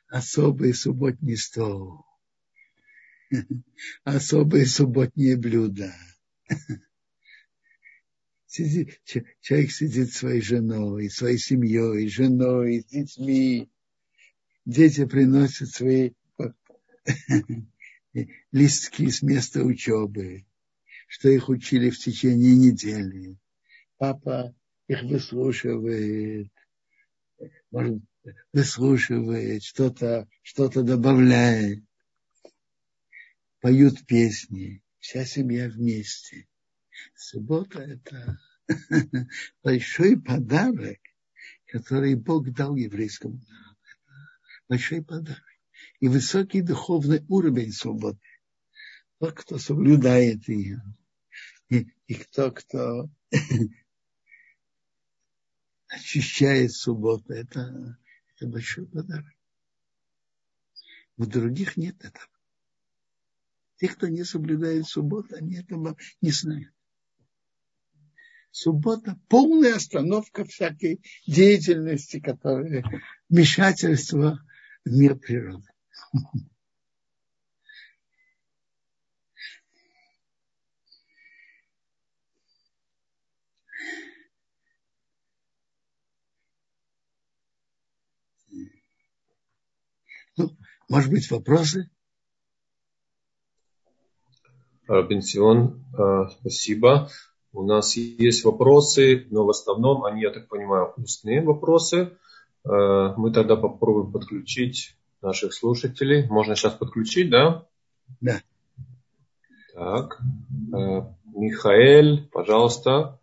[0.08, 2.04] Особый субботний стол.
[4.04, 5.94] Особые субботние блюда.
[8.48, 13.70] Сидит, человек сидит своей женой, своей семьей, женой, с детьми.
[14.66, 16.14] Дети приносят свои
[18.52, 20.48] листки с места учебы.
[21.08, 23.38] что их учили в течение недели.
[23.98, 24.56] Папа
[24.88, 26.52] их выслушивает,
[27.72, 28.02] может,
[28.54, 31.84] выслушивает, что-то что добавляет,
[33.62, 36.48] поют песни, вся семья вместе.
[37.16, 38.40] Суббота– это
[39.64, 41.00] большой подарок,
[41.68, 43.78] который Бог дал еврейскому народу.
[44.68, 45.44] Большой подарок.
[46.00, 48.20] И высокий духовный уровень свободы.
[49.20, 50.82] Тот, кто соблюдает ее.
[51.70, 53.10] И кто, кто
[55.88, 57.98] очищает субботу, это,
[58.36, 59.34] это большой подарок.
[61.18, 62.28] У других нет этого.
[63.78, 66.74] Те, кто не соблюдает субботу, они этого не знают.
[68.52, 72.84] Суббота– полная остановка всякой деятельности, которая
[73.30, 74.44] вмешательство
[74.84, 75.68] в мир природы.
[90.38, 90.52] Ну,
[90.88, 91.90] может быть, вопросы?
[94.88, 97.10] Бенсион, а, спасибо.
[97.52, 102.18] У нас есть вопросы, но в основном они, я так понимаю, устные вопросы.
[102.64, 106.28] А, мы тогда попробуем подключить наших слушателей.
[106.28, 107.66] Можно сейчас подключить, да?
[108.22, 108.42] Да.
[109.74, 110.22] Так.
[110.74, 113.20] А, Михаэль, пожалуйста.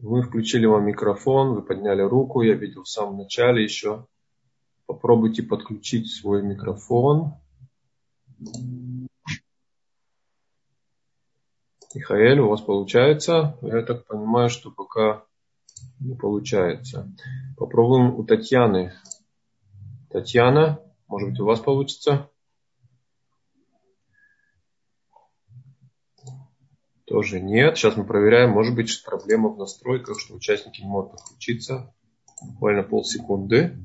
[0.00, 4.06] Мы включили вам микрофон, вы подняли руку, я видел в самом начале еще.
[4.86, 7.34] Попробуйте подключить свой микрофон.
[11.94, 13.58] Михаил, у вас получается?
[13.62, 15.24] Я так понимаю, что пока
[16.00, 17.12] не получается.
[17.56, 18.92] Попробуем у Татьяны.
[20.10, 22.30] Татьяна, может быть, у вас получится?
[27.06, 27.76] Тоже нет.
[27.76, 28.50] Сейчас мы проверяем.
[28.50, 31.94] Может быть, проблема в настройках, что участники не могут подключиться.
[32.42, 33.76] Буквально полсекунды.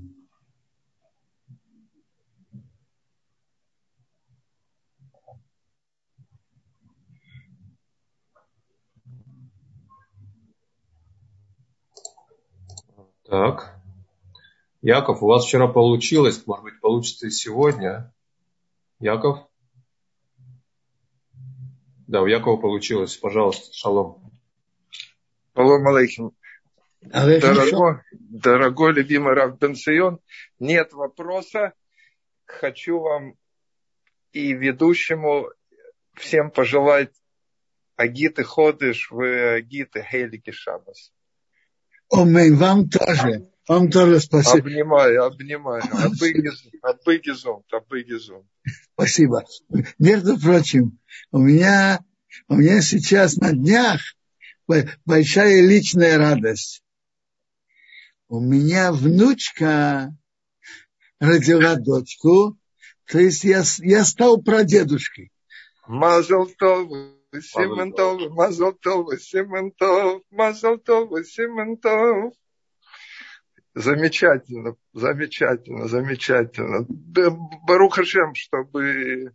[13.28, 13.76] Так.
[14.82, 18.14] Яков, у вас вчера получилось, может быть, получится и сегодня.
[19.00, 19.40] Яков?
[22.08, 23.18] Да, у Якова получилось.
[23.18, 24.32] Пожалуйста, шалом.
[25.56, 26.32] Шалом алейхим.
[27.02, 30.20] Дорогой, дорогой любимый Рав Бенсион,
[30.60, 31.74] нет вопроса.
[32.46, 33.36] Хочу вам
[34.32, 35.50] и ведущему
[36.14, 37.14] всем пожелать
[37.98, 41.12] Агиты Ходыш в Агиты Хейлики Шабас.
[42.10, 43.50] Омей, вам тоже.
[43.68, 44.60] Вам тоже спасибо.
[44.60, 45.84] Обнимаю, обнимаю.
[46.82, 48.44] Абыгизон, абыгизон.
[48.94, 49.44] Спасибо.
[50.00, 51.00] Между прочим,
[51.32, 52.00] у меня,
[52.48, 54.02] у меня сейчас на днях
[55.06, 56.82] большая личная радость.
[58.30, 60.16] У меня внучка
[61.20, 62.58] родила дочку,
[63.06, 65.32] то есть я, я стал прадедушкой.
[65.88, 66.48] Мазал
[67.34, 72.34] Симонтов, Мазалтов, Симонтов, Мазалтов, Симонтов.
[73.74, 76.86] Замечательно, замечательно, замечательно.
[76.90, 77.30] Да,
[77.68, 79.34] Барух Хашем, чтобы,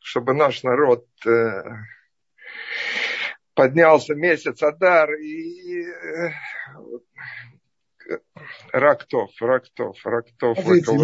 [0.00, 1.62] чтобы наш народ э,
[3.54, 6.30] поднялся месяц Адар и э,
[8.72, 10.58] Рактов, Рактов, Рактов.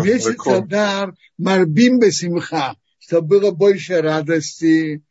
[0.04, 5.02] Месяц Адар, Марбим Бесимха, чтобы было больше радости,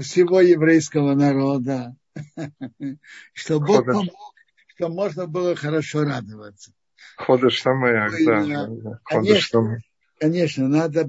[0.00, 1.94] всего еврейского народа,
[3.32, 4.34] что Бог помог,
[4.68, 6.72] что можно было хорошо радоваться.
[7.16, 8.98] Ходишь Самеях, да.
[9.04, 9.78] Конечно,
[10.18, 11.00] конечно, надо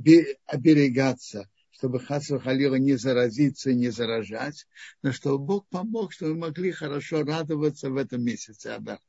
[0.48, 4.68] оберегаться, чтобы Хасу Халила не заразиться, не заражать,
[5.02, 9.00] но чтобы Бог помог, чтобы мы могли хорошо радоваться в этом месяце Адар.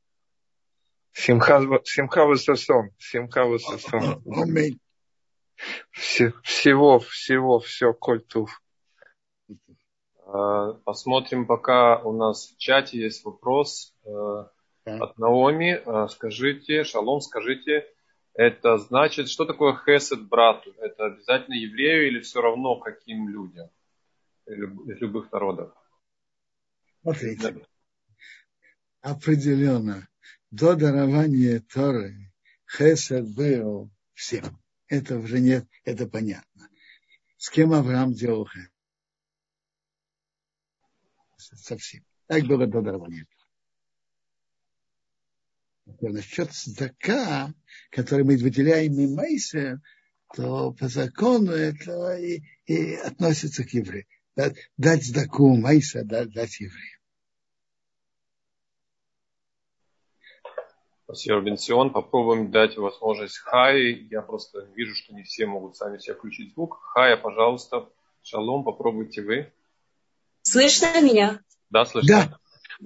[1.13, 4.21] Симха Васасон, Симха Васасон.
[5.91, 8.61] Всего, всего, все, Кольтув.
[10.25, 14.09] Э, посмотрим, пока у нас в чате есть вопрос э,
[14.85, 15.81] от Наоми.
[15.85, 17.85] Э, скажите, Шалом, скажите,
[18.33, 20.73] это значит, что такое хесед брату?
[20.79, 23.69] Это обязательно еврею или все равно каким людям
[24.47, 25.71] из любых народов?
[27.01, 27.61] Смотрите, да.
[29.01, 30.07] определенно,
[30.49, 32.33] до дарования Торы
[32.67, 34.59] хесед был всем.
[34.87, 36.69] Это уже нет, это понятно.
[37.37, 38.74] С кем Авраам делал хесед?
[41.55, 42.03] Совсем.
[42.27, 43.27] Так было до дарования.
[46.01, 47.53] Насчет здака,
[47.91, 49.07] который мы выделяем и
[50.35, 54.07] то по закону это и, и относится к евреям.
[54.35, 56.99] дать, дать сдаку майса, дать, дать евреям.
[61.05, 61.93] Спасибо, Бенсион.
[61.93, 63.91] Попробуем дать возможность Хай.
[64.09, 66.79] Я просто вижу, что не все могут сами себе включить звук.
[66.81, 67.89] Хая, пожалуйста.
[68.23, 69.53] Шалом, попробуйте вы.
[70.55, 71.41] Слышно меня?
[71.69, 72.29] Да, слышно.
[72.29, 72.37] Да.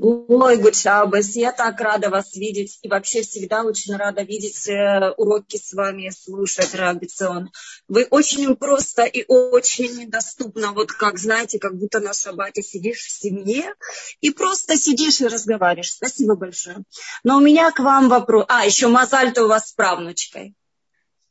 [0.02, 2.80] Ой, Гудшабас, я так рада вас видеть.
[2.82, 7.52] И вообще всегда очень рада видеть э, уроки с вами, слушать Рабицион.
[7.88, 13.12] Вы очень просто и очень доступно, вот как, знаете, как будто на шабате сидишь в
[13.12, 13.76] семье
[14.20, 15.92] и просто сидишь и разговариваешь.
[15.92, 16.78] Спасибо большое.
[17.24, 18.46] Но у меня к вам вопрос.
[18.50, 20.56] А, еще Мазаль-то у вас с правнучкой.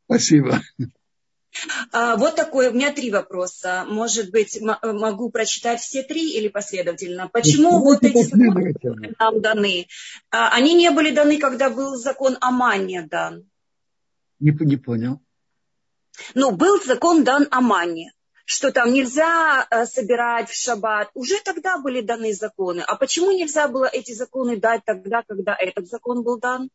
[0.05, 0.61] Спасибо.
[1.93, 3.85] А, вот такой, у меня три вопроса.
[3.89, 7.29] Может быть, могу прочитать все три или последовательно?
[7.29, 8.75] Почему вот эти законы
[9.19, 9.87] нам даны?
[10.31, 13.49] А, они не были даны, когда был закон о Манне дан.
[14.41, 15.21] Не, не понял.
[16.35, 18.13] Ну, был закон дан о Манне
[18.51, 21.11] что там нельзя э, собирать в шаббат.
[21.13, 22.81] Уже тогда были даны законы.
[22.81, 26.71] А почему нельзя было эти законы дать тогда, когда этот закон был дан?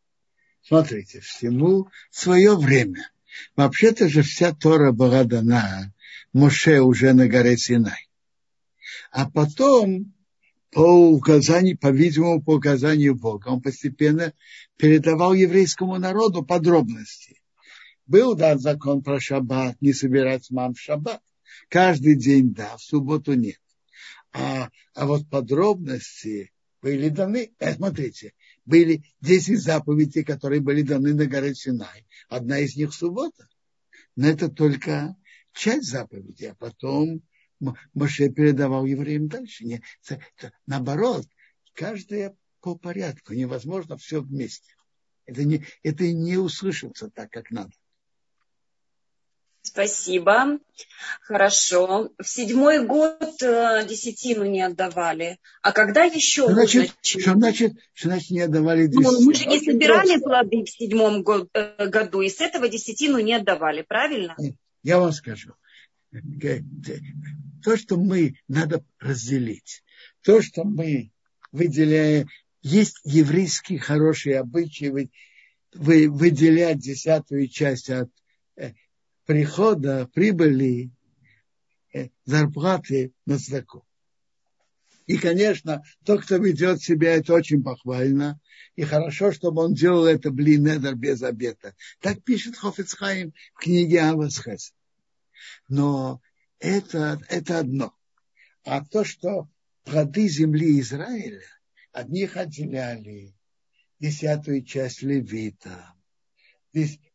[0.61, 3.10] Смотрите, всему свое время.
[3.55, 5.91] Вообще-то же вся Тора была дана
[6.34, 8.10] Моше уже на горе Синай.
[9.11, 10.14] А потом,
[10.72, 14.34] по указанию, по-видимому, по указанию Бога, он постепенно
[14.77, 17.41] передавал еврейскому народу подробности.
[18.07, 21.22] Был дан закон про шаббат, не собирать мам в шаббат.
[21.69, 23.60] Каждый день да, в субботу нет.
[24.34, 26.51] А, а вот подробности
[26.81, 28.34] были даны, э, смотрите,
[28.65, 32.06] были 10 заповедей, которые были даны на горе Синай.
[32.30, 33.48] Одна из них суббота.
[34.15, 35.15] Но это только
[35.53, 37.22] часть заповедей, а потом
[37.94, 39.65] Моше передавал евреям дальше.
[39.65, 39.81] Не,
[40.65, 41.26] наоборот,
[41.73, 43.34] каждое по порядку.
[43.34, 44.73] Невозможно все вместе.
[45.26, 47.72] Это не, это не услышится так, как надо.
[49.64, 50.60] Спасибо.
[51.22, 52.11] Хорошо.
[52.19, 55.40] В седьмой год э, десятину не отдавали.
[55.61, 56.49] А когда еще?
[56.49, 59.11] Значит, что значит, что значит не отдавали десятину?
[59.11, 63.34] Ну, мы же не собирали плоды в седьмом э, году, и с этого десятину не
[63.34, 64.35] отдавали, правильно?
[64.84, 65.53] Я вам скажу.
[67.64, 69.81] То, что мы надо разделить,
[70.23, 71.11] то, что мы
[71.53, 72.27] выделяем,
[72.61, 75.10] есть еврейские хорошие обычаи, вы,
[75.73, 78.22] вы, выделять десятую часть от э,
[79.25, 80.91] прихода, прибыли,
[81.93, 83.85] э, зарплаты на сдаку.
[85.05, 88.39] И, конечно, тот, кто ведет себя, это очень похвально.
[88.75, 91.75] И хорошо, чтобы он делал это блинедер без обета.
[91.99, 94.73] Так пишет Хофицхайм в книге Авасхес.
[95.67, 96.21] Но
[96.59, 97.93] это, это одно.
[98.63, 99.49] А то, что
[99.83, 101.41] плоды земли Израиля,
[101.91, 103.35] одних отделяли
[103.99, 105.93] десятую часть левита,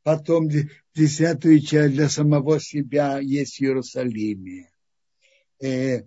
[0.09, 0.49] потом
[0.95, 4.71] десятую часть для самого себя есть в Иерусалиме.
[5.61, 6.05] Э,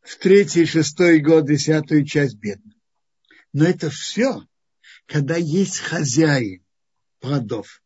[0.00, 2.74] в третий, шестой год десятую часть бедных.
[3.52, 4.46] Но это все,
[5.04, 6.64] когда есть хозяин
[7.18, 7.82] плодов.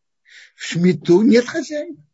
[0.55, 2.07] В шмиту нет хозяина.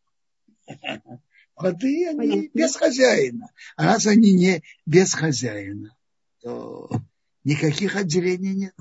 [1.54, 3.52] Плоды, они без хозяина.
[3.76, 5.94] А раз они не без хозяина,
[6.40, 6.90] то
[7.44, 8.74] никаких отделений нет.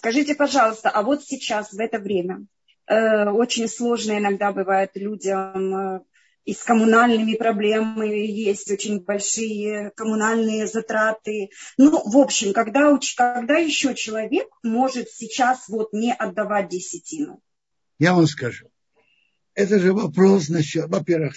[0.00, 2.46] Скажите, пожалуйста, а вот сейчас, в это время,
[2.86, 6.00] э, очень сложно иногда бывает людям э,
[6.46, 11.50] и с коммунальными проблемами есть очень большие коммунальные затраты.
[11.76, 17.42] Ну, в общем, когда, когда еще человек может сейчас вот не отдавать десятину?
[17.98, 18.68] Я вам скажу.
[19.52, 21.34] Это же вопрос насчет, во-первых,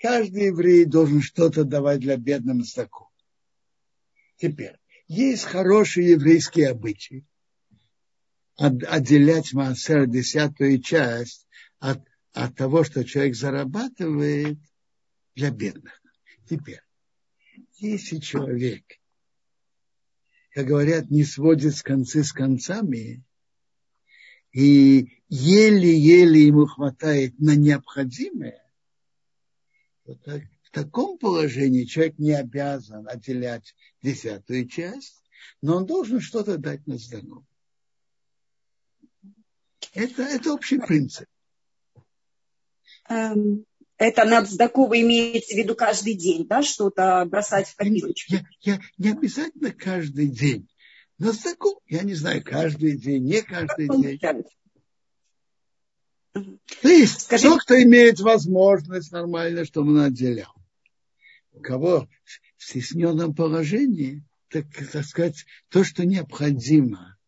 [0.00, 3.10] каждый еврей должен что-то давать для бедного стаку.
[4.36, 4.76] Теперь,
[5.08, 7.26] есть хорошие еврейские обычаи
[8.58, 11.46] отделять Маасер десятую часть
[11.78, 12.00] от,
[12.32, 14.58] от того, что человек зарабатывает
[15.36, 16.02] для бедных.
[16.48, 16.80] Теперь,
[17.76, 18.84] если человек,
[20.52, 23.22] как говорят, не сводит с концы с концами,
[24.50, 28.64] и еле-еле ему хватает на необходимое,
[30.04, 35.22] то так, в таком положении человек не обязан отделять десятую часть,
[35.62, 37.47] но он должен что-то дать на здоровье.
[39.94, 41.26] Это, это общий принцип.
[43.08, 43.64] Эм,
[43.96, 48.34] это на цдаку вы имеете в виду каждый день, да, что-то бросать в копилочку?
[48.34, 50.68] Я, я, не обязательно каждый день.
[51.18, 54.20] На цдаку, я не знаю, каждый день, не каждый день.
[56.82, 57.48] То есть, Скажи...
[57.48, 60.54] тот, кто имеет возможность нормально, чтобы он отделял.
[61.52, 62.08] У кого
[62.56, 67.18] в стесненном положении, так, так сказать, то, что необходимо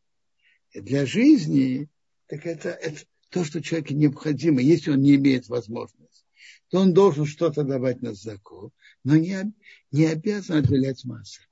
[0.72, 1.89] для жизни,
[2.30, 3.00] так это, это
[3.30, 6.24] то, что человеку необходимо, если он не имеет возможности.
[6.68, 9.52] то он должен что-то давать на заку, но не,
[9.90, 11.42] не обязан отделять массу.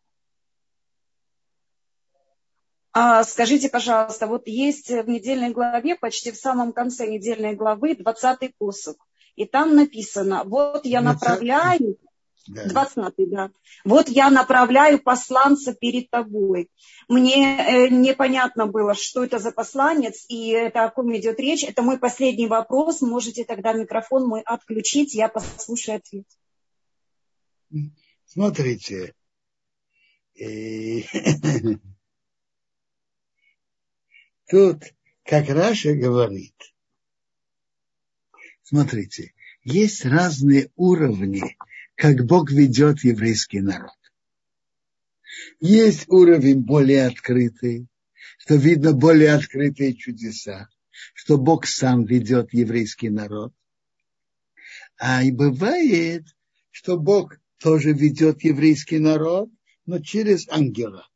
[2.93, 8.55] А, скажите, пожалуйста, вот есть в недельной главе, почти в самом конце недельной главы, 20-й
[8.57, 9.05] посук.
[9.35, 11.99] И там написано, вот я 20 направляю,
[12.49, 12.65] да.
[12.69, 13.51] 20 да.
[13.85, 16.71] Вот я направляю посланца перед тобой.
[17.09, 21.65] Мне э, непонятно было, что это за посланец и это о ком идет речь.
[21.65, 23.03] Это мой последний вопрос.
[23.03, 26.27] Можете тогда микрофон мой отключить, я послушаю ответ.
[28.25, 29.15] Смотрите.
[34.49, 34.83] Тут,
[35.25, 36.55] как Раша говорит,
[38.63, 41.57] смотрите, есть разные уровни,
[41.99, 43.99] как Бог ведет еврейский народ.
[45.59, 47.89] Есть уровень более открытый,
[48.39, 50.69] что видно более открытые чудеса,
[51.13, 53.53] что Бог сам ведет еврейский народ.
[54.97, 56.25] А и бывает,
[56.71, 59.51] что Бог тоже ведет еврейский народ,
[59.85, 61.09] но через ангела.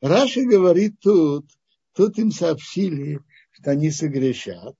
[0.00, 1.50] Раша говорит тут,
[1.94, 3.20] Тут им сообщили,
[3.52, 4.76] что они согрешат,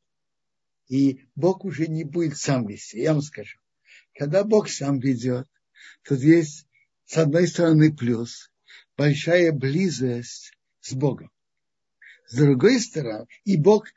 [0.87, 3.01] и Бог уже не будет сам вести.
[3.01, 3.59] Я вам скажу,
[4.17, 5.47] когда Бог сам ведет,
[6.03, 6.67] тут есть
[7.05, 8.51] с одной стороны плюс,
[8.97, 11.31] большая близость с Богом.
[12.27, 13.89] С другой стороны, и Бог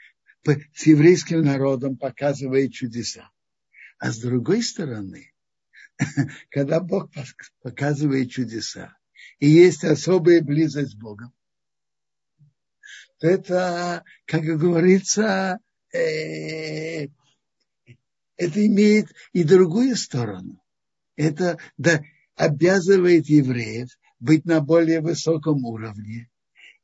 [0.45, 3.29] с еврейским народом показывает чудеса.
[3.97, 5.33] А с другой стороны,
[6.49, 7.11] когда Бог
[7.61, 8.95] показывает чудеса,
[9.39, 11.33] и есть особая близость с Богом,
[13.19, 15.59] это, как говорится,
[15.91, 17.07] э,
[18.39, 20.63] это имеет и другую сторону.
[21.17, 22.01] Это да,
[22.35, 23.89] обязывает евреев
[24.19, 26.29] быть на более высоком уровне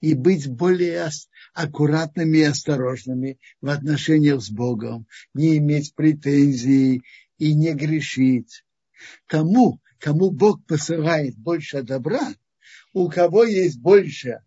[0.01, 1.09] и быть более
[1.53, 7.03] аккуратными и осторожными в отношениях с Богом, не иметь претензий
[7.37, 8.65] и не грешить.
[9.27, 12.33] Тому, кому Бог посылает больше добра,
[12.91, 14.41] у кого есть больше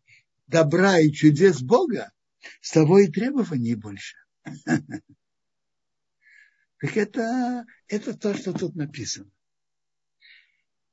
[0.47, 2.13] добра и чудес Бога,
[2.61, 4.17] с того и требований больше.
[6.81, 9.31] Так это, это то, что тут написано.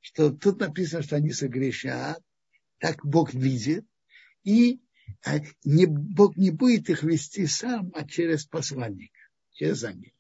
[0.01, 2.21] Что тут написано, что они согрешат,
[2.79, 3.85] так Бог видит,
[4.43, 4.81] и
[5.23, 9.19] а, не, Бог не будет их вести сам, а через посланника,
[9.51, 10.13] через ангела.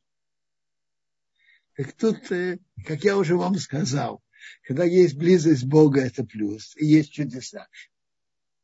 [1.75, 4.23] Так тут, э, как я уже вам сказал,
[4.63, 7.67] когда есть близость Бога, это плюс, и есть чудеса.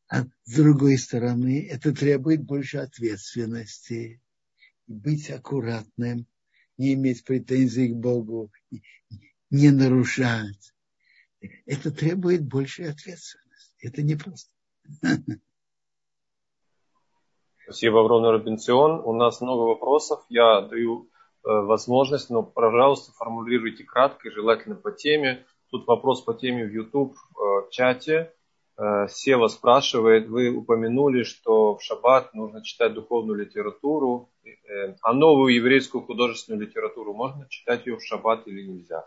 [0.08, 4.20] А с другой стороны, это требует больше ответственности,
[4.86, 6.26] быть аккуратным,
[6.82, 8.50] не иметь претензий к Богу,
[9.50, 10.72] не нарушать.
[11.64, 13.86] Это требует большей ответственности.
[13.86, 14.50] Это непросто.
[17.62, 19.00] Спасибо, Аврон Робинцион.
[19.04, 20.24] У нас много вопросов.
[20.28, 25.46] Я даю э, возможность, но, пожалуйста, формулируйте кратко и желательно по теме.
[25.70, 28.34] Тут вопрос по теме в YouTube э, чате.
[28.78, 35.54] Э, Сева спрашивает, вы упомянули, что в шаббат нужно читать духовную литературу, э, а новую
[35.54, 39.06] еврейскую художественную литературу можно читать ее в шаббат или нельзя?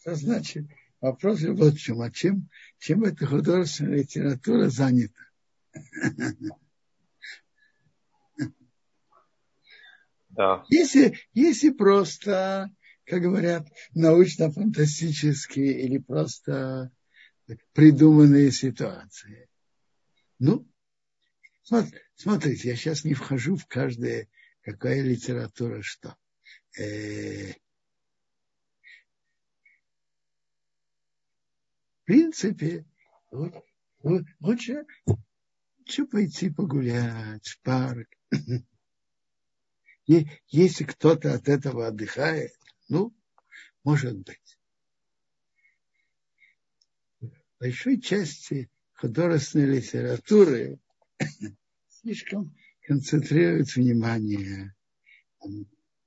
[0.00, 0.64] Что значит?
[1.00, 2.00] Вопрос вот в чем.
[2.00, 2.48] А чем,
[2.78, 5.22] чем эта художественная литература занята?
[10.30, 10.64] Да.
[10.68, 12.70] Если, если просто,
[13.04, 16.92] как говорят, научно-фантастические или просто
[17.72, 19.48] придуманные ситуации.
[20.38, 20.68] Ну,
[22.14, 24.28] смотрите, я сейчас не вхожу в каждое,
[24.62, 26.16] какая литература что.
[26.78, 27.56] Э, в
[32.04, 32.86] принципе,
[33.30, 33.54] вот,
[34.02, 34.86] вот, лучше,
[35.78, 38.08] лучше пойти погулять в парк.
[40.06, 42.52] Если кто-то от этого отдыхает,
[42.88, 43.14] ну,
[43.84, 44.57] может быть
[47.60, 50.78] большой части художественной литературы
[51.88, 52.54] слишком
[52.86, 54.74] концентрирует внимание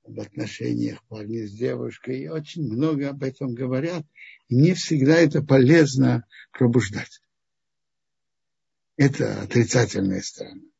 [0.04, 2.22] об отношениях парня с девушкой.
[2.22, 4.04] И очень много об этом говорят.
[4.48, 7.20] И не всегда это полезно пробуждать.
[8.96, 10.71] Это отрицательная сторона.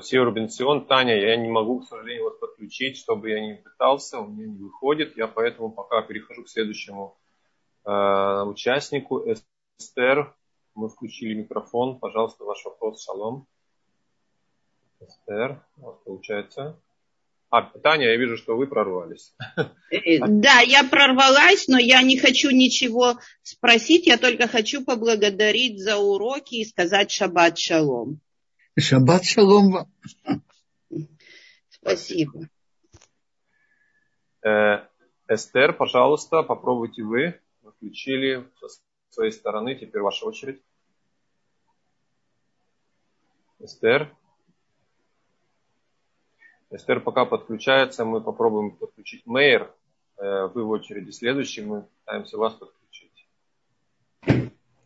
[0.00, 0.86] Спасибо, Рубенцион.
[0.86, 4.58] Таня, я не могу, к сожалению, вас подключить, чтобы я не пытался, у меня не
[4.58, 5.14] выходит.
[5.18, 7.18] Я поэтому пока перехожу к следующему
[7.84, 7.90] э,
[8.46, 9.22] участнику.
[9.78, 10.34] Эстер,
[10.74, 11.98] мы включили микрофон.
[11.98, 13.04] Пожалуйста, ваш вопрос.
[13.04, 13.46] Шалом.
[15.00, 16.80] Эстер, вас получается.
[17.50, 19.34] А, Таня, я вижу, что вы прорвались.
[19.90, 25.98] Э, да, я прорвалась, но я не хочу ничего спросить, я только хочу поблагодарить за
[25.98, 28.22] уроки и сказать шаббат шалом.
[28.80, 30.42] Шаббат шалом вам.
[31.68, 32.48] Спасибо.
[34.42, 34.86] Э,
[35.28, 37.40] Эстер, пожалуйста, попробуйте вы.
[37.62, 39.74] Вы включили с своей стороны.
[39.74, 40.62] Теперь ваша очередь.
[43.58, 44.14] Эстер.
[46.70, 49.74] Эстер пока подключается, мы попробуем подключить Мейер.
[50.16, 53.26] Э, вы в очереди следующий, мы пытаемся вас подключить.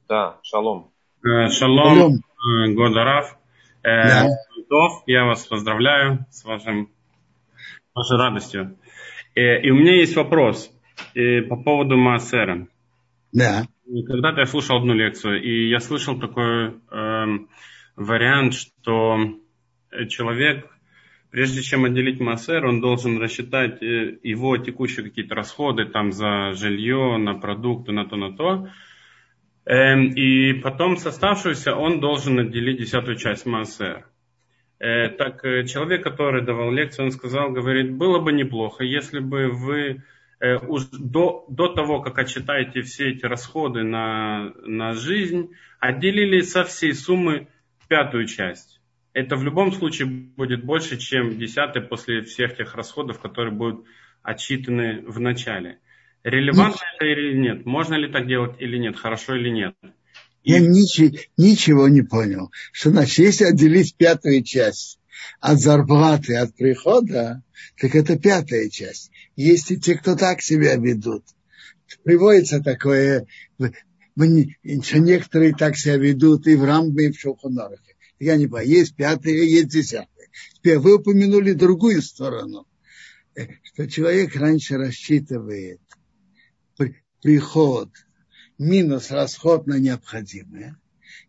[0.09, 0.93] Да, шалом.
[1.23, 2.12] Э, шалом, шалом.
[2.15, 3.39] Э, Годарав.
[3.85, 4.28] Да.
[5.06, 6.90] Я вас поздравляю с вашим,
[7.94, 8.77] вашей радостью.
[9.35, 10.70] И у меня есть вопрос
[11.15, 12.66] по поводу Маасера.
[13.32, 13.66] Да.
[14.06, 17.24] Когда-то я слушал одну лекцию, и я слышал такой э,
[17.97, 19.19] вариант, что
[20.09, 20.66] человек
[21.35, 27.16] прежде чем отделить массер, он должен рассчитать э, его текущие какие-то расходы там за жилье,
[27.19, 28.69] на продукты, на то, на то.
[29.66, 34.07] Эм, и потом с оставшуюся он должен отделить десятую часть массер.
[34.78, 39.49] Э, так э, человек, который давал лекцию, он сказал, говорит, было бы неплохо, если бы
[39.51, 40.03] вы
[40.69, 46.93] уж до, до того, как отчитаете все эти расходы на, на жизнь, отделили со всей
[46.93, 47.49] суммы
[47.89, 48.74] пятую часть
[49.15, 53.86] это в любом случае будет больше, чем десятый после всех тех расходов, которые будут
[54.23, 55.78] отчитаны в начале.
[56.25, 57.67] Релевантно это или нет?
[57.67, 58.97] Можно ли так делать или нет?
[58.97, 59.75] Хорошо или нет?
[60.43, 62.51] Я ничего, ничего не понял.
[62.73, 64.99] Что значит, если отделить пятую часть
[65.41, 67.43] от зарплаты, от прихода,
[67.79, 69.11] так это пятая часть.
[69.37, 71.25] Если те, кто так себя ведут,
[72.03, 73.27] приводится такое,
[73.59, 78.97] что некоторые так себя ведут и в Рамбе, и в Шухонорахе я не понимаю, есть
[78.97, 80.29] пятое, есть десятое.
[80.55, 82.67] Теперь вы упомянули другую сторону,
[83.35, 85.81] э, что человек раньше рассчитывает
[87.25, 87.89] приход
[88.59, 90.77] минус расход на необходимое,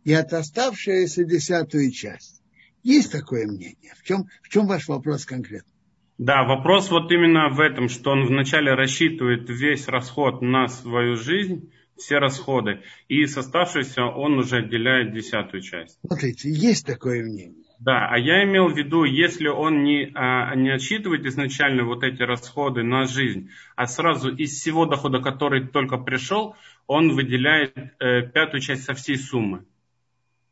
[0.04, 2.44] и от оставшуюся десятую часть.
[2.84, 3.94] Есть такое мнение?
[3.98, 5.72] В чем, в чем ваш вопрос конкретно?
[6.18, 11.72] Да, вопрос вот именно в этом, что он вначале рассчитывает весь расход на свою жизнь,
[11.98, 12.82] все расходы.
[13.08, 15.98] И с оставшейся он уже отделяет десятую часть.
[16.06, 17.65] Смотрите, есть такое мнение.
[17.80, 22.22] Да, а я имел в виду, если он не, а, не отсчитывает изначально вот эти
[22.22, 26.56] расходы на жизнь, а сразу из всего дохода, который только пришел,
[26.88, 29.65] он выделяет э, пятую часть со всей суммы.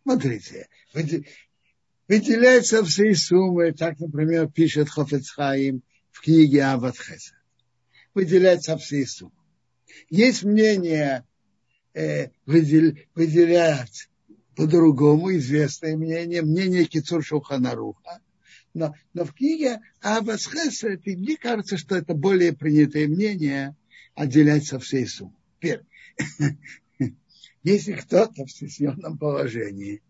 [0.04, 0.68] Смотрите,
[2.08, 5.82] выделяется всей суммы, так, например, пишет Хофецхаим
[6.12, 7.36] в книге Аватхеса.
[8.14, 9.32] Выделяется всей суммы.
[10.10, 11.24] Есть мнение
[11.94, 14.10] э, выдел, выделять
[14.56, 18.22] по-другому, известное мнение, мнение Кицур Шуханаруха.
[18.74, 23.76] Но, но в книге Аббас Хесед, мне кажется, что это более принятое мнение
[24.16, 25.36] отделять со всей суммы.
[25.60, 25.86] Первое.
[27.64, 30.02] Если кто-то в стесненном положении,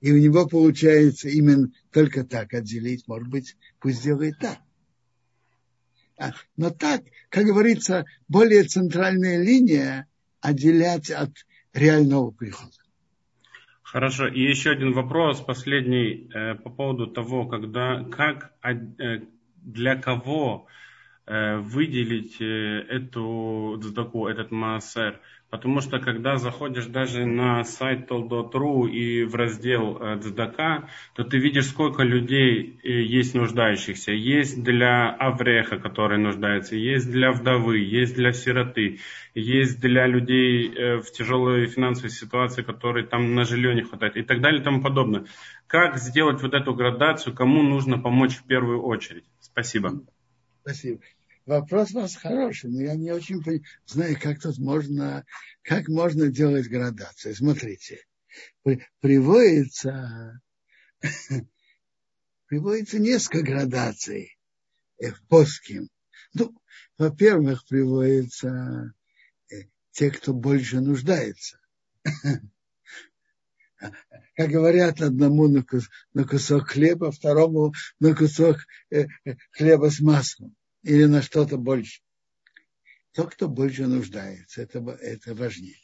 [0.00, 4.58] и у него получается именно только так отделить, может быть, пусть сделает так.
[6.18, 10.06] А, но так, как говорится, более центральная линия
[10.40, 11.32] отделять от
[11.72, 12.85] реального прихода.
[13.86, 14.26] Хорошо.
[14.26, 19.20] И еще один вопрос, последний, э, по поводу того, когда, как, э,
[19.62, 20.66] для кого
[21.28, 25.20] э, выделить эту цдаку, этот маасер.
[25.56, 31.38] Потому что когда заходишь даже на сайт Толдот.ру и в раздел э, Цдака, то ты
[31.38, 34.12] видишь, сколько людей э, есть нуждающихся.
[34.12, 39.00] Есть для Авреха, который нуждается, есть для вдовы, есть для сироты,
[39.34, 44.22] есть для людей э, в тяжелой финансовой ситуации, которые там на жилье не хватает и
[44.22, 45.24] так далее и тому подобное.
[45.66, 49.24] Как сделать вот эту градацию, кому нужно помочь в первую очередь?
[49.40, 50.02] Спасибо.
[50.62, 51.00] Спасибо.
[51.46, 53.40] Вопрос у вас хороший, но я не очень
[53.86, 55.24] знаю, как тут можно,
[55.62, 57.36] как можно делать градацию.
[57.36, 58.04] Смотрите,
[58.98, 60.40] приводится,
[62.46, 64.36] приводится несколько градаций
[64.98, 65.88] э, в плоским.
[66.34, 66.52] Ну,
[66.98, 68.92] во-первых, приводится
[69.48, 69.54] э,
[69.92, 71.60] те, кто больше нуждается.
[74.34, 75.62] Как говорят, одному на,
[76.24, 78.56] кусок хлеба, второму на кусок
[78.90, 79.06] э,
[79.52, 80.56] хлеба с маслом
[80.86, 82.00] или на что-то больше.
[83.12, 85.80] Тот, кто больше нуждается, это, это важнее.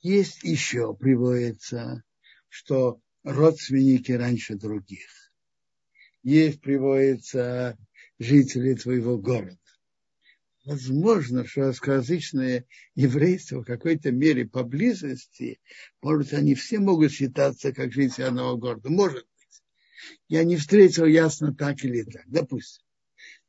[0.00, 2.02] Есть еще, приводится,
[2.48, 5.06] что родственники раньше других.
[6.24, 7.78] Есть, приводится,
[8.18, 9.56] жители твоего города.
[10.64, 12.66] Возможно, что русскоязычное
[12.96, 15.60] еврейство в какой-то мере поблизости,
[16.00, 18.90] может, они все могут считаться как жители одного города.
[18.90, 19.62] Может быть.
[20.26, 22.24] Я не встретил ясно так или так.
[22.26, 22.81] Допустим.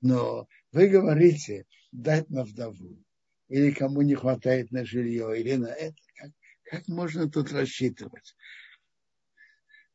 [0.03, 3.01] Но вы говорите дать на вдову,
[3.47, 5.95] или кому не хватает на жилье, или на это.
[6.17, 6.31] Как,
[6.63, 8.35] как можно тут рассчитывать?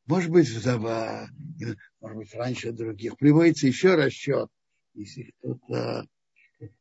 [0.06, 1.28] Может быть, в,
[2.00, 3.18] может быть, раньше других.
[3.18, 4.48] Приводится еще расчет,
[4.94, 6.08] если кто-то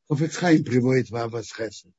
[0.08, 1.91] Хофицхайм приводит в Абасхеса.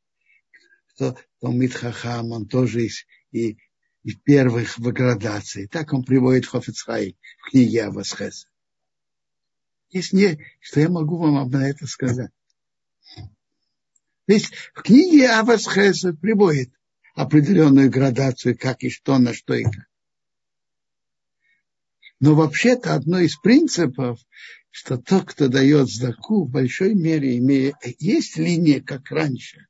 [0.95, 3.59] Кто, кто Митхахам, он тоже из, и,
[4.03, 5.67] из первых в градации.
[5.67, 8.49] Так он приводит Хофицхайм в книге Абасхеса.
[9.91, 12.31] Есть не, что я могу вам об это сказать.
[13.17, 16.71] То есть в книге Авасхеса приводит
[17.15, 19.89] определенную градацию, как и что, на что и как.
[22.21, 24.21] Но вообще-то одно из принципов,
[24.71, 29.67] что тот, кто дает знаку, в большой мере имеет, есть линия, как раньше,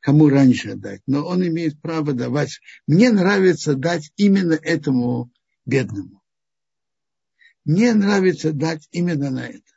[0.00, 2.60] кому раньше дать, но он имеет право давать.
[2.86, 5.32] Мне нравится дать именно этому
[5.64, 6.21] бедному.
[7.64, 9.72] Мне нравится дать именно на это.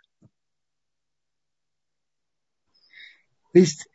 [3.54, 3.88] То есть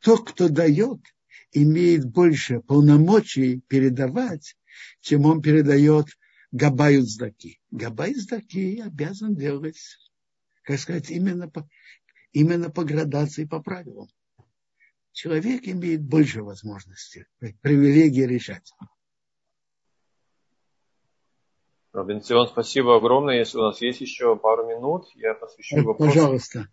[0.00, 1.00] тот, кто дает,
[1.52, 4.56] имеет больше полномочий передавать,
[5.00, 6.06] чем он передает
[6.50, 7.60] Габаю Здаки.
[7.70, 9.78] Габай Здаки обязан делать,
[10.62, 11.68] как сказать, именно по,
[12.32, 14.08] именно по градации, по правилам.
[15.12, 17.26] Человек имеет больше возможностей,
[17.60, 18.72] привилегии решать.
[21.92, 23.38] Робинсон, спасибо огромное.
[23.38, 26.12] Если у нас есть еще пару минут, я посвящу вопросу.
[26.12, 26.68] Пожалуйста.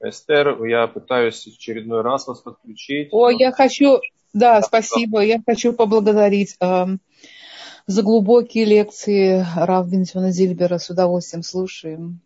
[0.00, 3.08] Эстер, я пытаюсь в очередной раз вас подключить.
[3.12, 3.98] О, я хочу,
[4.32, 6.86] да, спасибо, я хочу поблагодарить э,
[7.86, 10.78] за глубокие лекции Рав Бенсиона Зильбера.
[10.78, 12.20] С удовольствием слушаем.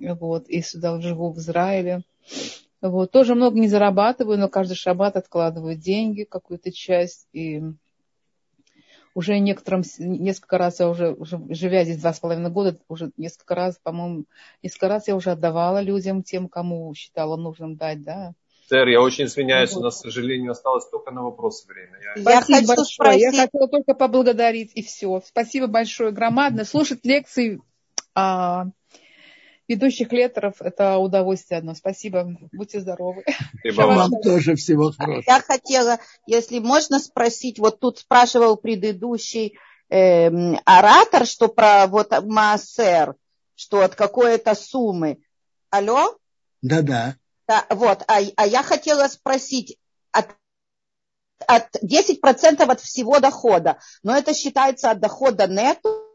[0.00, 2.02] Вот, и сюда живу в Израиле.
[2.80, 7.62] Вот, тоже много не зарабатываю, но каждый шаббат откладываю деньги, какую-то часть, и
[9.18, 13.56] уже некоторым, несколько раз я уже, уже живя здесь два с половиной года, уже несколько
[13.56, 14.26] раз, по-моему,
[14.62, 18.34] несколько раз я уже отдавала людям, тем, кому считала нужным дать, да.
[18.68, 21.98] Сэр, я очень извиняюсь, у нас, к сожалению, осталось только на вопросы время.
[22.14, 22.86] Я, я хочу большое.
[22.86, 23.22] Спросить...
[23.22, 25.20] Я хотела только поблагодарить, и все.
[25.26, 26.64] Спасибо большое, громадное.
[26.64, 27.60] Слушать лекции
[28.14, 28.66] а,
[29.68, 31.74] ведущих лекторов– это удовольствие одно.
[31.74, 32.36] Спасибо.
[32.52, 33.24] Будьте здоровы.
[33.60, 35.22] Спасибо вам тоже всего хорошего.
[35.26, 39.58] Я хотела, если можно спросить, вот тут спрашивал предыдущий
[39.90, 40.28] э,
[40.64, 43.14] оратор, что про вот Маасер,
[43.54, 45.18] что от какой-то суммы.
[45.70, 46.16] Алло?
[46.62, 47.16] Да-да.
[47.46, 49.78] Да, вот, а, а я хотела спросить,
[50.12, 50.28] от,
[51.46, 56.07] от 10% от всего дохода, но это считается от дохода нету,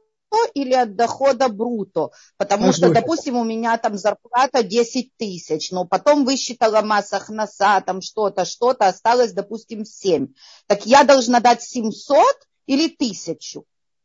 [0.54, 2.10] или от дохода бруто.
[2.38, 7.82] Потому а что, допустим, у меня там зарплата 10 тысяч, но потом высчитала масса хноса,
[7.82, 10.28] там что-то, что-то, осталось, допустим, 7.
[10.68, 12.26] Так я должна дать 700
[12.68, 13.62] или 1000?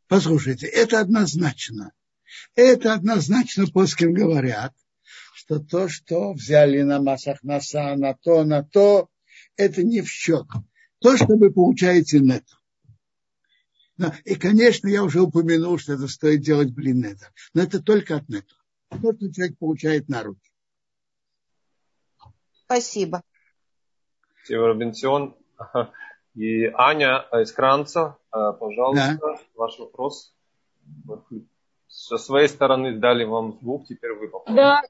[0.08, 1.92] Послушайте, это однозначно.
[2.54, 4.72] Это однозначно плоским говорят,
[5.34, 9.08] что то, что взяли на массах носа, на то, на то,
[9.56, 10.46] это не в счет.
[11.00, 12.57] То, что вы получаете нету.
[14.24, 17.32] И, конечно, я уже упомянул, что это стоит делать блинета.
[17.54, 18.54] Но это только от нету.
[18.90, 20.50] То, что человек получает на руки.
[22.64, 23.22] Спасибо.
[24.38, 25.36] Спасибо, Робинсон.
[26.34, 29.36] И Аня из Кранца, э, пожалуйста, да.
[29.56, 30.34] ваш вопрос.
[31.88, 34.54] Со своей стороны дали вам звук, теперь вы попробуйте.
[34.54, 34.82] Да,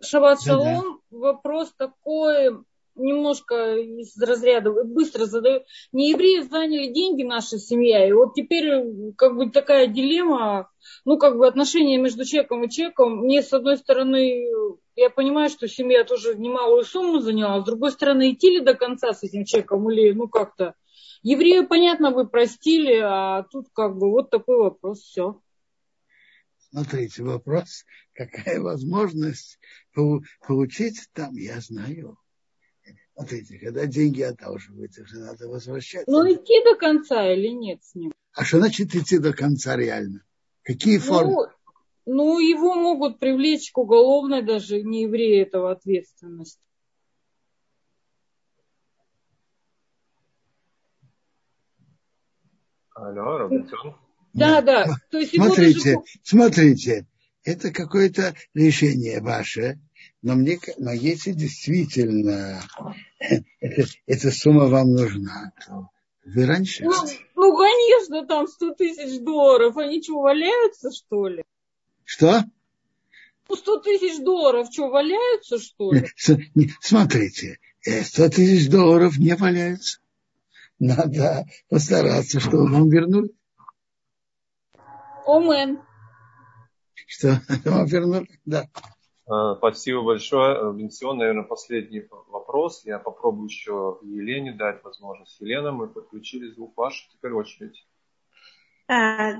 [0.00, 1.00] Шаббат Шалом.
[1.10, 2.64] Вопрос такой,
[2.94, 5.62] немножко из разряда, быстро задаю.
[5.92, 10.70] Не евреи заняли деньги наша семья, и вот теперь как бы такая дилемма,
[11.04, 13.18] ну как бы отношения между чеком и чеком.
[13.18, 14.48] Мне с одной стороны,
[14.96, 19.12] я понимаю, что семья тоже немалую сумму заняла, с другой стороны, идти ли до конца
[19.12, 20.74] с этим чеком или ну как-то.
[21.22, 25.40] Еврею, понятно, вы простили, а тут как бы вот такой вопрос, все.
[26.70, 29.58] Смотрите, вопрос, какая возможность
[29.94, 32.16] получить там, я знаю.
[33.22, 36.08] Смотрите, когда деньги одалживаются, же надо возвращать.
[36.08, 38.12] Ну, идти до конца или нет с ним?
[38.32, 40.24] А что значит идти до конца реально?
[40.64, 41.36] Какие ну, формы?
[42.04, 46.60] Ну, его могут привлечь к уголовной даже не евреи этого ответственности.
[52.94, 53.96] Алло, Робинсон.
[54.32, 54.86] Да, да.
[55.10, 56.06] То есть смотрите, даже...
[56.24, 57.06] смотрите,
[57.44, 59.78] это какое-то решение ваше,
[60.22, 62.62] но, мне, но если действительно
[64.06, 65.88] эта сумма вам нужна, то
[66.24, 66.84] вы раньше...
[66.84, 66.92] Ну,
[67.34, 69.76] ну конечно, там 100 тысяч долларов.
[69.76, 71.44] Они что, валяются, что ли?
[72.04, 72.44] Что?
[73.48, 76.08] Ну, 100 тысяч долларов, что, валяются, что ли?
[76.80, 79.98] Смотрите, 100 э, тысяч долларов не валяются.
[80.78, 83.30] Надо постараться, чтобы вам вернули.
[85.26, 85.80] Омен.
[87.06, 88.28] Что, вам вернули?
[88.44, 88.68] Да.
[89.26, 90.72] А, спасибо большое.
[90.74, 92.82] Бенсион, наверное, последний вопрос.
[92.84, 95.40] Я попробую еще Елене дать возможность.
[95.40, 97.08] Елена, мы подключили звук ваш.
[97.12, 97.86] Теперь очередь.
[98.88, 99.34] А,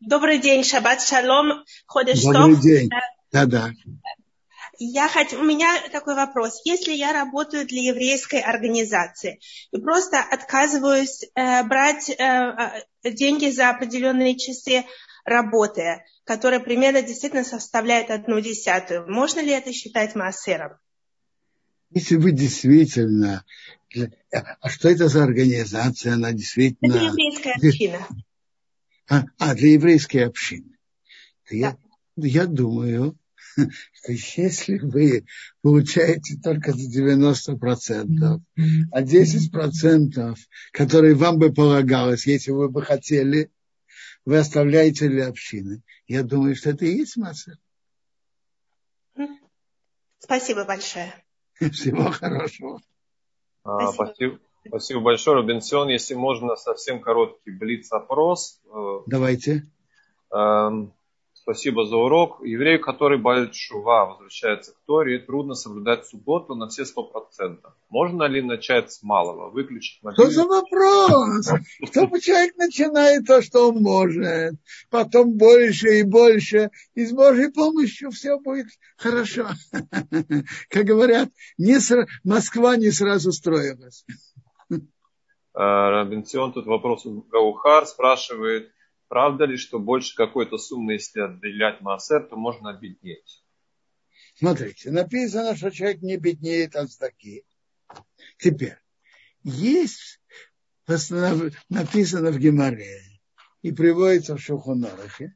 [0.00, 2.90] добрый день, Шаббат Шалом, Ходеш Добрый день.
[3.32, 3.70] Да-да.
[4.78, 5.34] Я хот...
[5.34, 6.62] У меня такой вопрос.
[6.64, 9.38] Если я работаю для еврейской организации
[9.72, 14.86] и просто отказываюсь э, брать э, деньги за определенные часы
[15.24, 20.72] работы, которые примерно действительно составляют одну десятую, можно ли это считать массером?
[21.90, 23.44] Если вы действительно...
[24.30, 26.14] А что это за организация?
[26.14, 26.94] Она действительно...
[26.94, 28.06] Это еврейская община.
[29.08, 30.78] А, а для еврейской общины.
[31.50, 31.56] Да.
[31.56, 31.76] Я,
[32.16, 33.18] я думаю,
[33.56, 35.24] что если вы
[35.62, 38.40] получаете только за 90%,
[38.92, 40.36] а 10%,
[40.72, 43.50] которые вам бы полагалось, если вы бы хотели,
[44.30, 45.82] вы оставляете для общины.
[46.06, 47.58] Я думаю, что это и есть масса.
[50.20, 51.12] Спасибо большое.
[51.72, 52.80] Всего хорошего.
[53.64, 54.38] А, спасибо.
[54.64, 55.88] Спасибо большое, Робинсон.
[55.88, 58.60] Если можно, совсем короткий блиц-опрос.
[59.06, 59.64] Давайте.
[60.32, 60.94] Эм,
[61.42, 62.42] Спасибо за урок.
[62.44, 67.72] Еврею, который болит шува, возвращается к Торе, трудно соблюдать субботу на все сто процентов.
[67.88, 70.30] Можно ли начать с малого, выключить мобильный?
[70.30, 71.48] Что за вопрос?
[71.90, 74.54] Чтобы человек начинает то, что он может,
[74.90, 79.48] потом больше и больше, и с Божьей помощью все будет хорошо.
[80.68, 82.06] Как говорят, не сра...
[82.22, 84.04] Москва не сразу строилась.
[85.52, 88.70] Робинсон, тут вопрос Гаухар спрашивает,
[89.10, 93.42] Правда ли, что больше какой-то суммы, если отделять массер, то можно обеднеть?
[94.36, 97.44] Смотрите, написано, что человек не беднеет от стаки.
[98.38, 98.76] Теперь,
[99.42, 100.20] есть
[100.86, 103.00] написано в Геморе
[103.62, 105.34] и приводится в Шухунорахе,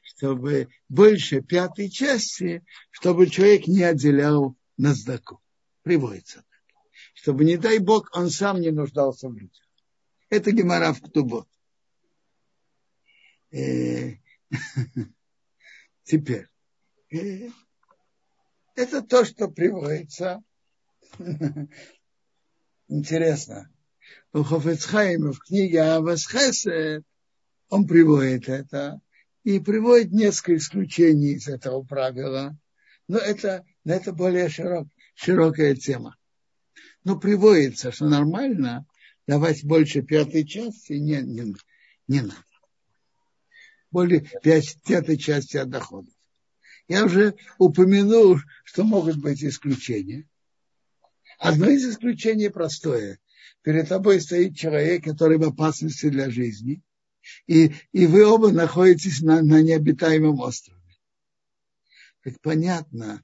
[0.00, 5.40] чтобы больше пятой части, чтобы человек не отделял на сдаку.
[5.82, 6.44] Приводится.
[7.14, 9.68] Чтобы, не дай Бог, он сам не нуждался в людях.
[10.30, 11.46] Это Гемора в Ктубот.
[16.04, 16.48] Теперь,
[18.74, 20.42] это то, что приводится.
[22.88, 23.70] Интересно.
[24.32, 27.04] У Хофецхайма в книге Авас Хесед
[27.68, 29.00] он приводит это
[29.44, 32.56] и приводит несколько исключений из этого правила.
[33.08, 36.16] Но это, это более широк, широкая тема.
[37.04, 38.86] Но приводится, что нормально
[39.26, 41.54] давать больше пятой части не, не,
[42.08, 42.51] не надо
[43.92, 46.12] более пятой части от доходов.
[46.88, 50.28] Я уже упомянул, что могут быть исключения.
[51.38, 53.20] Одно из исключений простое.
[53.62, 56.82] Перед тобой стоит человек, который в опасности для жизни,
[57.46, 60.80] и, и вы оба находитесь на, на необитаемом острове.
[62.24, 63.22] Так понятно,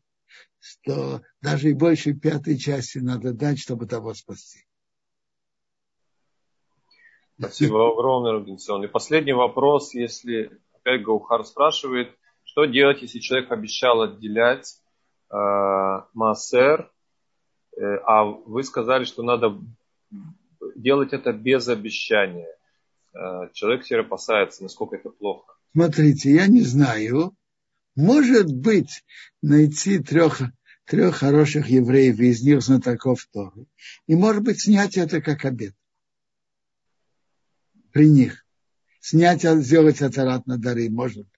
[0.60, 4.67] что даже и больше пятой части надо дать, чтобы того спасти.
[7.38, 8.84] Спасибо огромное, Робинсон.
[8.84, 12.10] И последний вопрос, если опять Гаухар спрашивает,
[12.42, 14.80] что делать, если человек обещал отделять
[15.30, 15.36] э,
[16.14, 16.90] массер,
[17.76, 19.56] э, а вы сказали, что надо
[20.74, 22.52] делать это без обещания.
[23.14, 25.54] Э, человек все опасается, насколько это плохо.
[25.72, 27.36] Смотрите, я не знаю.
[27.94, 29.04] Может быть,
[29.42, 30.40] найти трех,
[30.86, 33.66] трех хороших евреев, из них знатоков Торы.
[34.08, 35.74] И может быть, снять это как обед
[37.98, 38.46] при них.
[39.00, 41.28] Снять, сделать атарат на дары может.